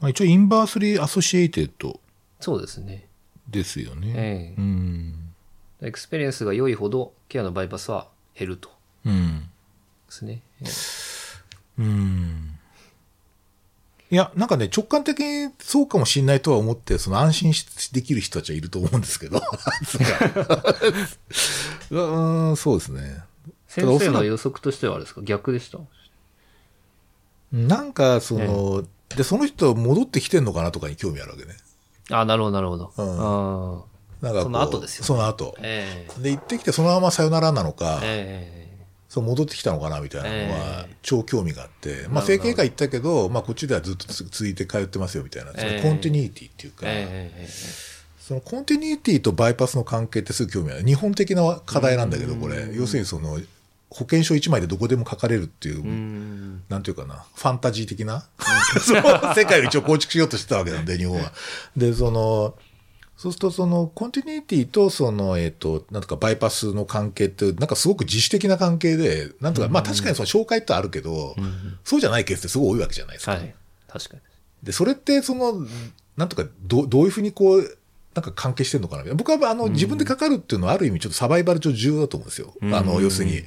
[0.00, 2.00] まあ、一応、 inversely associated
[2.40, 3.06] そうですね。
[3.48, 4.12] ですよね。
[4.16, 5.14] ええうん。
[5.80, 8.70] experience が良いほどケアのバイパスは減ると
[9.04, 9.42] うん。
[9.42, 9.46] で
[10.08, 10.42] すね。
[10.60, 12.57] ええうん。
[14.10, 19.40] いや、なんかね、直感的にそうかもしれないとは思って、その安心しできる人たちはいると思うんですけど。
[21.90, 23.22] うん、そうですね。
[23.68, 25.20] 先生の予測としてはあれですか？
[25.22, 25.78] 逆でした？
[27.52, 28.84] なんか、その、
[29.14, 31.56] で、その人戻ってきてんのかなとかに興味あるわけね。
[32.10, 32.92] あなるほど、なるほど。
[32.96, 33.84] うんあ
[34.20, 35.60] なんかその後ですよねその後あ。
[35.62, 38.67] えで、行ってきてそのままさよならなのか、ええ
[39.08, 47.48] そう戻ってきたのかなみたいなのはええ超興味があって、まあなるほど整形外行ったけど、まあこっちではずっとつ続いて通ってますよみたいな、ええ continuity っていうか、えええ
[48.28, 50.84] その continuity とバイパスの関係ってすごく興味ある。
[50.84, 52.68] 日本的な課題なんだけど、これ。
[52.74, 53.40] 要するにその、
[53.88, 56.62] 保険証1枚でどこでもかかれるっていう、えうん。
[56.68, 58.26] なんていうかな、ファンタジー的な、
[58.84, 61.32] その世界を一応構築しようとしてたわけなんで、日本は。
[61.74, 62.54] で、その、
[63.18, 71.34] そうすると、その、 continuity と、その、えっ、と、なんとかバイパスの関係って、なんかすごく自主的な関係で、なんとか、まあ確かにその紹介ってあるけど、
[71.82, 73.32] そうじゃないケースってすごい多いわけじゃないですか。
[73.32, 73.52] はい。
[73.88, 74.20] 確かに。
[74.62, 75.66] で、それって、その、
[76.16, 77.78] なんとか、どうどういうふうにこう、
[78.14, 79.02] なんか関係してるのかな？
[79.02, 82.54] みたいな僕は、あの、自分でかかるっていうのは、ある意味ちょっとサバイバル上重要だと思うんですよ。
[82.72, 83.42] あの、要するに、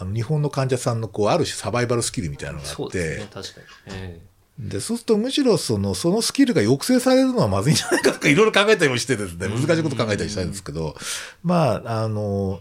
[0.00, 3.66] あの日本の患者さんのこうある種サバイバルスキルみたいなのがあってそうですね、確かに。
[3.86, 4.20] え
[4.68, 9.48] でそうするとむしろそのそのスキルが抑制されるのはまずいんじゃないかとかいろいろ考えたりもしてですね。
[9.48, 10.94] 難しいこと考えたりしたんですけど。
[11.42, 12.60] まああの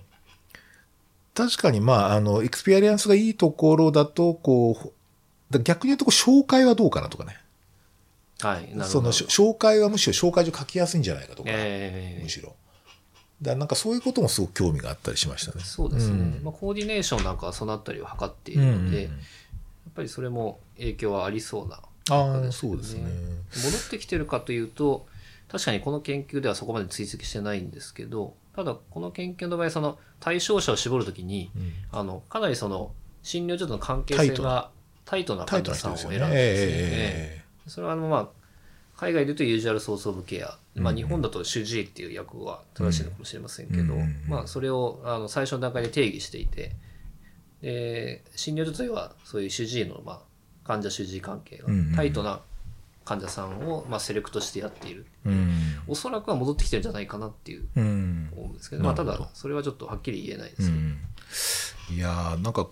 [1.33, 4.93] 確かにまああの experience がいいところだとこう
[5.49, 7.37] だ逆に言うとこう紹介はどうかなとかね。
[8.43, 8.83] えはい、なるほど。
[8.85, 12.23] そのし紹介はむしろ紹介状書きやすいんじゃないかとか、ええ。
[12.23, 12.55] むしろ。
[13.41, 15.63] だなんかそういうこともすごく興味があったりしましたね。
[15.65, 16.41] そうですね、うん。
[16.43, 19.11] まあ、 coordination なんかはそのあたりを図っているので、やっ
[19.93, 21.79] ぱりそれも影響はありそうな
[22.09, 23.03] ああそうですね。
[23.63, 25.07] 戻ってきてるかというと
[25.51, 31.73] 確かにこの研究ではそこまで追跡してないんですけどただこの研究の場合その対象者を絞るときに、うん。
[31.91, 32.91] あのかなりその
[33.23, 34.69] 診療所との関係性が
[35.05, 35.45] タイトな。
[35.45, 35.73] 患者。
[35.75, 38.27] さんを選んでですね、えそれはあのまあ
[38.97, 40.97] 海外でいうとユージュアルソースオブケア、まあ、うん。
[40.97, 44.25] 日本だと主治医っていう役が正しいのかもしれませんけど、うん。
[44.27, 46.75] まあ、それをあの最初の段階で定義していて
[47.61, 50.19] で診療所というのはそういう主治医の、まあ、
[50.69, 52.41] 患者主治医関係がうんうんタイトな
[53.03, 55.31] 患者さんを、まあ、セレクトしてやっているえう。
[55.31, 55.81] ん。
[55.87, 58.29] おそらくは戻ってきてるんじゃないかなっていううん。
[58.37, 62.67] 思うんですけど、まあ、ただそれはちょっとはっきり言えないでうすね、ん、いやーなんか、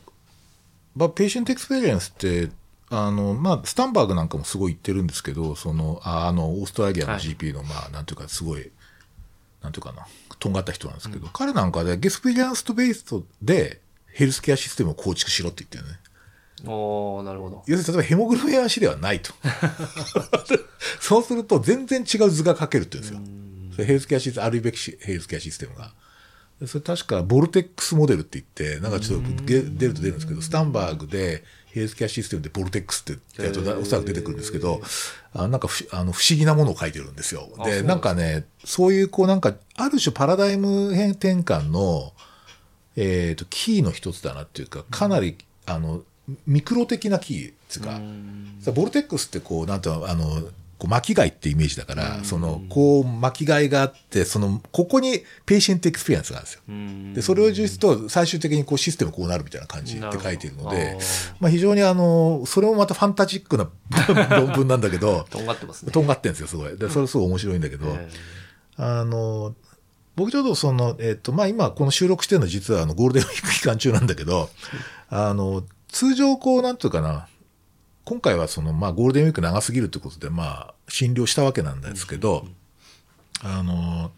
[0.95, 2.51] まあ、 patient experience って
[2.91, 7.21] あの、まあ、スタンバーグなんかもすごい言ってるんですけどそのああのオーストラリアのはい。
[7.21, 8.71] GP の、まあなんていうかすごい
[9.63, 10.05] なんていうかな
[10.37, 13.81] とんがった人なんですけど、彼なんかで experience based で
[14.13, 15.99] ヘルスケアシステムを構築しろって言ってるね。
[16.65, 19.34] おーなるほど要するに例えばヘモグロビン A1C ではないと。
[20.99, 23.85] そうすると全然違う図が書けるって言うんですよ。
[23.85, 25.93] ヘルスケアシステム、あるべきしヘルスケアシステムが。
[26.59, 34.81] でそれ確か vortex model って言って、なんかちょっとげ出ると出るんですけど、スタンバーグでヘルスケアシステムで vortex ってやるとおそらく出てくるんですけど、
[35.34, 37.49] あなんかふあの不思議なものを書いてるんですよ。
[37.63, 42.13] で、なんかね、そういうこうなんか、ある種パラダイム変転換の、
[42.95, 46.01] えっ、と、キーの一つだなっていうか、かなり、あの、
[46.45, 47.99] ミクロ的なキーっていうか、
[48.59, 50.41] さ vortex ってこう、なんていうの、あの、
[50.77, 56.61] こう巻き貝ってイメージだから、その、こう巻き貝があって、その、ここに patient experience があるんですよ。
[56.67, 57.13] うん。
[57.15, 60.97] で、それを重視すると、最終的にこうシステムこうなるみたいな感じって書いているので
[61.39, 63.69] まあ非常にあの、それもまたファンタジックな
[64.37, 65.91] 論文なんだけど、とんがってますね。
[65.91, 66.77] とんがってんですよ、すごい。
[66.77, 68.09] で、それすごい面白いんだけど、え。
[68.75, 69.55] あの、
[70.15, 74.49] 僕ちょうどその、えっ、と、まあ今この収録してるのは実はあのゴールデンウィーク期間中なんだけど、
[75.09, 77.27] あの、通常こう、なんていうかな、
[78.05, 82.45] 今回はその、まあゴールデンウィーク長すぎるってことで、まあ診療したわけなんですけど、
[83.43, 84.11] あの、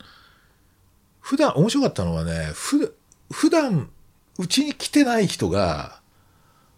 [1.19, 2.95] 普段、面白かったのはね、ふ、
[3.31, 3.89] 普段、
[4.37, 5.99] うちに来てない人が、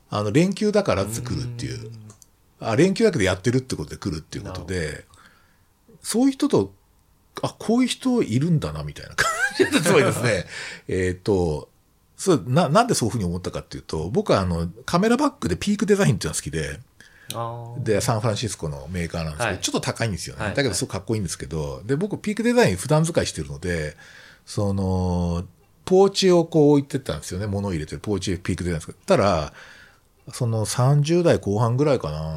[0.09, 1.91] あの、連休だからって来るっていう、
[2.59, 5.05] あ、連休だけどやってるってことで来るっていうことで、
[6.01, 6.73] そういう人と、
[7.41, 9.27] あ、こういう人いるんだな、みたいな感
[9.57, 10.45] じで、つまりですね、
[10.87, 11.69] えっと、
[12.21, 16.79] そう、な、なんでそういうふうに思ったかっていうと、僕はあの、カメラバッグでピークデザインっていうのが好きで、
[17.83, 19.59] で、サンフランシスコのメーカーなんですけど、はい。
[19.59, 20.45] ちょっと高いんですよね。
[20.45, 20.55] はい。
[20.55, 23.97] だけど、すごくかっこいいんですけど、で、僕、ピークデザイン普段使いしてるので、
[24.45, 25.47] その、
[25.83, 27.47] ポーチをこう置いてったんですよね。
[27.47, 27.99] 物を入れてる。
[27.99, 29.51] ポーチピークデザインですたら、
[30.31, 32.35] その30代後半ぐらいかな。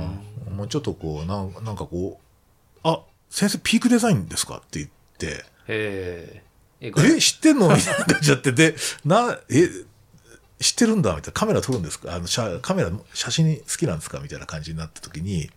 [0.51, 4.57] もうちょっとこう、なんなんかこう、あ、先生ピークデザインですか？
[4.57, 4.89] って言っ
[5.19, 6.43] て、へ
[6.87, 7.15] え。
[7.17, 7.69] え、知ってんの？
[7.75, 9.69] みたいな感じになって、で、な、え、
[10.61, 11.11] 知ってるんだ？
[11.17, 11.33] みたいな。
[11.33, 12.15] カメラ撮るんですか？
[12.15, 14.21] あの、写カメラ、写真好きなんですか？
[14.21, 15.51] みたいな感じになった時に、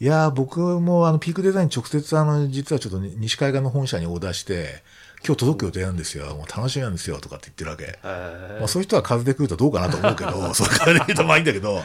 [0.00, 4.82] いやー、僕もあの、ピークデザイン直接あの、実はちょっと西海岸の本社にオーダーして、
[5.26, 6.26] 今日届く予定なんですよ。
[6.34, 7.18] もう楽しみなんですよ。
[7.18, 7.84] とかって言ってるわけ。
[7.84, 11.82] へまあ、そういう人は数で来るとどうかなと思うけど、 それからで言うとまあいいんだけど、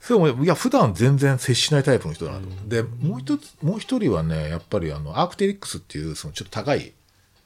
[0.00, 2.44] それも、いや、普段全然接しないタイプの人だなと。
[2.68, 6.92] で、もう一つ、もう一人はね、やっぱりあの、アークテリックスっていう、そのちょっと高い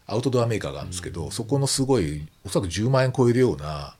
[0.08, 3.94] アウトドアメーカーがあるんですけど、そこのすごい、おそらく10万円超えるような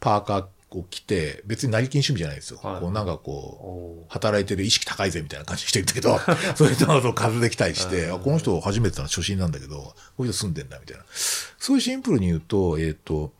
[0.00, 2.60] パーカーを着て、別に成金趣味じゃないですよ。
[2.62, 6.18] はいこうなんかこう、お働いてる意識高いぜみたいな感じしてるんだけど、
[6.56, 11.04] そういう人と数で来たりして、あこの人初めての初心なんだけど、こういう人住んでんだみたいな。
[11.58, 13.32] そういうシンプルに言うと、えっ、と、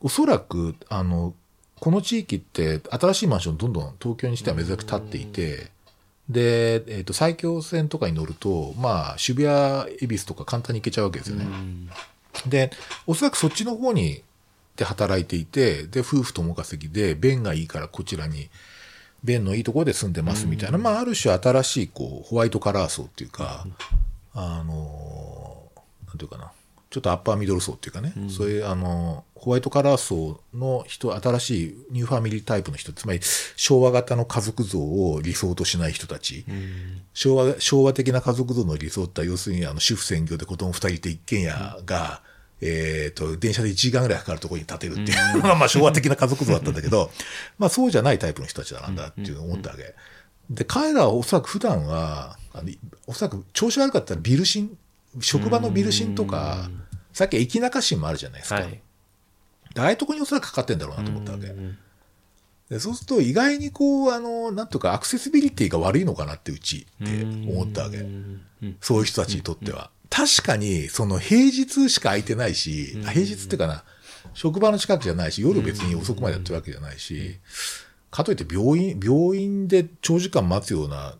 [0.00, 1.34] おそらく、あの、
[1.80, 5.70] この地域って新しいマンションどんどん東京にしては珍しく建っていて、
[6.28, 11.46] で、えっ、と、埼京線とかに乗ると、まあ、渋谷、恵比寿とか簡単に行けちゃうわけですよね。
[12.46, 12.70] で、
[13.06, 14.22] おそらくそっちの方に、
[14.76, 18.48] で働いていて、で、夫婦共稼ぎで、便がいいからこちらに、
[19.24, 23.66] 便のいいところで住んでますみたいな、まあ、ある種新しい、こう、ホワイトカラー層っていうか、
[24.34, 25.62] あの、
[26.06, 26.52] なんていうかな、
[26.98, 33.20] ちょっとアッパーミドル層っていうかね、そういう、あの、ホワイトカラー層の人、新しいニューファミリータイプの人、つまり
[33.56, 36.44] 昭和型の家族像を理想としない人たち、
[37.14, 42.22] 昭和、昭和的な家族像の理想って要するにあの主婦専業で子供二人いて一軒家が
[42.60, 47.10] えっ、と、電車で1時間ぐらいかかるところに建てるっていう、 まあまあ昭和的な家族像だったんだけど、
[47.58, 49.94] まあそうじゃないタイプの人たちなんだっていうのを思ったわけ。
[50.50, 52.70] で、彼らはおそらく普段は、あの
[53.06, 54.76] おそらく調子悪かったらビルシン、
[55.20, 56.68] 職場のビルシンとか、
[57.18, 58.60] さっき駅中シンもあるじゃないですか。
[58.60, 58.80] はい。
[59.74, 61.48] でああいうとこにおそらくかかってんだろうなと思ったわけ。
[61.48, 61.76] うん
[62.70, 68.04] でそうすると意外にこう、あの、なんとかアクセシビリティが悪いのかなってうちって思ったわけ。
[68.82, 69.90] そういう人たちにとっては。
[70.10, 73.84] 確かに、その平日しか空いてないし、あ平日っていうかな、
[74.34, 77.38] 職場の近くじゃないし、夜別に遅くまでやってるわけじゃないし、
[78.10, 81.14] かといって病院、病院で長時間待つような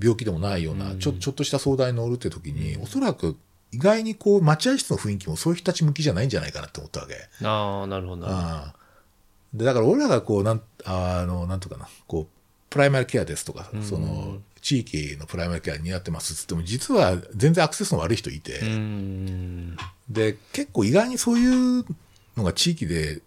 [0.00, 3.36] 病気でもないような、ちょ、ちょっとした相談に乗るって時に、おそらく
[3.72, 7.14] 意外にこう、待合室の雰囲気もそういう人たち向きじゃないんじゃないかなって思ったわけ。
[7.44, 8.74] ああ、なるほどな
[9.52, 12.38] で、だから俺らがこう、なん、あの、なんとかな、こう、
[12.70, 19.76] プライマリケアですとか、その、地域のプライマリケアになってますっつっても、実は全然アクセスの悪い人いて、うん。
[20.08, 21.84] で、結構意外にそういう
[22.36, 23.20] のが地域で、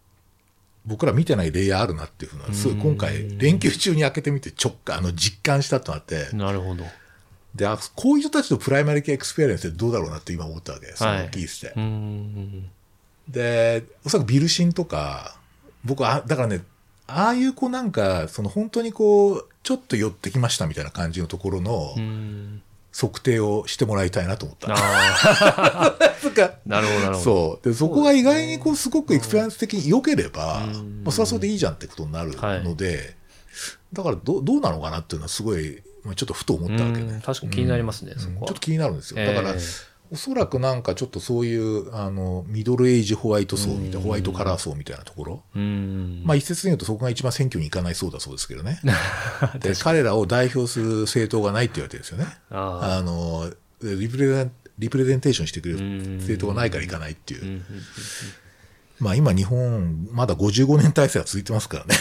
[0.85, 6.85] 僕ら見てないレイヤーあるなっていうふうな、すごい今回、連休中に開けてみて直感、あの、実感したとなって、なるほど。
[7.55, 10.87] で、あこういう人たちのプライマリケア experience ってどうだろうなって今思ったわけ。
[10.95, 11.73] その聞いてて。
[11.75, 12.69] うん。
[13.27, 15.37] で、おそらくビル診とか、
[15.83, 16.63] 僕は、だからね、
[17.07, 22.61] ああいうこうなんか、その本当にこう、ちょっと寄ってきましたみたいな感じのところのうん。
[22.93, 24.67] 測定をしてもらいたいなと思った。
[26.65, 27.19] なるほど、なるほど。
[27.19, 27.69] そう。
[27.69, 33.15] で、そこが意外にこう、すごく experience 的に良ければ、うんまあ、それはそれでいいじゃんってことになるので、
[33.93, 37.13] だからど、どうなのかなっていうのはすごい、まあちょっとふと思ったわけね。
[37.13, 38.47] うん確かに気になりますね、そこは。
[38.47, 39.25] ちょっと気になるんですよ。
[39.25, 45.43] だから、ええおそらくなんかちょっとそういう、あの、ミドルエイジホワイト層みたいな、ホワイトカラー層みたいなところ。
[45.55, 46.21] うん。
[46.25, 48.81] まあ一説に言うとそこが一番選挙に行かないそうだそうですけどね。
[49.61, 52.25] で、彼らを代表する政党がないって言われてるんですよね。
[52.49, 53.49] ああの、
[53.81, 57.61] リプレゼン、リプレゼンテーションしてくれうんる政党がないから行かないっていう。
[59.01, 61.95] うんうんまあ今日本、まだ55年体制は続いてますからね。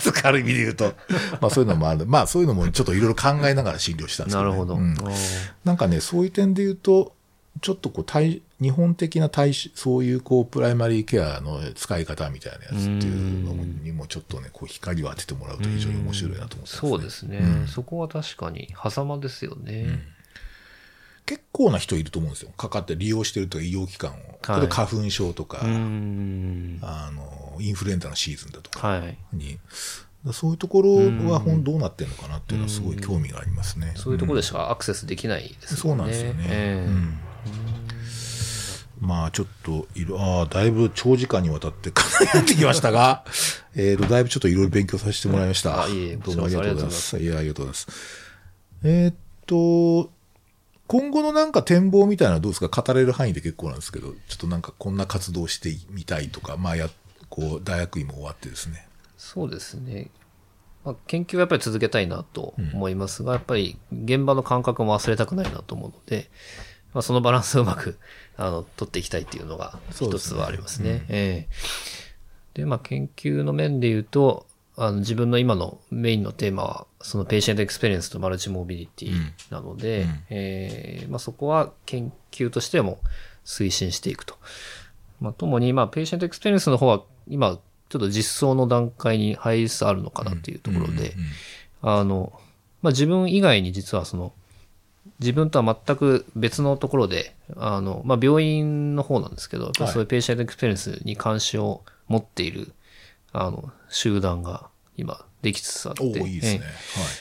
[0.12, 0.94] 軽い意味で言うと。
[1.40, 2.06] まあそういうのもある。
[2.06, 4.44] まあそういうのもちょっといろいろ考えながら診療したんですけど、ね。
[4.44, 4.76] なるほど。
[4.76, 4.96] うん
[5.64, 7.14] なんかね、そういう点で言うと、
[7.60, 20.15] ちょっとこう、対日本的な対し、そういうこう、プライマリーケアの使い方みたいなやつっていうのにもちょっとね、こう、光を当ててもらうと非常に面白いなと思ってます、そうですね、そこは確かに、狭間ですよね。
[21.26, 22.50] 結構な人いると思うんですよ。
[22.56, 24.14] かかって利用してるとか医療機関を。
[24.14, 26.78] はい花粉症とか、うん。
[26.82, 29.18] あの、インフルエンザのシーズンだとかはい。
[29.32, 29.58] に、
[30.32, 30.94] そういうところ
[31.28, 33.92] はほんどうなってるのかなっていうのはすごい興味がありますね。
[33.96, 35.76] そういうところでしかアクセスできないですもね。
[35.76, 36.46] そうんなんですよね。
[36.48, 37.18] ええうん
[38.98, 42.02] まあちょっといろ、ああ、だいぶ長時間にわたって考
[42.34, 43.24] えてきましたが、
[43.76, 45.84] えっと、だいぶちょっといろいろ勉強させてもらいました。
[45.84, 46.88] あいえいえどうもありがとうございま。
[46.88, 48.26] こちらこそいや、ありがとうございます。
[48.84, 49.14] えーっ
[49.46, 50.10] と、
[50.88, 52.82] 今後のなんか展望みたいなのはどうですか？
[52.82, 56.88] 語れる範囲で結構なんですけど、ちょっとなんかこんな活動してみたいとか、まあや、
[57.28, 58.86] こう、大学院も終わってですね。
[59.16, 60.10] そうですね。
[60.84, 66.30] まあ、研究はやっぱり続けたいなと思いますが、やっぱり現場の感覚も忘れたくないなと思うので、
[66.94, 67.98] まあ、そのバランスをうまく、
[68.38, 71.04] あの、取っていきたいっていうのが一つはありますね。
[71.08, 74.46] ええで、まあ、研究の面で言うと、
[74.78, 79.12] あの自分の今のメインのテーマは、その patient experience と multimorbidity
[79.50, 80.08] なので、うん。
[80.30, 82.98] ええまあ、そこは研究としても
[83.44, 84.36] 推進していくと。
[85.20, 87.58] まあ、ともに、まあ、 patient experience の方は、今、
[87.88, 91.14] ちょっと実装の段階に入りつつあるのかなっていうところで、
[91.80, 92.32] あの、
[92.82, 94.32] まあ、自分以外に実はその、
[95.20, 102.72] 自分とは全く別のところで、あの、まあ、病院の方なんですけど、そういう patient experience に関心を持っている、
[103.32, 106.60] あの、集団が今できつつあって、いいですね。
[106.62, 106.66] え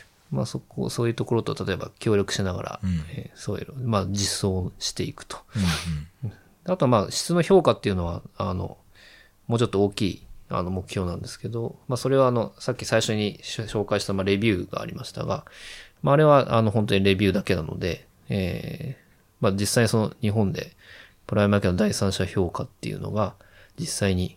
[0.02, 5.38] えまあ、そこ、そういうところと例えば協力しながら、うんえーそういうの、まあ、実装していくと。
[5.38, 5.60] はい。
[6.24, 6.38] うんうん
[6.68, 8.78] あとはまあ質の評価っていうのは、あの、
[9.48, 15.46] もうちょっと大きいあの目標なんですけど、まあそれはあの、さっき最初にし紹介したまあレビューがありましたが、
[16.02, 19.06] まああれはあの本当にレビューだけなので、えー
[19.42, 20.72] まあ実際にその日本で
[21.28, 23.36] プライマーケの第三者評価っていうのが
[23.78, 24.36] 実際に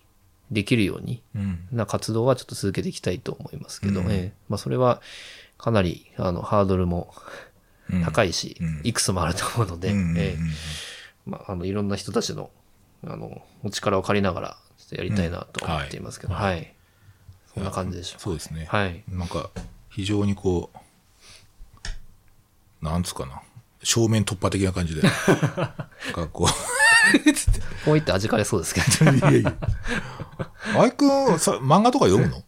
[0.50, 1.68] できるようにうん。
[1.72, 4.10] な活動はちょっと続けていきたいと思いますけど、うん。
[4.10, 5.00] えーまあそれは
[5.58, 7.12] かなりあのハードルも
[7.90, 8.04] うん。
[8.04, 8.80] 高いし、うん。
[8.84, 10.36] いくつもあると思うので、えー
[11.24, 12.50] まあ、あの、いろんな人たちの、
[13.06, 16.74] あの、お力を借りながら、ちょっとやりたいなと思っていますけど、うんはい。
[17.54, 18.20] そんな感じでしょうか。
[18.24, 18.66] そうですね。
[18.68, 19.02] はい。
[19.08, 19.50] なんか、
[19.88, 20.70] 非常にこ
[22.82, 23.40] う、なんつうかな、
[23.82, 26.48] 正面突破的な感じで、 なんかここ
[27.92, 29.54] ういって味かれそうですけど、う、いやいや。
[30.78, 32.42] あいくん、さ漫画とか読むの？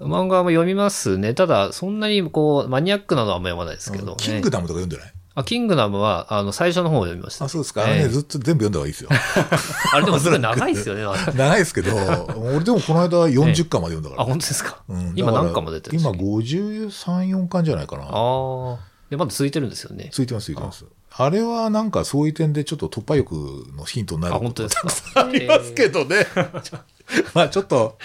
[0.00, 1.34] 漫画も読みますね。
[1.34, 5.12] ただ、そんなにこう、マニアックなのはあんま読まないですけど、キングダムとか読んでない？
[5.36, 7.44] あ、キングダムは、あの、最初の方を読みました。
[7.46, 7.84] あ、そうですか。
[7.84, 9.10] あのね、ええずっと全部読んだ方がいいですよ。
[9.92, 11.02] あれでもすごい長いですよね。
[11.04, 11.92] あ 長いですけど、
[12.36, 14.82] 俺でもこの間40巻まで読んだから、本当ですか？
[14.88, 16.88] うん今何巻も出てるんです今か53、
[17.30, 18.02] 4巻じゃないかな。
[18.04, 18.78] ああ。
[19.10, 20.08] で、まだ続いてるんですよね。
[20.12, 20.84] ついてます、ついてます。
[21.16, 24.76] あれはなんかそういう点でちょっと突破力のヒントになあ、る本当です
[25.14, 25.26] か？
[25.26, 26.26] ありますけどね。
[27.34, 27.98] まあちょっと、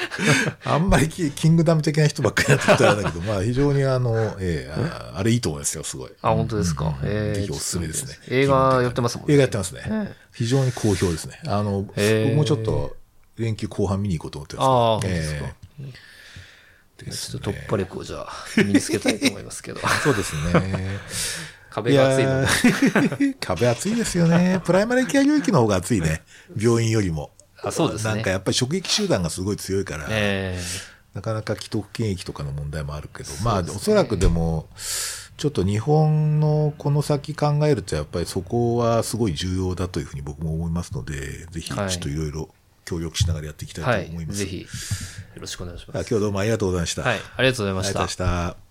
[0.66, 6.12] あんまりキキングダム的な人ばっかりやってたらだけど、まあ非常にあの、ええああれいいと思いますよ、すごい。
[6.22, 6.96] あ、本当ですか？
[7.04, 9.34] えーぜひおすすめですね映画やってますもんね。
[9.34, 9.82] 映画やってますね。
[9.88, 11.40] え非常に好評ですね。
[11.46, 11.96] あの、僕
[12.36, 12.96] もちょっと
[13.38, 14.66] 連休後半見に行こうと思ってます。
[14.66, 15.46] ああ、本当ですか？
[17.00, 19.80] ちょっと突破力をじゃあ、身につけたいと思いますけど。
[20.04, 21.00] そうですね。
[21.70, 22.48] 壁が厚いので。
[22.48, 24.62] ー 壁厚いですよね。
[24.66, 26.24] プライマリケア領域の方が厚いね。
[26.58, 27.32] 病院よりも。
[27.62, 30.58] あそうですねなんかやっぱり職域集団がすごい強いから、え
[31.14, 34.68] なかなか既得権益とかの問題もあるけど、まあ、おそらくでも、
[35.38, 42.50] ちょっと日本のこの先考えると、やっぱりそこはすごい重要だというふうに僕も思いますので、ぜひ、ちょはいっといろいろ
[42.86, 44.26] 協力しながらやっていきーはいたいと思い。
[44.26, 44.40] ます。
[44.40, 44.68] ぜひ、よ
[45.42, 45.98] ろしくお願いします。
[45.98, 47.02] あ今日どうもありがとうございました。
[47.02, 48.52] はい、ありがとうございましたありがとうございま。
[48.52, 48.60] した。